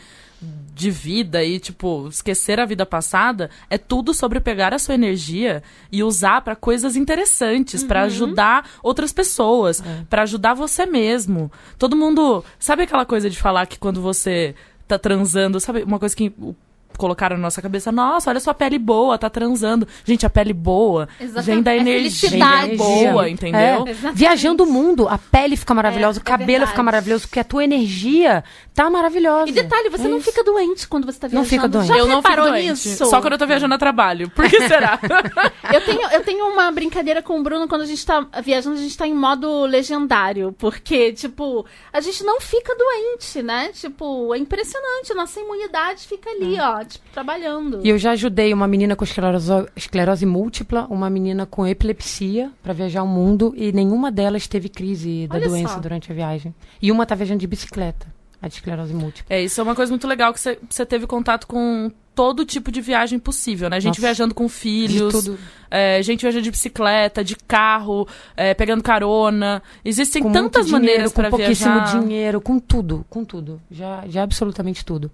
de 0.74 0.90
vida 0.90 1.42
e, 1.42 1.58
tipo, 1.58 2.06
esquecer 2.08 2.60
a 2.60 2.66
vida 2.66 2.84
passada, 2.84 3.48
é 3.70 3.78
tudo 3.78 4.12
sobre 4.12 4.40
pegar 4.40 4.74
a 4.74 4.78
sua 4.78 4.94
energia 4.94 5.62
e 5.90 6.02
usar 6.04 6.42
pra 6.42 6.54
coisas 6.54 6.96
interessantes, 6.96 7.82
Uhum. 7.82 7.88
ajudar 8.04 8.68
outras 8.82 9.10
pessoas, 9.12 9.80
É. 9.80 10.04
pra 10.10 10.22
ajudar 10.22 10.52
você 10.52 10.84
mesmo. 10.84 11.50
Todo 11.78 11.96
mundo. 11.96 12.44
Sabe 12.58 12.82
aquela 12.82 13.06
coisa 13.06 13.30
de 13.30 13.38
falar 13.38 13.64
que 13.66 13.78
quando 13.78 14.02
você 14.02 14.54
tá 14.86 14.98
transando, 14.98 15.58
sabe 15.60 15.82
uma 15.82 15.98
coisa 15.98 16.14
que. 16.14 16.30
o- 16.38 16.54
Colocaram 16.96 17.36
na 17.36 17.42
nossa 17.42 17.60
cabeça, 17.62 17.90
nossa, 17.92 18.30
olha 18.30 18.40
sua 18.40 18.54
pele 18.54 18.78
boa, 18.78 19.18
tá 19.18 19.28
transando. 19.30 19.86
Gente, 20.04 20.24
a 20.26 20.30
pele 20.30 20.52
boa 20.52 21.08
Exatamente. 21.20 21.46
vem 21.46 21.62
da 21.62 21.72
É 21.74 21.76
energia 21.78 22.30
felicidade. 22.30 22.76
boa, 22.76 23.28
entendeu? 23.28 23.60
É. 23.86 23.90
Exatamente. 23.90 24.18
Viajando 24.18 24.64
o 24.64 24.66
mundo, 24.66 25.08
a 25.08 25.18
pele 25.18 25.56
fica 25.56 25.74
maravilhosa, 25.74 26.18
É, 26.18 26.22
o 26.22 26.24
cabelo 26.24 26.64
é 26.64 26.66
fica 26.66 26.82
maravilhoso, 26.82 27.26
porque 27.26 27.40
a 27.40 27.44
tua 27.44 27.64
energia 27.64 28.42
tá 28.74 28.88
maravilhosa. 28.90 29.48
E 29.48 29.52
detalhe, 29.52 29.88
você 29.90 30.04
É 30.04 30.08
não 30.08 30.18
isso. 30.18 30.30
fica 30.30 30.42
doente 30.44 30.86
quando 30.88 31.04
você 31.06 31.18
tá 31.18 31.26
Não 31.28 31.42
viajando. 31.42 31.48
fica 31.50 31.68
doente. 31.68 31.88
Já 31.88 31.98
eu 31.98 32.06
não 32.06 32.22
fico 32.22 32.36
doente. 32.36 32.88
nisso? 32.88 33.06
Só 33.06 33.20
quando 33.20 33.32
eu 33.34 33.38
tô 33.38 33.46
viajando 33.46 33.74
a 33.74 33.78
trabalho. 33.78 34.30
Por 34.30 34.48
que 34.48 34.60
será? 34.68 34.98
Eu 35.72 35.80
tenho, 35.84 36.08
eu 36.12 36.22
tenho 36.22 36.46
uma 36.46 36.70
brincadeira 36.70 37.20
com 37.20 37.40
o 37.40 37.42
Bruno 37.42 37.66
quando 37.66 37.82
a 37.82 37.86
gente 37.86 38.04
tá 38.06 38.24
viajando, 38.42 38.76
a 38.76 38.80
gente 38.80 38.96
tá 38.96 39.06
em 39.06 39.12
modo 39.14 39.64
legendário. 39.66 40.54
Porque, 40.56 41.12
tipo, 41.12 41.66
a 41.92 42.00
gente 42.00 42.22
não 42.22 42.40
fica 42.40 42.74
doente, 42.76 43.42
né? 43.42 43.70
Tipo, 43.72 44.32
é 44.34 44.38
impressionante. 44.38 45.12
Nossa 45.14 45.40
imunidade 45.40 46.06
fica 46.06 46.30
ali, 46.30 46.56
ó, 46.60 46.84
tipo, 46.86 47.04
trabalhando. 47.12 47.80
E 47.84 47.88
eu 47.90 47.98
já 47.98 48.12
ajudei 48.12 48.52
uma 48.54 48.66
menina 48.66 48.94
com 48.96 49.04
esclerose, 49.04 49.52
esclerose 49.76 50.24
múltipla, 50.26 50.86
uma 50.88 51.08
menina 51.10 51.44
com 51.46 51.66
epilepsia 51.66 52.50
pra 52.62 52.72
viajar 52.72 53.02
o 53.02 53.06
mundo 53.08 53.52
e 53.56 53.72
nenhuma 53.72 54.10
delas 54.10 54.46
teve 54.46 54.68
crise 54.68 55.26
da 55.28 55.36
Olha 55.36 55.48
doença 55.48 55.74
só. 55.74 55.80
durante 55.80 56.10
a 56.10 56.14
viagem. 56.14 56.54
E 56.80 56.90
uma 56.92 57.04
tá 57.06 57.14
viajando 57.14 57.40
de 57.40 57.46
bicicleta, 57.46 58.06
a 58.40 58.48
de 58.48 58.54
esclerose 58.54 58.94
múltipla. 58.94 59.34
É, 59.36 59.42
isso 59.42 59.60
é 59.60 59.64
uma 59.64 59.74
coisa 59.74 59.90
muito 59.90 60.06
legal 60.06 60.32
que 60.32 60.40
você- 60.40 60.86
teve 60.86 61.06
contato 61.06 61.46
com 61.46 61.90
todo 62.14 62.46
tipo 62.46 62.72
de 62.72 62.80
viagem 62.80 63.18
possível, 63.18 63.68
né? 63.68 63.78
Gente 63.78 63.88
Nossa. 63.96 64.00
viajando 64.00 64.34
com 64.34 64.48
filhos, 64.48 65.30
é, 65.70 66.02
gente 66.02 66.22
viajando 66.22 66.44
de 66.44 66.50
bicicleta, 66.50 67.22
de 67.22 67.36
carro, 67.36 68.08
é, 68.34 68.54
pegando 68.54 68.82
carona. 68.82 69.62
Existem 69.84 70.22
com 70.22 70.32
tantas 70.32 70.64
dinheiro, 70.64 70.82
maneiras 70.86 71.12
com 71.12 71.20
para 71.20 71.28
pouquíssimo 71.28 71.74
viajar. 71.74 72.00
dinheiro, 72.00 72.40
com 72.40 72.58
tudo, 72.58 73.04
com 73.10 73.22
tudo. 73.22 73.60
Já, 73.70 74.04
já 74.08 74.22
absolutamente 74.22 74.82
tudo. 74.82 75.10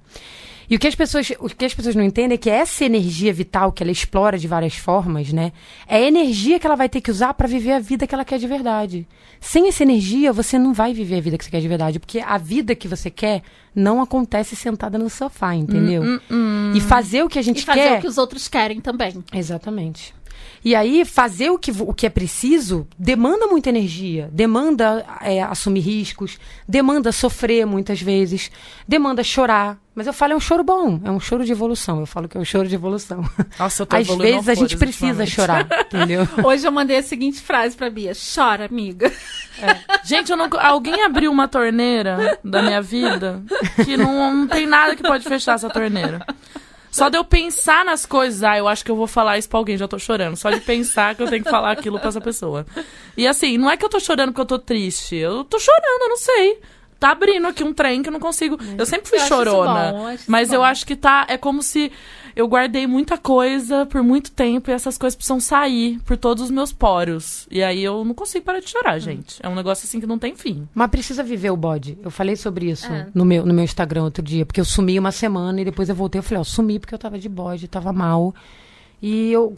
E 0.69 0.77
o 0.77 0.79
que 0.79 0.87
as 0.87 0.95
pessoas, 0.95 1.31
o 1.39 1.49
que 1.49 1.65
as 1.65 1.75
pessoas 1.75 1.95
não 1.95 2.05
entendem 2.05 2.35
é 2.35 2.39
que 2.39 2.49
essa 2.51 2.85
energia 2.85 3.33
vital 3.33 3.73
que 3.73 3.83
ela 3.83 3.93
explora 3.93 4.39
de 4.39 4.47
várias 4.49 4.75
formas, 4.75 5.33
né? 5.33 5.53
É 5.87 5.97
a 5.97 6.01
energia 6.01 6.59
que 6.59 6.67
ela 6.67 6.77
vai 6.77 6.89
ter 6.89 7.01
que 7.01 7.11
usar 7.11 7.35
para 7.35 7.47
viver 7.49 7.73
a 7.73 7.79
vida 7.79 8.07
que 8.07 8.15
ela 8.15 8.25
quer 8.25 8.39
de 8.39 8.47
verdade. 8.47 9.07
Sem 9.41 9.69
essa 9.69 9.83
energia, 9.83 10.33
você 10.33 10.59
não 10.59 10.73
vai 10.73 10.95
viver 10.95 11.17
a 11.17 11.21
vida 11.21 11.37
que 11.37 11.45
você 11.45 11.51
quer 11.51 11.61
de 11.61 11.69
verdade, 11.69 11.99
porque 11.99 12.21
a 12.21 12.39
vida 12.39 12.75
que 12.75 12.87
você 12.89 13.11
quer 13.11 13.43
não 13.75 14.01
acontece 14.01 14.55
sentada 14.55 14.99
no 14.99 15.09
sofá, 15.11 15.55
entendeu? 15.55 16.03
Hum, 16.03 16.21
hum. 16.31 16.73
E 16.75 16.81
fazer 16.81 17.23
o 17.23 17.29
que 17.29 17.39
a 17.39 17.43
E 17.43 17.45
gente 17.45 17.65
fazer 17.65 17.81
quer. 17.81 17.99
o 17.99 18.01
que 18.03 18.07
os 18.07 18.19
outros 18.19 18.47
querem 18.49 18.81
também. 18.81 19.25
Exatamente. 19.33 20.15
E 20.65 20.77
aí, 20.77 21.05
fazer 21.05 21.51
o 21.51 21.59
que, 21.59 21.73
o 21.73 21.93
que 21.93 22.07
é 22.07 22.11
preciso 22.11 22.87
demanda 22.97 23.49
muita 23.49 23.69
energia, 23.69 24.31
demanda 24.33 25.05
é, 25.21 25.43
assumir 25.43 25.81
riscos, 25.81 26.39
demanda 26.69 27.11
sofrer 27.11 27.67
muitas 27.67 28.01
vezes, 28.01 28.51
demanda 28.87 29.25
chorar. 29.25 29.79
Mas 29.95 30.07
eu 30.07 30.13
falo, 30.13 30.33
é 30.33 30.37
um 30.37 30.41
choro 30.41 30.65
bom, 30.65 31.01
é 31.05 31.11
um 31.11 31.21
choro 31.21 31.45
de 31.45 31.53
evolução. 31.53 32.01
Eu 32.01 32.07
falo 32.07 32.27
que 32.27 32.39
é 32.39 32.41
um 32.41 32.45
choro 32.45 32.67
de 32.67 32.75
evolução. 32.75 33.23
Nossa, 33.59 33.83
eu 33.83 33.87
tô 33.87 33.97
Às 33.97 34.09
vezes 34.09 34.49
a 34.49 34.55
gente 34.55 34.77
precisa 34.77 35.27
chorar, 35.27 35.67
entendeu? 35.87 36.27
Hoje 36.43 36.67
eu 36.67 36.73
mandei 36.73 36.97
a 36.97 37.03
seguinte 37.03 37.41
frase 37.41 37.77
pra 37.77 37.91
Bia: 37.91 38.13
chora, 38.15 38.67
amiga. 38.67 39.13
Gente, 40.05 40.31
eu 40.31 40.37
não... 40.37 40.49
alguém 40.61 41.03
abriu 41.03 41.31
uma 41.31 41.47
torneira 41.47 42.39
da 42.43 42.63
minha 42.63 42.81
vida 42.81 43.43
que 43.85 43.97
não, 43.97 44.35
não 44.35 44.47
tem 44.47 44.67
nada 44.67 44.97
que 44.97 45.03
pode 45.03 45.25
fechar 45.25 45.57
essa 45.57 45.69
torneira. 45.69 46.25
Só 46.93 47.09
de 47.09 47.17
eu 47.17 47.25
pensar 47.25 47.85
nas 47.87 48.05
coisas, 48.05 48.43
ah, 48.43 48.57
eu 48.59 48.69
acho 48.69 48.85
que 48.85 48.91
eu 48.91 48.97
vou 48.97 49.07
falar 49.07 49.39
isso 49.39 49.49
pra 49.49 49.59
alguém, 49.59 49.79
já 49.79 49.89
tô 49.89 49.99
chorando. 49.99 50.37
Só 50.37 50.51
de 50.51 50.61
pensar 50.61 51.15
que 51.15 51.23
eu 51.23 51.29
tenho 51.29 51.43
que 51.43 51.51
falar 51.51 51.73
aquilo 51.73 51.99
pra 51.99 52.11
essa 52.11 52.21
pessoa. 52.21 52.67
E 53.17 53.27
assim, 53.27 53.57
não 53.57 53.71
é 53.71 53.77
que 53.79 53.85
eu 53.85 53.89
tô 53.89 53.99
chorando 53.99 54.29
porque 54.29 54.43
eu 54.43 54.47
tô 54.47 54.59
triste. 54.59 55.17
Eu 55.17 55.43
tô 55.43 55.59
chorando, 55.59 56.03
eu 56.03 56.09
não 56.11 56.17
sei. 56.19 56.61
Tá 57.01 57.11
abrindo 57.11 57.49
aqui 57.49 57.65
um 57.65 57.73
trem 57.73 58.03
que 58.03 58.09
eu 58.11 58.13
não 58.13 58.21
consigo. 58.21 58.57
Eu 58.79 58.87
sempre 58.87 59.09
fui 59.09 59.19
Eu 59.19 59.27
chorona. 59.27 59.91
bom, 59.93 60.11
eu 60.11 60.19
mas 60.29 60.53
eu 60.53 60.61
bom. 60.61 60.67
acho 60.67 60.87
que 60.87 60.95
tá. 60.95 61.27
É 61.29 61.37
como 61.37 61.61
se 61.63 61.91
eu 62.35 62.47
guardei 62.49 62.87
muita 62.87 63.17
coisa 63.19 63.87
por 63.87 64.03
muito 64.03 64.31
tempo 64.31 64.71
e 64.71 64.73
essas 64.73 64.97
coisas 64.99 65.15
precisam 65.17 65.41
sair 65.41 65.99
por 66.05 66.17
todos 66.17 66.45
os 66.45 66.51
meus 66.51 66.73
poros. 66.73 67.47
E 67.51 67.63
aí 67.63 67.83
eu 67.83 68.05
não 68.05 68.15
consigo 68.15 68.45
parar 68.45 68.61
de 68.61 68.69
chorar, 68.69 68.99
gente. 68.99 69.39
É 69.43 69.49
um 69.49 69.55
negócio 69.55 69.87
assim 69.87 70.01
que 70.01 70.07
não 70.07 70.19
tem 70.19 70.35
fim. 70.35 70.67
Mas 70.75 70.91
precisa 70.91 71.23
viver 71.23 71.51
o 71.51 71.57
bode. 71.57 71.99
Eu 72.03 72.11
falei 72.11 72.37
sobre 72.37 72.71
isso 72.71 72.87
É. 72.93 73.09
no, 73.15 73.25
meu, 73.25 73.45
no 73.47 73.53
meu 73.55 73.65
Instagram 73.65 74.05
outro 74.05 74.23
dia, 74.23 74.45
porque 74.47 74.61
eu 74.61 74.65
sumi 74.65 74.99
uma 74.99 75.13
semana 75.13 75.61
e 75.61 75.65
depois 75.65 75.89
eu 75.89 75.95
voltei. 75.95 76.19
Eu 76.19 76.23
falei, 76.23 76.41
ó, 76.41 76.45
sumi 76.45 76.79
porque 76.79 76.95
eu 76.95 76.99
tava 76.99 77.19
de 77.19 77.29
bode, 77.29 77.69
tava 77.69 77.93
mal. 77.93 78.35
E 79.01 79.33
eu 79.33 79.53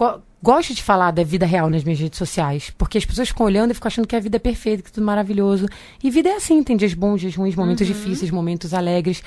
gosto 0.45 0.75
de 0.75 0.83
falar 0.83 1.11
da 1.11 1.25
vida 1.25 1.47
real 1.47 1.71
nas 1.71 1.83
minhas 1.85 1.99
redes 1.99 2.19
sociais, 2.19 2.71
porque 2.77 2.99
as 2.99 3.05
pessoas 3.07 3.29
ficam 3.29 3.47
olhando 3.47 3.71
e 3.71 3.75
ficam 3.75 3.89
achando 3.89 4.07
que 4.07 4.15
a 4.15 4.21
vida 4.21 4.37
é 4.37 4.39
perfeita, 4.39 4.83
que 4.83 4.93
tudo 4.93 5.03
maravilhoso. 5.03 5.67
E 6.03 6.11
vida 6.11 6.29
é 6.29 6.37
assim, 6.37 6.63
tem 6.63 6.77
dias 6.77 6.93
bons, 6.93 7.23
dias 7.23 7.35
ruins, 7.35 7.57
momentos 7.57 7.87
difíceis, 7.87 8.31
momentos 8.31 8.75
alegres. 8.75 9.23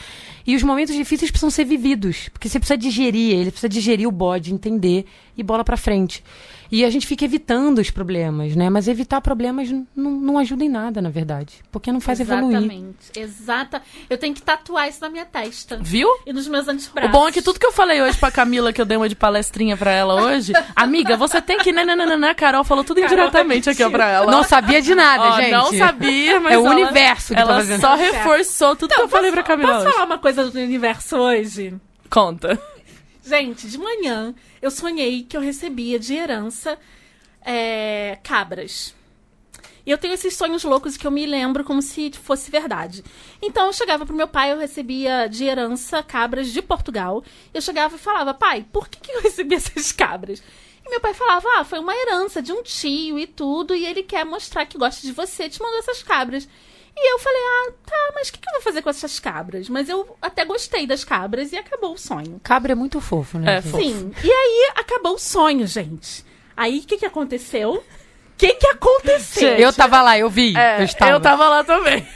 E 0.45 0.55
os 0.55 0.61
momentos 0.61 0.93
difíceis 0.93 1.32
precisam 1.32 1.49
ser 1.49 1.65
vividos, 1.65 2.30
porque 2.30 2.47
você 2.47 2.59
precisa 2.59 2.78
digerir 2.78 3.36
ele, 3.36 3.49
precisa 3.49 3.68
digerir 3.68 4.07
o 4.07 4.11
bode, 4.11 4.53
entender 4.53 5.05
e 5.36 5.41
bola 5.41 5.63
pra 5.63 5.76
frente. 5.76 6.24
E 6.72 6.84
a 6.84 6.89
gente 6.89 7.07
fica 7.07 7.24
evitando 7.26 7.80
os 7.80 7.89
problemas, 7.89 8.55
né? 8.55 8.70
Mas 8.70 8.88
evitar 8.88 9.22
problemas 9.22 9.70
não, 9.95 10.11
não 10.11 10.38
ajuda 10.38 10.63
em 10.63 10.70
nada, 10.70 11.01
na 11.01 11.09
verdade. 11.09 11.55
Porque 11.72 11.91
não 11.91 12.01
faz 12.01 12.20
evoluir. 12.20 12.57
Exatamente. 12.57 12.97
Exata. 13.15 13.82
Eu 14.09 14.18
tenho 14.18 14.34
que 14.34 14.41
tatuar 14.41 14.88
isso 14.89 14.99
na 15.01 15.09
minha 15.09 15.26
testa. 15.26 15.78
Viu? 15.82 16.09
E 16.26 16.34
nos 16.34 16.47
meus 16.47 16.68
O 16.68 16.72
antebraços. 16.72 17.11
bom 17.11 17.28
é 17.28 17.32
que 17.32 17.41
tudo 17.41 17.59
que 17.59 17.65
eu 17.65 17.72
falei 17.72 18.01
hoje 18.01 18.18
pra 18.18 18.30
Camila, 18.32 18.74
que 18.74 18.82
eu 18.82 18.86
dei 18.86 18.97
uma 18.97 19.07
de 19.09 19.15
palestrinha 19.15 19.78
pra 19.78 19.91
ela 19.91 20.15
hoje, 20.22 20.51
amiga, 20.76 21.15
você 21.15 21.41
tem 21.41 21.57
que. 21.59 21.72
Nananana, 21.72 22.32
a 22.32 22.36
Carol 22.36 22.63
falou 22.63 22.84
tudo 22.84 22.99
indiretamente 22.99 23.70
aqui 23.70 23.84
ó, 23.84 23.89
pra 23.89 24.09
ela. 24.09 24.32
Não 24.32 24.43
sabia 24.43 24.82
de 24.82 24.93
nada, 24.95 25.24
Ó, 25.24 25.32
gente. 25.41 25.51
não 25.51 25.74
sabia, 25.74 26.39
mas 26.39 26.53
É 26.53 26.57
o 26.57 26.65
ela- 26.65 26.76
universo 26.76 27.28
que 27.30 27.36
tá 27.36 27.41
ela 27.41 27.53
fazendo. 27.55 27.82
só 27.82 27.95
reforçou 27.95 28.76
tudo 28.76 28.93
que 28.93 29.01
eu 29.01 29.07
falei 29.07 29.32
pra 29.32 29.43
Camila 29.43 29.74
Posso 29.74 29.86
hoje. 29.86 29.93
falar 29.93 30.05
uma 30.05 30.18
coisa 30.18 30.49
do 30.49 30.57
universo 30.59 31.15
hoje? 31.18 31.74
Conta. 32.09 32.59
Gente, 33.28 33.67
de 33.67 33.78
manhã 33.78 34.34
eu 34.61 34.71
sonhei 34.71 35.21
que 35.21 35.36
eu 35.36 35.41
recebia 35.41 35.99
de 35.99 36.13
herança 36.13 36.80
é, 37.41 38.17
cabras. 38.23 38.95
E 39.86 39.91
eu 39.91 39.97
tenho 39.97 40.13
esses 40.13 40.34
sonhos 40.34 40.63
loucos 40.63 40.95
que 40.95 41.05
eu 41.05 41.11
me 41.11 41.25
lembro 41.25 41.65
como 41.65 41.82
se 41.82 42.09
fosse 42.13 42.49
verdade. 42.49 43.03
Então 43.41 43.67
eu 43.67 43.73
chegava 43.73 44.05
pro 44.05 44.15
meu 44.15 44.30
pai, 44.30 44.53
eu 44.53 44.57
recebia 44.57 45.28
de 45.28 45.43
herança 45.43 46.01
cabras 46.01 46.53
de 46.53 46.61
Portugal. 46.61 47.21
Eu 47.53 47.61
chegava 47.61 47.97
e 47.97 47.99
falava, 47.99 48.34
pai, 48.34 48.65
por 48.71 48.88
que, 48.88 48.97
que 48.97 49.11
eu 49.11 49.21
recebi 49.21 49.55
essas 49.55 49.91
cabras? 49.91 50.41
E 50.86 50.89
meu 50.89 51.01
pai 51.01 51.13
falava, 51.13 51.45
ah, 51.57 51.65
foi 51.65 51.80
uma 51.80 51.93
herança 51.93 52.41
de 52.41 52.53
um 52.53 52.63
tio 52.63 53.19
e 53.19 53.28
tudo, 53.28 53.75
e 53.75 53.86
ele 53.86 54.03
quer 54.03 54.23
mostrar 54.23 54.65
que 54.65 54.78
gosta 54.78 55.05
de 55.05 55.11
você, 55.11 55.49
te 55.49 55.61
mandou 55.61 55.80
essas 55.80 56.01
cabras. 56.01 56.47
E 57.00 57.14
eu 57.14 57.20
falei, 57.20 57.39
ah, 57.39 57.72
tá, 57.86 58.12
mas 58.16 58.30
o 58.30 58.34
que, 58.34 58.39
que 58.39 58.50
eu 58.50 58.54
vou 58.54 58.62
fazer 58.64 58.82
com 58.82 58.89
essas 58.89 59.20
cabras? 59.20 59.70
Mas 59.70 59.88
eu 59.88 60.18
até 60.20 60.43
gostei 60.43 60.88
das 60.88 61.04
cabras 61.04 61.52
e 61.52 61.56
acabou 61.56 61.93
o 61.93 61.98
sonho. 61.98 62.41
Cabra 62.43 62.72
é 62.72 62.76
muito 62.76 63.00
fofo, 63.00 63.38
né? 63.38 63.58
É, 63.58 63.62
fofo. 63.62 63.78
Sim. 63.78 64.12
E 64.24 64.32
aí 64.32 64.72
acabou 64.76 65.14
o 65.14 65.20
sonho, 65.20 65.68
gente. 65.68 66.26
Aí 66.56 66.80
o 66.80 66.84
que, 66.84 66.98
que 66.98 67.06
aconteceu? 67.06 67.74
O 67.74 67.84
que, 68.36 68.54
que 68.56 68.68
aconteceu? 68.68 69.50
Gente, 69.50 69.62
Eu 69.62 69.72
tava 69.72 70.02
lá, 70.02 70.18
eu 70.18 70.28
vi. 70.30 70.58
É, 70.58 70.80
eu, 70.80 70.86
estava. 70.86 71.12
eu 71.12 71.20
tava 71.20 71.48
lá 71.48 71.64
também. 71.64 72.08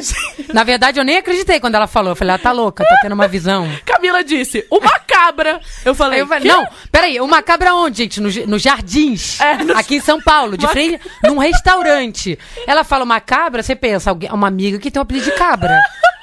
Gente- 0.00 0.52
Na 0.52 0.64
verdade, 0.64 0.98
eu 0.98 1.04
nem 1.04 1.16
acreditei 1.18 1.60
quando 1.60 1.74
ela 1.74 1.86
falou. 1.86 2.12
Eu 2.12 2.16
falei, 2.16 2.30
ela 2.32 2.38
tá 2.38 2.52
louca, 2.52 2.84
tá 2.84 2.96
tendo 3.02 3.12
uma 3.12 3.28
visão. 3.28 3.68
Camila 3.84 4.22
disse, 4.24 4.66
uma 4.70 4.98
cabra. 5.00 5.60
Eu 5.84 5.94
falei, 5.94 6.20
eu 6.20 6.26
falei, 6.26 6.50
não, 6.50 6.66
peraí, 6.90 7.20
uma 7.20 7.42
cabra 7.42 7.74
onde, 7.74 7.98
gente? 7.98 8.20
No, 8.20 8.28
no 8.46 8.58
Jardins, 8.58 9.40
É, 9.40 9.56
no- 9.64 9.76
aqui 9.76 9.96
em 9.96 10.00
São 10.00 10.20
Paulo, 10.20 10.56
de 10.56 10.64
Uma- 10.66 10.72
frente, 10.72 11.00
num 11.24 11.38
restaurante. 11.38 12.38
Ela 12.66 12.84
fala 12.84 13.04
uma 13.04 13.20
cabra, 13.20 13.62
você 13.62 13.74
pensa, 13.76 14.10
alguém- 14.10 14.30
uma 14.30 14.46
amiga 14.48 14.78
que 14.78 14.90
tem 14.90 15.00
um 15.00 15.02
apelido 15.02 15.26
de 15.26 15.32
cabra. 15.32 15.78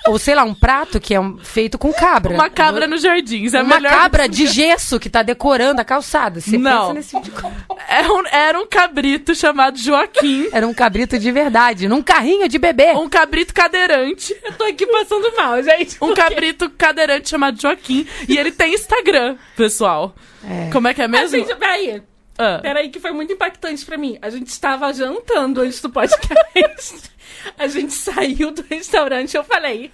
Ou 0.07 0.19
sei 0.19 0.35
lá, 0.35 0.43
um 0.43 0.53
prato 0.53 0.99
que 0.99 1.13
é 1.15 1.19
um- 1.19 1.37
feito 1.39 1.77
com 1.77 1.91
cabra. 1.91 2.33
Uma 2.33 2.49
cabra 2.49 2.85
nos 2.87 3.01
jardins. 3.01 3.53
É 3.53 3.61
Uma 3.61 3.75
melhor 3.77 3.91
cabra 3.91 4.29
de 4.29 4.45
gesso 4.47 4.99
que 4.99 5.09
tá 5.09 5.23
decorando 5.23 5.81
a 5.81 5.83
calçada. 5.83 6.39
Você 6.39 6.57
Não. 6.57 6.81
pensa 6.81 6.93
nesse 6.93 7.21
tipo 7.21 7.41
de. 7.41 7.55
Era 7.87 8.13
um, 8.13 8.23
era 8.27 8.59
um 8.59 8.67
cabrito 8.67 9.33
chamado 9.33 9.77
Joaquim. 9.77 10.47
Era 10.53 10.67
um 10.67 10.73
cabrito 10.73 11.17
de 11.17 11.31
verdade, 11.31 11.87
num 11.87 12.01
carrinho 12.01 12.47
de 12.47 12.57
bebê. 12.57 12.91
Um 12.91 13.09
cabrito 13.09 13.53
cadeirante. 13.53 14.35
Eu 14.43 14.53
tô 14.53 14.63
aqui 14.65 14.85
passando 14.87 15.35
mal, 15.35 15.61
gente. 15.61 15.97
Um 16.01 16.13
cabrito 16.13 16.69
cadeirante 16.69 17.29
chamado 17.29 17.59
Joaquim. 17.61 18.07
E 18.27 18.37
ele 18.37 18.51
tem 18.51 18.73
Instagram, 18.73 19.35
pessoal. 19.55 20.15
É. 20.47 20.69
Como 20.71 20.87
é 20.87 20.93
que 20.93 21.01
é 21.01 21.07
mesmo? 21.07 21.37
gente, 21.37 21.55
peraí. 21.55 22.01
Ah. 22.37 22.59
Peraí, 22.61 22.89
que 22.89 22.99
foi 22.99 23.11
muito 23.11 23.31
impactante 23.33 23.85
pra 23.85 23.97
mim. 23.97 24.17
A 24.21 24.29
gente 24.29 24.47
estava 24.47 24.91
jantando 24.93 25.61
antes 25.61 25.81
do 25.81 25.89
podcast. 25.89 27.11
A 27.57 27.67
gente 27.67 27.93
saiu 27.93 28.51
do 28.51 28.63
restaurante 28.69 29.33
e 29.33 29.37
eu 29.37 29.43
falei: 29.43 29.91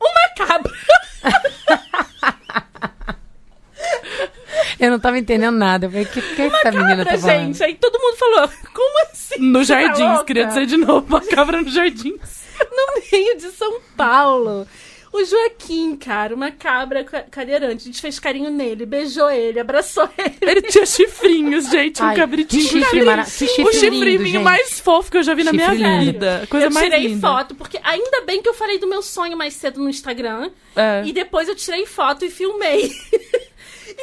Uma 0.00 0.34
cabra. 0.36 0.72
Eu 4.78 4.90
não 4.90 4.98
tava 4.98 5.18
entendendo 5.18 5.56
nada. 5.56 5.86
Eu 5.86 5.90
falei, 5.90 6.04
o 6.04 6.08
que, 6.08 6.20
que 6.22 6.42
essa 6.42 6.72
menina 6.72 7.04
tá 7.04 7.18
falando? 7.18 7.46
gente. 7.46 7.62
Aí 7.62 7.74
todo 7.74 7.98
mundo 7.98 8.16
falou: 8.16 8.50
Como 8.72 9.02
assim? 9.10 9.38
No 9.38 9.58
tá 9.60 9.64
jardins, 9.64 9.98
louca?" 10.08 10.24
queria 10.24 10.46
dizer 10.46 10.66
de 10.66 10.76
novo, 10.76 11.06
uma 11.06 11.20
cabra 11.20 11.60
no 11.60 11.68
jardins. 11.70 12.44
no 12.60 13.02
meio 13.12 13.36
de 13.36 13.50
São 13.50 13.80
Paulo. 13.96 14.66
O 15.12 15.24
Joaquim, 15.24 15.96
cara, 15.96 16.34
uma 16.36 16.52
cabra 16.52 17.02
ca- 17.02 17.24
cadeirante. 17.28 17.82
A 17.82 17.86
gente 17.86 18.00
fez 18.00 18.20
carinho 18.20 18.48
nele, 18.48 18.86
beijou 18.86 19.28
ele, 19.28 19.58
abraçou 19.58 20.08
ele. 20.16 20.36
Ele 20.40 20.62
tinha 20.62 20.86
chifrinhos, 20.86 21.68
gente, 21.68 22.00
um 22.00 22.06
Ai, 22.06 22.16
cabritinho. 22.16 22.62
que 22.62 22.68
chifre 22.68 23.02
mara- 23.02 23.24
que 23.24 23.30
chifre 23.30 23.62
o 23.64 23.72
chifrinho 23.72 24.04
lindo, 24.04 24.24
gente. 24.26 24.42
mais 24.42 24.78
fofo 24.78 25.10
que 25.10 25.16
eu 25.18 25.22
já 25.24 25.34
vi 25.34 25.42
na 25.42 25.50
Chifre 25.50 25.74
minha 25.76 25.98
lindo. 25.98 26.12
vida. 26.12 26.46
Coisa 26.48 26.66
eu 26.66 26.70
mais 26.70 26.86
tirei 26.86 27.08
linda. 27.08 27.20
foto, 27.28 27.54
porque 27.56 27.80
ainda 27.82 28.20
bem 28.22 28.40
que 28.40 28.48
eu 28.48 28.54
falei 28.54 28.78
do 28.78 28.86
meu 28.86 29.02
sonho 29.02 29.36
mais 29.36 29.54
cedo 29.54 29.80
no 29.82 29.90
Instagram. 29.90 30.50
É. 30.76 31.02
E 31.04 31.12
depois 31.12 31.48
eu 31.48 31.56
tirei 31.56 31.84
foto 31.86 32.24
e 32.24 32.30
filmei. 32.30 32.92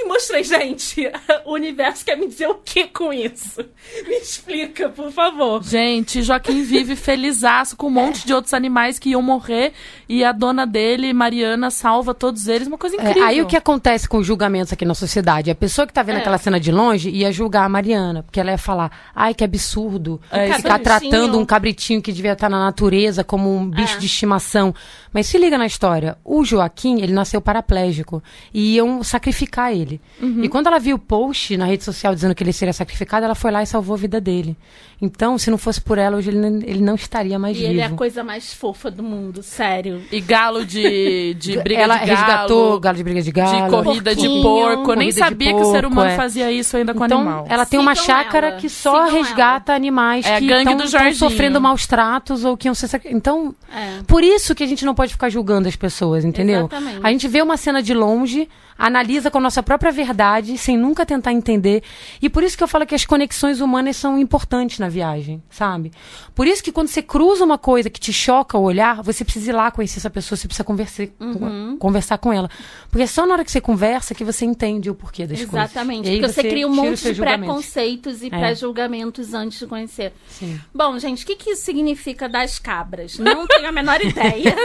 e 0.03 0.07
mostrei, 0.07 0.43
gente, 0.43 1.09
o 1.45 1.53
universo 1.53 2.05
quer 2.05 2.15
me 2.17 2.27
dizer 2.27 2.47
o 2.47 2.55
que 2.55 2.87
com 2.87 3.11
isso? 3.11 3.63
Me 4.07 4.15
explica, 4.17 4.89
por 4.89 5.11
favor. 5.11 5.63
Gente, 5.63 6.21
Joaquim 6.21 6.61
vive 6.63 6.95
felizaço 6.95 7.75
com 7.75 7.87
um 7.87 7.91
monte 7.91 8.25
de 8.25 8.33
outros 8.33 8.53
animais 8.53 8.99
que 8.99 9.09
iam 9.09 9.21
morrer 9.21 9.73
e 10.07 10.23
a 10.23 10.31
dona 10.31 10.65
dele, 10.65 11.11
Mariana, 11.13 11.71
salva 11.71 12.13
todos 12.13 12.47
eles. 12.47 12.67
Uma 12.67 12.77
coisa 12.77 12.95
É, 12.97 12.99
incrível. 13.01 13.25
aí 13.25 13.41
o 13.41 13.45
que 13.47 13.55
acontece 13.57 14.07
com 14.07 14.17
os 14.17 14.25
julgamentos 14.27 14.71
aqui 14.73 14.85
na 14.85 14.93
sociedade? 14.93 15.49
A 15.51 15.55
pessoa 15.55 15.87
que 15.87 15.93
tá 15.93 16.03
vendo 16.03 16.17
É. 16.17 16.19
aquela 16.19 16.37
cena 16.37 16.59
de 16.59 16.71
longe 16.71 17.09
ia 17.09 17.31
julgar 17.31 17.65
a 17.65 17.69
Mariana, 17.69 18.23
porque 18.23 18.39
ela 18.39 18.51
ia 18.51 18.57
falar, 18.57 18.91
ai, 19.15 19.33
que 19.33 19.43
absurdo, 19.43 20.21
É, 20.31 20.53
ficar 20.53 20.75
aí. 20.75 20.81
tratando 20.83 21.39
um 21.39 21.45
cabritinho 21.45 22.01
que 22.01 22.11
devia 22.11 22.33
estar 22.33 22.49
na 22.49 22.59
natureza 22.59 23.23
como 23.23 23.55
um 23.55 23.69
bicho 23.69 23.95
É. 23.95 23.99
de 23.99 24.05
estimação. 24.05 24.73
Mas 25.13 25.27
se 25.27 25.37
liga 25.37 25.57
na 25.57 25.65
história, 25.65 26.17
o 26.23 26.43
Joaquim, 26.43 27.01
ele 27.01 27.13
nasceu 27.13 27.39
paraplégico 27.41 28.21
e 28.53 28.75
iam 28.75 29.03
sacrificar 29.03 29.71
ele. 29.73 29.99
Uhum. 30.21 30.43
E 30.43 30.49
quando 30.49 30.67
ela 30.67 30.79
viu 30.79 30.95
o 30.95 30.99
post 30.99 31.55
na 31.57 31.65
rede 31.65 31.83
social 31.83 32.13
dizendo 32.13 32.35
que 32.35 32.43
ele 32.43 32.53
seria 32.53 32.73
sacrificado, 32.73 33.25
ela 33.25 33.35
foi 33.35 33.51
lá 33.51 33.61
e 33.63 33.65
salvou 33.65 33.95
a 33.95 33.97
vida 33.97 34.19
dele. 34.21 34.55
Então, 34.99 35.37
se 35.37 35.51
não 35.51 35.59
fosse 35.59 35.79
por 35.79 35.97
ela, 35.99 36.17
hoje 36.17 36.31
ele, 36.31 36.39
não- 36.39 36.59
ele 36.61 36.81
não 36.81 36.95
estaria 36.95 37.37
mais 37.37 37.55
E 37.55 37.59
vivo. 37.59 37.71
ele 37.73 37.81
é 37.81 37.85
a 37.85 37.91
coisa 37.91 38.23
mais 38.23 38.51
fofa 38.51 38.89
do 38.89 39.03
mundo, 39.03 39.43
sério. 39.43 40.01
E 40.11 40.19
galo 40.19 40.65
de, 40.65 41.35
de 41.39 41.57
briga 41.61 41.81
ela 41.81 41.97
de 41.99 42.05
galo. 42.07 42.17
resgatou 42.17 42.79
galo 42.79 42.97
de 42.97 43.03
briga 43.03 43.21
de 43.21 43.31
galo. 43.31 43.63
De 43.65 43.69
corrida 43.69 44.15
de 44.15 44.27
porco. 44.41 44.91
Eu 44.91 44.95
nem 44.95 45.11
sabia 45.11 45.53
que 45.53 45.61
o 45.61 45.65
ser 45.71 45.81
porco, 45.81 45.87
humano 45.93 46.09
é. 46.09 46.15
fazia 46.15 46.51
isso 46.51 46.75
ainda 46.75 46.95
com 46.95 47.05
então, 47.05 47.19
animal. 47.19 47.45
ela 47.47 47.63
tem 47.65 47.79
uma 47.79 47.93
Sigam 47.93 48.05
chácara 48.07 48.47
ela. 48.47 48.57
que 48.57 48.67
só 48.69 49.05
Sigam 49.05 49.21
resgata 49.21 49.73
animais 49.73 50.25
É 50.25 50.39
que 50.39 50.45
estão 50.51 51.13
sofrendo 51.13 51.61
maus 51.61 51.85
tratos 51.85 52.43
ou 52.43 52.57
que 52.57 52.67
iam 52.67 52.73
ser... 52.73 52.87
sacri- 52.87 53.13
Então, 53.13 53.53
É. 53.71 54.01
por 54.07 54.23
isso 54.23 54.55
que 54.55 54.63
a 54.63 54.67
gente 54.67 54.83
não 54.83 54.95
pode 54.95 55.06
ficar 55.13 55.29
julgando 55.29 55.67
as 55.67 55.75
pessoas, 55.75 56.23
entendeu? 56.25 56.59
Exatamente. 56.59 56.99
A 57.03 57.11
gente 57.11 57.27
vê 57.27 57.41
uma 57.41 57.57
cena 57.57 57.81
de 57.81 57.93
longe, 57.93 58.49
analisa 58.77 59.31
com 59.31 59.37
a 59.37 59.41
nossa 59.41 59.63
própria 59.63 59.91
verdade, 59.91 60.57
sem 60.57 60.77
nunca 60.77 61.05
tentar 61.05 61.33
entender. 61.33 61.83
E 62.21 62.29
por 62.29 62.43
isso 62.43 62.57
que 62.57 62.63
eu 62.63 62.67
falo 62.67 62.85
que 62.85 62.95
as 62.95 63.05
conexões 63.05 63.59
humanas 63.61 63.95
são 63.97 64.19
importantes 64.19 64.79
na 64.79 64.89
viagem, 64.89 65.41
sabe? 65.49 65.91
Por 66.35 66.45
isso 66.47 66.63
que 66.63 66.71
quando 66.71 66.87
você 66.87 67.01
cruza 67.01 67.43
uma 67.43 67.57
coisa 67.57 67.89
que 67.89 67.99
te 67.99 68.13
choca 68.13 68.57
o 68.57 68.61
olhar, 68.63 69.01
você 69.01 69.23
precisa 69.23 69.49
ir 69.51 69.53
lá 69.53 69.71
conhecer 69.71 69.99
essa 69.99 70.09
pessoa, 70.09 70.37
você 70.37 70.47
precisa 70.47 70.63
conversar, 70.63 71.07
Uhum. 71.19 71.77
conversar 71.79 72.17
com 72.17 72.31
ela. 72.31 72.49
Porque 72.89 73.03
é 73.03 73.07
só 73.07 73.25
na 73.25 73.33
hora 73.33 73.45
que 73.45 73.51
você 73.51 73.61
conversa 73.61 74.13
que 74.15 74.23
você 74.23 74.45
entende 74.45 74.89
o 74.89 74.95
porquê 74.95 75.25
das 75.25 75.37
coisas. 75.39 75.53
Exatamente. 75.53 76.07
E 76.07 76.11
aí 76.11 76.19
Porque 76.19 76.33
você 76.33 76.43
cria 76.43 76.67
um 76.67 76.73
monte 76.73 77.13
de 77.13 77.19
preconceitos 77.21 78.21
e 78.21 78.27
É. 78.27 78.29
pré-julgamentos 78.29 79.33
antes 79.33 79.59
de 79.59 79.65
conhecer. 79.67 80.13
Sim. 80.27 80.59
Bom, 80.73 80.97
gente, 80.99 81.23
o 81.23 81.27
que, 81.27 81.35
que 81.35 81.51
isso 81.51 81.63
significa 81.63 82.27
das 82.29 82.59
cabras? 82.59 83.17
Não 83.17 83.47
tenho 83.47 83.67
a 83.67 83.71
menor 83.71 83.99
ideia. 84.05 84.55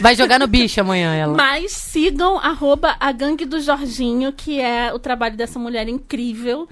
Vai 0.00 0.14
jogar 0.14 0.38
no 0.38 0.46
bicho 0.46 0.80
amanhã, 0.80 1.14
ela. 1.14 1.36
Mas 1.36 1.72
sigam 1.72 2.38
arroba 2.38 2.96
a 3.00 3.12
gangue 3.12 3.44
do 3.44 3.53
Jorginho, 3.60 4.32
que 4.32 4.60
é 4.60 4.92
o 4.92 4.98
trabalho 4.98 5.36
dessa 5.36 5.58
mulher 5.58 5.88
incrível. 5.88 6.68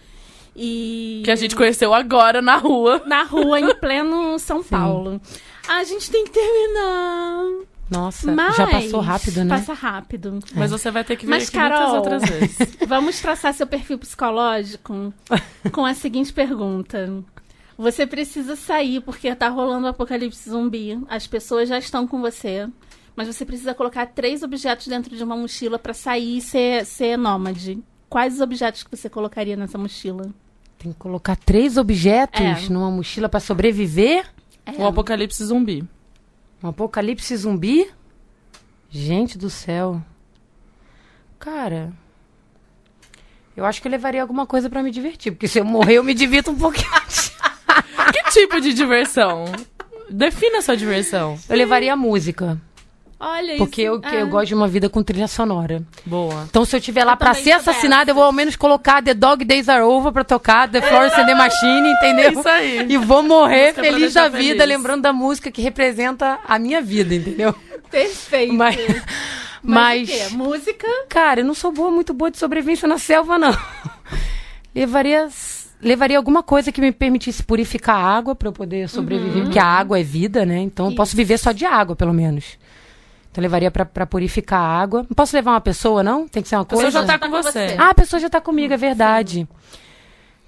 E 0.55 1.23
Que 1.25 1.31
a 1.31 1.37
gente 1.37 1.57
conheceu 1.57 1.95
agora 1.95 2.43
na 2.43 2.57
rua. 2.57 3.03
na 3.07 3.23
rua, 3.25 3.59
em 3.59 3.75
pleno 3.77 4.39
São 4.39 4.63
Paulo. 4.63 5.21
A 5.69 5.83
gente 5.85 6.11
tem 6.11 6.25
que 6.25 6.31
terminar. 6.31 7.45
Nossa, 7.91 8.33
Mas 8.33 8.57
já 8.57 8.67
passou 8.67 9.01
rápido, 9.01 9.45
né? 9.45 9.57
Passa 9.57 9.73
rápido. 9.75 10.41
Mas 10.55 10.71
você 10.71 10.91
vai 10.91 11.05
ter 11.05 11.17
que 11.17 11.27
vir 11.27 11.31
Mas, 11.31 11.49
aqui 11.49 11.59
muitas 11.59 11.79
Carol- 11.79 11.97
outras 11.97 12.23
vezes. 12.25 12.59
Vamos 12.89 13.21
traçar 13.21 13.53
seu 13.55 13.67
perfil 13.67 13.99
psicológico 13.99 15.13
com 15.73 15.85
a 15.85 15.93
seguinte 15.95 16.33
pergunta. 16.33 17.23
Você 17.77 18.07
precisa 18.07 18.57
sair 18.57 19.01
porque 19.01 19.35
tá 19.35 19.49
rolando 19.49 19.87
o 19.87 19.91
apocalipse 19.91 20.49
zumbi. 20.51 20.99
As 21.09 21.27
pessoas 21.27 21.69
já 21.69 21.79
estão 21.79 22.07
com 22.07 22.21
você. 22.21 22.67
Mas 23.15 23.29
você 23.29 23.45
precisa 23.45 23.75
colocar 23.75 24.07
três 24.07 24.43
objetos 24.43 24.87
dentro 24.87 25.15
de 25.17 25.23
uma 25.23 25.37
mochila 25.37 25.79
pra 25.79 25.93
sair 25.93 26.39
e 26.39 26.41
ser, 26.41 26.85
ser 26.87 27.17
nômade. 27.19 27.79
Quais 28.09 28.35
os 28.35 28.41
objetos 28.41 28.83
que 28.83 28.95
você 28.95 29.09
colocaria 29.09 29.57
nessa 29.57 29.77
mochila? 29.79 30.31
Tem 30.79 30.93
que 30.93 30.99
colocar 30.99 31.37
três 31.37 31.77
objetos 31.77 32.41
É. 32.41 32.69
numa 32.73 32.91
mochila 32.91 33.29
pra 33.29 33.39
sobreviver? 33.41 34.25
É. 34.65 34.73
O 34.83 34.87
apocalipse 34.87 35.45
zumbi. 35.45 35.85
Um 36.63 36.69
apocalipse 36.69 37.37
zumbi? 37.37 37.91
Gente 38.91 39.37
do 39.39 39.51
céu. 39.51 40.01
Cara. 41.39 41.93
Eu 43.57 43.65
acho 43.67 43.83
que 43.83 43.89
eu 43.89 43.93
levaria 43.93 44.23
alguma 44.23 44.47
coisa 44.47 44.71
pra 44.71 44.83
me 44.83 44.91
divertir. 44.91 45.33
Porque 45.33 45.49
se 45.49 45.59
eu 45.59 45.65
morrer, 45.65 45.95
eu 45.95 46.05
me 46.05 46.15
divirto 46.15 46.51
um 46.51 46.57
pouquinho. 46.59 46.89
Que 48.13 48.31
tipo 48.31 48.61
de 48.61 48.75
diversão? 48.75 49.45
Defina 50.11 50.59
a 50.59 50.63
sua 50.63 50.77
diversão. 50.77 51.39
Eu 51.49 51.57
levaria 51.57 51.93
a 51.93 51.97
música. 51.97 52.61
Olha 53.25 53.57
Porque 53.57 53.83
isso. 53.83 53.91
eu, 53.93 54.01
que 54.01 54.09
é. 54.17 54.23
eu 54.23 54.27
gosto 54.27 54.49
de 54.49 54.55
uma 54.55 54.67
vida 54.67 54.89
com 54.89 55.01
trilha 55.01 55.29
sonora. 55.29 55.81
Boa. 56.05 56.45
Então, 56.51 56.65
se 56.65 56.75
eu 56.75 56.81
tiver 56.81 57.05
lá 57.05 57.13
Eu 57.13 57.17
pra 57.17 57.29
também 57.31 57.45
ser 57.45 57.53
assassinada, 57.53 58.11
eu 58.11 58.15
vou 58.17 58.25
ao 58.25 58.33
menos 58.33 58.57
colocar 58.57 59.01
The 59.01 59.15
Dog 59.15 59.45
Days 59.45 59.69
Are 59.69 59.83
Over 59.85 60.13
pra 60.13 60.25
tocar, 60.25 60.69
The 60.69 60.83
Florence 60.83 61.21
and 61.21 61.27
the 61.27 61.35
Machine, 61.37 61.89
entendeu? 61.93 62.33
Isso 62.41 62.49
aí. 62.49 62.87
E 62.89 62.97
vou 62.97 63.23
morrer 63.23 63.75
feliz 63.75 64.15
da 64.15 64.29
vida, 64.29 64.63
feliz. 64.65 64.77
lembrando 64.77 65.03
da 65.03 65.13
música 65.13 65.53
que 65.53 65.63
representa 65.63 66.41
a 66.47 66.59
minha 66.59 66.83
vida, 66.83 67.15
entendeu? 67.15 67.55
Perfeito. 67.91 68.55
Mas, 68.55 68.77
Mas, 68.77 69.03
mas, 69.63 70.09
o 70.09 70.13
quê? 70.13 70.35
Música? 70.35 70.87
cara, 71.09 71.43
eu 71.43 71.45
não 71.45 71.55
sou 71.55 71.71
boa, 71.71 71.93
muito 71.93 72.13
boa 72.13 72.29
de 72.31 72.39
sobrevivência 72.39 72.89
na 72.89 72.99
selva, 72.99 73.39
não. 73.39 73.57
levaria, 74.75 75.29
levaria 75.81 76.17
alguma 76.17 76.43
coisa 76.43 76.73
que 76.73 76.81
me 76.81 76.91
permitisse 76.91 77.43
purificar 77.43 77.97
a 77.97 78.17
água 78.17 78.35
pra 78.35 78.49
eu 78.49 78.53
poder 78.53 78.89
sobreviver, 78.89 79.45
porque 79.45 79.59
a 79.59 79.65
água 79.65 80.01
é 80.01 80.03
vida, 80.03 80.45
né? 80.45 80.59
Então 80.59 80.91
eu 80.91 80.95
posso 80.97 81.15
viver 81.17 81.39
só 81.39 81.53
de 81.53 81.65
água, 81.65 81.95
pelo 81.95 82.13
menos. 82.13 82.61
Então 83.33 83.41
levaria 83.41 83.71
pra, 83.71 83.87
pra 83.87 84.05
purificar 84.05 84.61
a 84.61 84.81
água. 84.81 85.07
Não 85.09 85.17
posso 85.17 85.35
levar 85.35 85.53
uma 85.53 85.61
pessoa, 85.61 86.03
não? 86.03 86.29
Tem 86.29 86.43
que 86.43 86.49
ser 86.51 86.57
uma 86.57 86.67
pessoa 86.67 86.85
coisa. 86.85 87.01
já 87.01 87.07
tá 87.07 87.19
com 87.19 87.31
você. 87.31 87.77
Ah, 87.79 87.89
a 87.89 87.95
pessoa 87.95 88.21
já 88.21 88.29
tá 88.29 88.43
comigo, 88.43 88.75
é 88.75 88.77
verdade. 88.77 89.49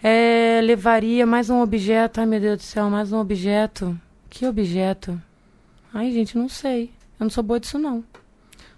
É, 0.03 0.61
levaria 0.63 1.25
mais 1.25 1.49
um 1.49 1.63
objeto. 1.63 2.21
Ai, 2.21 2.27
meu 2.27 2.39
Deus 2.39 2.59
do 2.59 2.63
céu, 2.63 2.91
mais 2.91 3.11
um 3.11 3.19
objeto. 3.19 3.99
Que 4.29 4.45
objeto? 4.47 5.19
Ai, 5.95 6.13
gente, 6.13 6.37
não 6.37 6.47
sei. 6.47 6.91
Eu 7.19 7.25
não 7.25 7.31
sou 7.31 7.43
boa 7.43 7.59
disso, 7.59 7.79
não. 7.79 8.05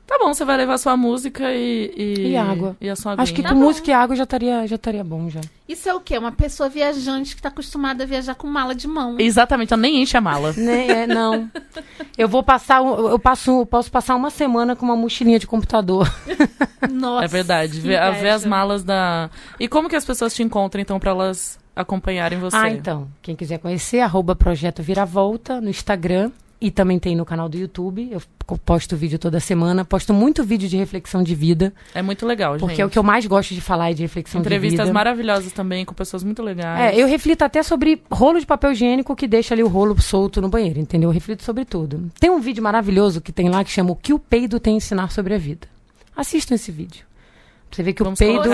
Tá 0.07 0.19
bom, 0.21 0.33
você 0.33 0.45
vai 0.45 0.57
levar 0.57 0.79
sua 0.79 0.97
música 0.97 1.53
e. 1.53 1.93
E, 1.97 2.29
E 2.29 2.37
água. 2.37 2.77
E 2.81 2.89
a 2.89 2.95
sua 2.95 3.15
Acho 3.19 3.35
que. 3.35 3.43
Tá 3.43 3.49
com 3.49 3.57
bom. 3.57 3.63
música 3.63 3.91
e 3.91 3.93
água 3.95 4.15
já 4.15 4.23
estaria 4.23 4.65
já 4.67 4.77
estaria 4.77 5.03
bom 5.03 5.29
já. 5.29 5.41
Isso 5.69 5.89
é 5.89 5.95
o 5.95 6.01
quê? 6.01 6.17
Uma 6.17 6.31
pessoa 6.31 6.69
viajante 6.69 7.35
que 7.35 7.43
tá 7.43 7.49
acostumada 7.49 8.05
a 8.05 8.07
viajar 8.07 8.37
com 8.37 8.47
mala 8.47 8.73
de 8.73 8.87
mão. 8.87 9.17
Exatamente, 9.19 9.73
ela 9.73 9.83
nem 9.83 10.01
enche 10.03 10.17
a 10.17 10.21
mala. 10.21 10.55
Né, 10.57 11.03
é, 11.03 11.07
não. 11.07 11.51
Eu 12.17 12.29
vou 12.29 12.43
passar, 12.43 12.81
eu 12.83 13.19
passo, 13.19 13.61
eu 13.61 13.67
posso 13.67 13.91
passar 13.91 14.15
uma 14.17 14.31
semana 14.31 14.75
com 14.77 14.85
uma 14.87 14.97
mochilinha 14.97 15.39
de 15.39 15.47
computador. 15.47 16.09
Nossa. 16.91 17.25
é 17.25 17.29
verdade. 17.29 17.81
Ver, 17.81 17.99
ver 18.15 18.31
as 18.31 18.45
malas 18.45 18.85
da. 18.85 19.29
E 19.59 19.67
como 19.69 19.89
que 19.89 19.97
as 19.97 20.05
pessoas 20.05 20.35
te 20.35 20.43
encontram, 20.43 20.81
então, 20.81 20.99
pra 21.01 21.11
elas 21.11 21.59
acompanharem 21.75 22.39
você? 22.39 22.57
Ah, 22.57 22.71
então. 22.71 23.09
Quem 23.21 23.35
quiser 23.37 23.59
conhecer, 23.59 24.01
arroba 24.01 24.35
Projeto 24.37 24.83
Viravolta 24.83 25.61
no 25.61 25.69
Instagram. 25.69 26.31
E 26.59 26.71
também 26.71 26.99
tem 26.99 27.15
no 27.15 27.25
canal 27.27 27.49
do 27.49 27.57
YouTube. 27.59 28.09
Eu 28.11 28.23
posto 28.65 28.97
vídeo 28.97 29.19
toda 29.19 29.39
semana. 29.41 29.85
Posto 29.85 30.15
muito 30.15 30.43
vídeo 30.43 30.69
de 30.69 30.77
reflexão 30.77 31.23
de 31.23 31.35
vida. 31.35 31.73
É 31.95 32.01
muito 32.01 32.25
legal, 32.25 32.57
Porque 32.57 32.77
gente. 32.77 32.81
é 32.81 32.87
o 32.87 32.89
que 32.91 32.99
eu 32.99 33.03
mais 33.03 33.27
gosto 33.27 33.55
de 33.55 33.61
falar 33.61 33.91
é 33.91 33.95
de 33.95 34.03
reflexão 34.03 34.41
de 34.41 34.47
Entrevistas 34.47 34.87
vida. 34.87 34.93
maravilhosas 34.95 35.53
também, 35.53 35.85
com 35.85 35.93
pessoas 35.95 36.25
muito 36.25 36.43
legais. 36.43 36.95
É, 36.95 37.01
eu 37.01 37.07
reflito 37.07 37.43
até 37.43 37.63
sobre 37.63 38.03
rolo 38.11 38.41
de 38.41 38.47
papel 38.47 38.73
higiênico 38.73 39.15
que 39.15 39.29
deixa 39.29 39.53
ali 39.53 39.63
o 39.63 39.69
rolo 39.69 40.01
solto 40.01 40.41
no 40.41 40.49
banheiro, 40.49 40.81
entendeu? 40.81 41.11
Eu 41.11 41.13
reflito 41.15 41.43
sobre 41.43 41.65
tudo. 41.67 42.11
Tem 42.19 42.31
um 42.31 42.41
vídeo 42.41 42.63
maravilhoso 42.63 43.21
que 43.21 43.33
tem 43.33 43.51
lá 43.51 43.63
que 43.63 43.71
chama 43.71 43.91
O 43.91 43.97
que 43.97 44.15
o 44.15 44.19
peido 44.19 44.59
tem 44.59 44.75
a 44.75 44.77
ensinar 44.79 45.11
sobre 45.11 45.35
a 45.35 45.39
vida. 45.39 45.69
Assistam 46.17 46.55
esse 46.55 46.73
vídeo. 46.73 47.05
Você 47.71 47.83
ver 47.83 47.93
que 47.93 48.03
Vamos 48.03 48.19
o 48.21 48.25
peido. 48.25 48.49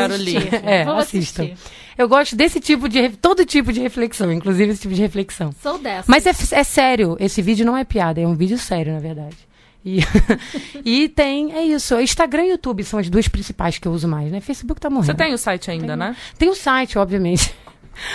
é, 0.65 0.85
Vou 0.85 0.97
assistam. 0.97 1.45
assistir. 1.45 1.57
Eu 1.97 2.09
gosto 2.09 2.35
desse 2.35 2.59
tipo 2.61 2.89
de. 2.89 3.11
todo 3.11 3.45
tipo 3.45 3.73
de 3.73 3.81
reflexão, 3.81 4.33
inclusive 4.33 4.73
esse 4.73 4.83
tipo 4.83 4.95
de 4.95 5.01
reflexão. 5.01 5.53
Sou 5.63 5.79
dessa. 5.79 6.05
Mas 6.11 6.27
é, 6.27 6.31
é 6.31 6.65
sério, 6.65 7.17
esse 7.21 7.41
vídeo 7.43 7.65
não 7.67 7.77
é 7.77 7.85
piada, 7.85 8.21
é 8.21 8.27
um 8.27 8.35
vídeo 8.35 8.59
sério, 8.59 8.93
na 8.93 9.01
verdade. 9.01 9.37
E, 9.85 9.99
e 10.85 11.09
tem, 11.09 11.53
é 11.53 11.65
isso. 11.65 11.99
Instagram 12.01 12.45
e 12.45 12.51
YouTube 12.51 12.85
são 12.85 12.99
as 12.99 13.11
duas 13.11 13.29
principais 13.29 13.79
que 13.79 13.87
eu 13.87 13.93
uso 13.93 14.07
mais, 14.09 14.31
né? 14.31 14.41
Facebook 14.41 14.81
tá 14.81 14.89
morrendo. 14.89 15.07
Você 15.07 15.15
tem 15.15 15.35
o 15.35 15.39
site 15.39 15.71
ainda, 15.71 15.89
Tem. 15.89 15.97
né? 15.97 16.17
Tem 16.39 16.49
o 16.49 16.55
site, 16.55 16.99
obviamente. 16.99 17.53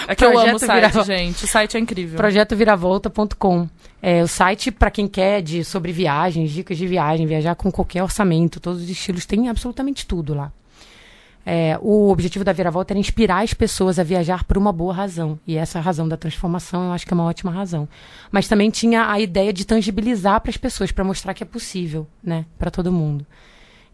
É 0.07 0.15
que 0.15 0.25
eu 0.25 0.29
amo 0.29 0.37
o 0.39 0.41
Projeto 0.41 0.59
site, 0.59 0.75
Viravolta. 0.75 1.05
gente. 1.17 1.45
O 1.45 1.47
site 1.47 1.77
é 1.77 1.79
incrível. 1.79 2.17
projetoviravolta.com. 2.17 3.69
É 4.01 4.23
o 4.23 4.27
site 4.27 4.71
para 4.71 4.89
quem 4.91 5.07
quer 5.07 5.41
de 5.41 5.63
sobre 5.63 5.91
viagens, 5.91 6.51
dicas 6.51 6.77
de 6.77 6.87
viagem, 6.87 7.25
viajar 7.27 7.55
com 7.55 7.71
qualquer 7.71 8.01
orçamento, 8.03 8.59
todos 8.59 8.81
os 8.83 8.89
estilos, 8.89 9.25
tem 9.25 9.49
absolutamente 9.49 10.05
tudo 10.05 10.33
lá. 10.33 10.51
É, 11.49 11.79
o 11.81 12.09
objetivo 12.09 12.43
da 12.43 12.51
Viravolta 12.51 12.91
era 12.91 12.99
inspirar 12.99 13.41
as 13.41 13.53
pessoas 13.53 13.97
a 13.97 14.03
viajar 14.03 14.43
por 14.43 14.57
uma 14.57 14.73
boa 14.73 14.93
razão. 14.93 15.39
E 15.47 15.55
essa 15.55 15.79
razão 15.79 16.05
da 16.05 16.17
transformação 16.17 16.87
eu 16.87 16.91
acho 16.91 17.07
que 17.07 17.13
é 17.13 17.15
uma 17.15 17.23
ótima 17.23 17.49
razão. 17.49 17.87
Mas 18.29 18.49
também 18.49 18.69
tinha 18.69 19.09
a 19.09 19.17
ideia 19.17 19.53
de 19.53 19.65
tangibilizar 19.65 20.41
para 20.41 20.49
as 20.49 20.57
pessoas, 20.57 20.91
para 20.91 21.05
mostrar 21.05 21.33
que 21.33 21.41
é 21.41 21.45
possível, 21.45 22.05
né, 22.21 22.45
para 22.59 22.69
todo 22.69 22.91
mundo. 22.91 23.25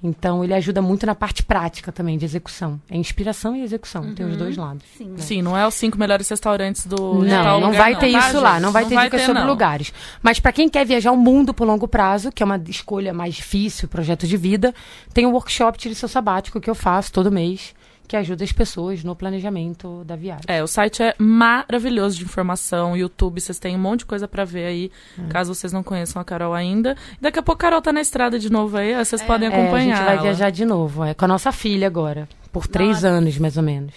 Então 0.03 0.43
ele 0.43 0.53
ajuda 0.53 0.81
muito 0.81 1.05
na 1.05 1.15
parte 1.15 1.41
prática 1.41 1.89
também, 1.89 2.17
de 2.17 2.25
execução. 2.25 2.79
É 2.89 2.97
inspiração 2.97 3.55
e 3.55 3.63
execução, 3.63 4.13
tem 4.13 4.25
os 4.25 4.35
dois 4.35 4.57
lados. 4.57 4.83
Sim. 4.97 5.13
Sim, 5.17 5.41
não 5.41 5.57
é 5.57 5.65
os 5.65 5.73
cinco 5.75 5.97
melhores 5.97 6.27
restaurantes 6.27 6.85
do 6.85 7.23
Não, 7.23 7.43
tal 7.43 7.61
não 7.61 7.67
lugar, 7.67 7.79
vai 7.81 7.97
ter 7.97 8.11
tá, 8.11 8.19
isso 8.19 8.39
lá, 8.41 8.59
não 8.59 8.73
vai 8.73 8.85
ter 8.85 8.99
dicas 8.99 9.21
sobre 9.21 9.41
não. 9.41 9.47
lugares. 9.47 9.93
Mas 10.21 10.41
para 10.41 10.51
quem 10.51 10.67
quer 10.67 10.85
viajar 10.85 11.13
o 11.13 11.17
mundo 11.17 11.53
por 11.53 11.65
longo 11.65 11.87
prazo, 11.87 12.33
que 12.33 12.43
é 12.43 12.45
uma 12.45 12.61
escolha 12.67 13.13
mais 13.13 13.35
difícil, 13.35 13.87
projeto 13.87 14.27
de 14.27 14.35
vida, 14.35 14.75
tem 15.13 15.25
o 15.25 15.31
workshop 15.31 15.77
Tire 15.77 15.95
Seu 15.95 16.09
Sabático 16.09 16.59
que 16.59 16.69
eu 16.69 16.75
faço 16.75 17.13
todo 17.13 17.31
mês, 17.31 17.73
que 18.07 18.15
ajuda 18.17 18.43
as 18.43 18.51
pessoas 18.51 19.03
no 19.03 19.15
planejamento 19.15 20.03
da 20.05 20.15
viagem. 20.15 20.43
É, 20.47 20.61
o 20.61 20.67
site 20.67 21.01
é 21.01 21.15
maravilhoso 21.17 22.17
de 22.17 22.23
informação. 22.23 22.95
YouTube, 22.95 23.39
vocês 23.41 23.57
têm 23.59 23.75
um 23.75 23.79
monte 23.79 23.99
de 23.99 24.05
coisa 24.05 24.27
pra 24.27 24.45
ver 24.45 24.65
aí, 24.65 24.91
caso 25.29 25.53
vocês 25.55 25.71
não 25.73 25.81
conheçam 25.83 26.21
a 26.21 26.25
Carol 26.25 26.53
ainda. 26.53 26.95
Daqui 27.19 27.39
a 27.39 27.43
pouco 27.43 27.59
a 27.59 27.61
Carol 27.63 27.81
tá 27.81 27.91
na 27.93 28.01
estrada 28.01 28.37
de 28.37 28.51
novo 28.51 28.77
aí, 28.77 28.93
vocês 28.95 29.21
podem 29.23 29.49
É, 29.49 29.51
a 29.51 29.55
acompanhar. 29.61 29.95
gente 29.97 30.05
vai 30.05 30.13
ela. 30.15 30.21
viajar 30.23 30.49
de 30.51 30.65
novo, 30.65 31.03
é, 31.03 31.13
com 31.13 31.25
a 31.25 31.27
nossa 31.27 31.51
filha 31.51 31.87
agora, 31.87 32.27
por 32.51 32.67
três 32.67 32.97
Nossa. 33.03 33.07
anos 33.07 33.37
mais 33.37 33.57
ou 33.57 33.63
menos. 33.63 33.93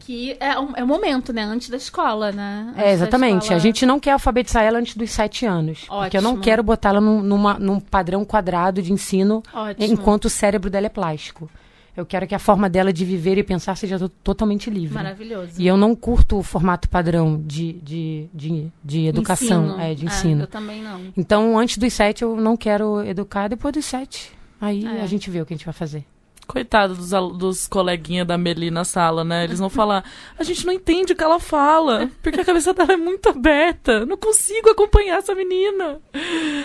Que 0.00 0.36
é, 0.38 0.56
um, 0.58 0.72
é 0.76 0.84
o 0.84 0.86
momento, 0.86 1.32
né? 1.32 1.42
Antes 1.42 1.68
da 1.68 1.76
escola, 1.76 2.30
né? 2.30 2.66
Antes 2.70 2.82
É, 2.84 2.92
exatamente. 2.92 3.42
escola- 3.42 3.56
A 3.56 3.60
gente 3.60 3.84
não 3.84 3.98
quer 3.98 4.12
alfabetizar 4.12 4.62
ela 4.62 4.78
antes 4.78 4.94
dos 4.96 5.10
sete 5.10 5.44
anos. 5.44 5.80
Porque 5.88 6.16
eu 6.16 6.22
não 6.22 6.30
Ótimo. 6.32 6.44
quero 6.44 6.62
botar 6.62 6.90
ela 6.90 7.00
num, 7.00 7.22
num 7.22 7.80
padrão 7.80 8.24
quadrado 8.24 8.80
de 8.80 8.92
ensino 8.92 9.42
Ótimo. 9.52 9.84
enquanto 9.92 10.26
o 10.26 10.30
cérebro 10.30 10.70
dela 10.70 10.86
é 10.86 10.90
plástico. 10.90 11.50
Eu 11.96 12.04
quero 12.04 12.26
que 12.26 12.34
a 12.34 12.38
forma 12.38 12.68
dela 12.68 12.92
de 12.92 13.04
viver 13.04 13.38
e 13.38 13.42
pensar 13.42 13.74
seja 13.76 13.98
to- 13.98 14.08
totalmente 14.08 14.68
livre. 14.68 14.94
Maravilhoso. 14.94 15.52
E 15.58 15.66
eu 15.66 15.76
não 15.76 15.94
curto 15.96 16.38
o 16.38 16.42
formato 16.42 16.88
padrão 16.88 17.42
de, 17.46 17.72
de, 17.74 18.28
de, 18.34 18.72
de 18.84 19.06
educação, 19.06 19.64
Ensino. 19.66 19.80
é, 19.80 19.94
de 19.94 20.04
É, 20.04 20.08
ensino. 20.08 20.42
eu 20.42 20.46
também 20.46 20.82
não. 20.82 21.00
Então, 21.16 21.58
antes 21.58 21.78
dos 21.78 21.92
sete, 21.92 22.22
eu 22.22 22.36
não 22.36 22.56
quero 22.56 23.02
educar. 23.02 23.48
Depois 23.48 23.72
dos 23.72 23.84
sete, 23.84 24.30
aí 24.60 24.84
É. 24.84 25.00
a 25.02 25.06
gente 25.06 25.30
vê 25.30 25.40
o 25.40 25.46
que 25.46 25.54
a 25.54 25.56
gente 25.56 25.64
vai 25.64 25.72
fazer. 25.74 26.04
Coitado 26.46 26.94
dos, 26.94 27.10
dos 27.36 27.66
coleguinhas 27.66 28.26
da 28.26 28.38
Meli 28.38 28.70
na 28.70 28.84
sala, 28.84 29.24
né? 29.24 29.44
Eles 29.44 29.58
vão 29.58 29.68
falar, 29.68 30.04
a 30.38 30.44
gente 30.44 30.64
não 30.64 30.72
entende 30.72 31.12
o 31.12 31.16
que 31.16 31.24
ela 31.24 31.40
fala, 31.40 32.08
porque 32.22 32.40
a 32.40 32.44
cabeça 32.44 32.72
dela 32.72 32.92
é 32.92 32.96
muito 32.96 33.28
aberta. 33.28 34.06
Não 34.06 34.16
consigo 34.16 34.70
acompanhar 34.70 35.18
essa 35.18 35.34
menina. 35.34 36.00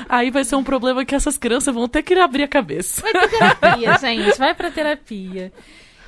Aí 0.08 0.30
vai 0.30 0.44
ser 0.44 0.56
um 0.56 0.64
problema 0.64 1.04
que 1.04 1.16
essas 1.16 1.38
crianças 1.38 1.74
vão 1.74 1.88
ter 1.88 2.04
que 2.04 2.14
abrir 2.14 2.44
a 2.44 2.48
cabeça. 2.48 3.02
Vai 3.02 3.12
pra 3.12 3.28
terapia, 3.28 3.98
gente. 4.00 4.38
Vai 4.38 4.54
pra 4.54 4.72
terapia. 4.72 5.52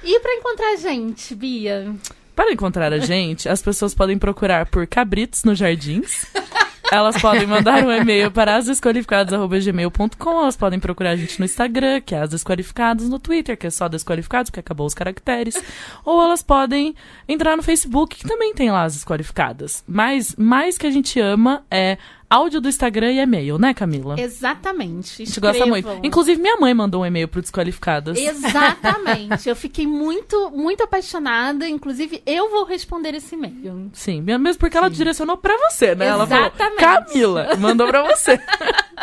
E 0.03 0.19
pra 0.19 0.33
encontrar 0.35 0.73
a 0.73 0.75
gente, 0.75 1.33
Bia? 1.33 1.95
Para 2.35 2.51
encontrar 2.51 2.91
a 2.91 2.99
gente, 2.99 3.47
as 3.47 3.61
pessoas 3.61 3.93
podem 3.93 4.17
procurar 4.17 4.65
por 4.65 4.85
Cabritos 4.87 5.43
nos 5.43 5.57
Jardins. 5.57 6.25
Elas 6.93 7.19
podem 7.19 7.47
mandar 7.47 7.83
um 7.83 7.91
e-mail 7.91 8.29
para 8.29 8.55
asdesqualificados.gmail.com. 8.55 10.29
Elas 10.29 10.55
podem 10.55 10.79
procurar 10.79 11.09
a 11.09 11.15
gente 11.15 11.39
no 11.39 11.45
Instagram, 11.45 11.99
que 12.01 12.13
é 12.13 12.19
As 12.19 12.29
Desqualificados, 12.29 13.09
no 13.09 13.17
Twitter, 13.17 13.57
que 13.57 13.65
é 13.65 13.71
só 13.71 13.89
Desqualificados, 13.89 14.51
porque 14.51 14.59
acabou 14.59 14.85
os 14.85 14.93
caracteres. 14.93 15.59
Ou 16.05 16.21
elas 16.21 16.43
podem 16.43 16.93
entrar 17.27 17.57
no 17.57 17.63
Facebook, 17.63 18.17
que 18.17 18.27
também 18.27 18.53
tem 18.53 18.71
lá 18.71 18.83
As 18.83 18.93
Desqualificadas. 18.93 19.83
Mas 19.87 20.35
mais 20.35 20.77
que 20.77 20.85
a 20.85 20.91
gente 20.91 21.19
ama 21.19 21.63
é 21.71 21.97
áudio 22.33 22.59
do 22.59 22.67
Instagram 22.67 23.11
e 23.11 23.19
e-mail, 23.19 23.59
né, 23.59 23.73
Camila? 23.73 24.19
Exatamente. 24.19 25.21
A 25.21 25.25
gente 25.25 25.39
gosta 25.39 25.65
muito. 25.65 25.87
Inclusive, 26.03 26.41
minha 26.41 26.57
mãe 26.57 26.73
mandou 26.73 27.01
um 27.01 27.05
e-mail 27.05 27.27
pro 27.27 27.41
Desqualificadas. 27.41 28.17
Exatamente. 28.17 29.47
eu 29.47 29.55
fiquei 29.55 29.85
muito, 29.85 30.49
muito 30.51 30.83
apaixonada. 30.83 31.67
Inclusive, 31.67 32.23
eu 32.25 32.49
vou 32.49 32.65
responder 32.65 33.13
esse 33.13 33.35
e-mail. 33.35 33.91
Sim, 33.93 34.21
mesmo 34.21 34.57
porque 34.57 34.77
ela 34.77 34.89
direcionou 34.89 35.37
pra 35.37 35.55
você, 35.69 35.93
né? 35.93 36.07
Ela 36.07 36.25
falou, 36.25 36.45
Exatamente. 36.45 36.79
Camila, 36.79 37.55
mandou 37.57 37.87
pra 37.87 38.03
você. 38.03 38.39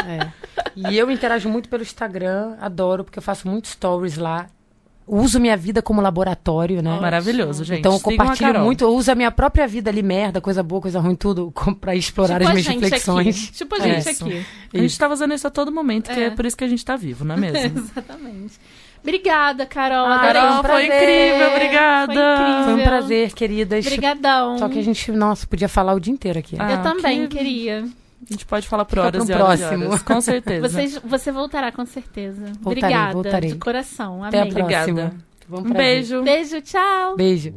É. 0.01 0.33
E 0.75 0.97
eu 0.97 1.11
interajo 1.11 1.49
muito 1.49 1.69
pelo 1.69 1.83
Instagram, 1.83 2.57
adoro, 2.59 3.05
porque 3.05 3.19
eu 3.19 3.23
faço 3.23 3.47
muitos 3.47 3.73
stories 3.73 4.17
lá. 4.17 4.47
Uso 5.13 5.41
minha 5.41 5.57
vida 5.57 5.83
como 5.83 6.01
laboratório, 6.01 6.81
né? 6.83 6.99
Maravilhoso, 7.01 7.65
gente. 7.65 7.81
Então 7.81 7.93
eu 7.93 7.99
Sigam 7.99 8.17
compartilho 8.17 8.61
muito, 8.61 8.85
eu 8.85 8.95
uso 8.95 9.11
a 9.11 9.15
minha 9.17 9.31
própria 9.33 9.67
vida 9.67 9.91
ali, 9.91 10.03
merda, 10.03 10.41
coisa 10.41 10.63
boa, 10.63 10.81
coisa 10.81 11.01
ruim, 11.01 11.17
tudo, 11.17 11.53
pra 11.81 11.97
explorar 11.97 12.39
tipo 12.39 12.49
as 12.49 12.55
minhas 12.55 12.67
reflexões. 12.83 13.45
aqui. 13.45 13.53
Tipo 13.53 13.75
a 13.75 13.79
gente 13.81 14.09
Isso. 14.11 14.25
aqui. 14.25 14.47
A 14.73 14.79
gente 14.79 14.99
tá 14.99 15.09
fazendo 15.09 15.35
isso 15.35 15.47
a 15.47 15.51
todo 15.51 15.73
momento, 15.73 16.11
que 16.13 16.21
É. 16.21 16.25
é 16.27 16.31
por 16.31 16.47
isso 16.47 16.57
que 16.57 16.63
a 16.63 16.69
gente 16.69 16.85
tá 16.85 16.95
vivo, 16.97 17.25
não 17.25 17.35
é 17.35 17.39
mesmo? 17.39 17.79
Exatamente. 17.91 18.55
Obrigada, 19.03 19.65
Carol. 19.67 20.07
Ah, 20.07 20.15
Adorei. 20.17 20.33
Carol, 20.35 20.63
Carol, 20.63 20.77
foi 20.77 20.85
incrível, 20.87 21.49
obrigada. 21.55 22.13
Foi 22.13 22.45
incrível. 22.45 22.65
Foi 22.65 22.75
um 22.75 22.85
prazer, 22.85 23.33
queridas. 23.33 23.87
Obrigadão. 23.87 24.59
Só 24.59 24.69
que 24.69 24.79
a 24.79 24.83
gente, 24.83 25.11
nossa, 25.13 25.47
podia 25.47 25.69
falar 25.69 25.95
o 25.95 26.01
dia 26.01 26.13
inteiro 26.13 26.39
aqui. 26.39 26.55
Ah, 26.59 26.73
Eu 26.73 26.83
também 26.83 27.27
que- 27.27 27.39
queria. 27.39 27.85
A 28.29 28.33
gente 28.33 28.45
pode 28.47 28.69
falar 28.69 28.85
por 28.85 28.91
Fica 28.91 29.03
horas 29.03 29.25
pro 29.25 29.33
e 29.33 29.35
horas, 29.43 29.61
e 29.61 29.63
próximo. 29.65 29.89
horas. 29.89 30.03
Com 30.03 30.21
certeza. 30.21 30.69
Vocês, 30.69 31.01
você 31.05 31.33
voltará 31.33 31.73
com 31.73 31.87
certeza. 31.87 32.47
Voltarei, 32.61 32.83
Obrigada. 32.85 33.13
voltarei. 33.13 33.53
De 33.53 33.59
coração. 33.59 34.23
Até 34.25 34.41
a 34.43 34.47
próxima. 34.47 34.63
Obrigada. 34.63 35.17
Um 35.51 35.73
beijo. 35.73 36.23
Beijo, 36.23 36.61
tchau. 36.61 37.17
Beijo. 37.17 37.53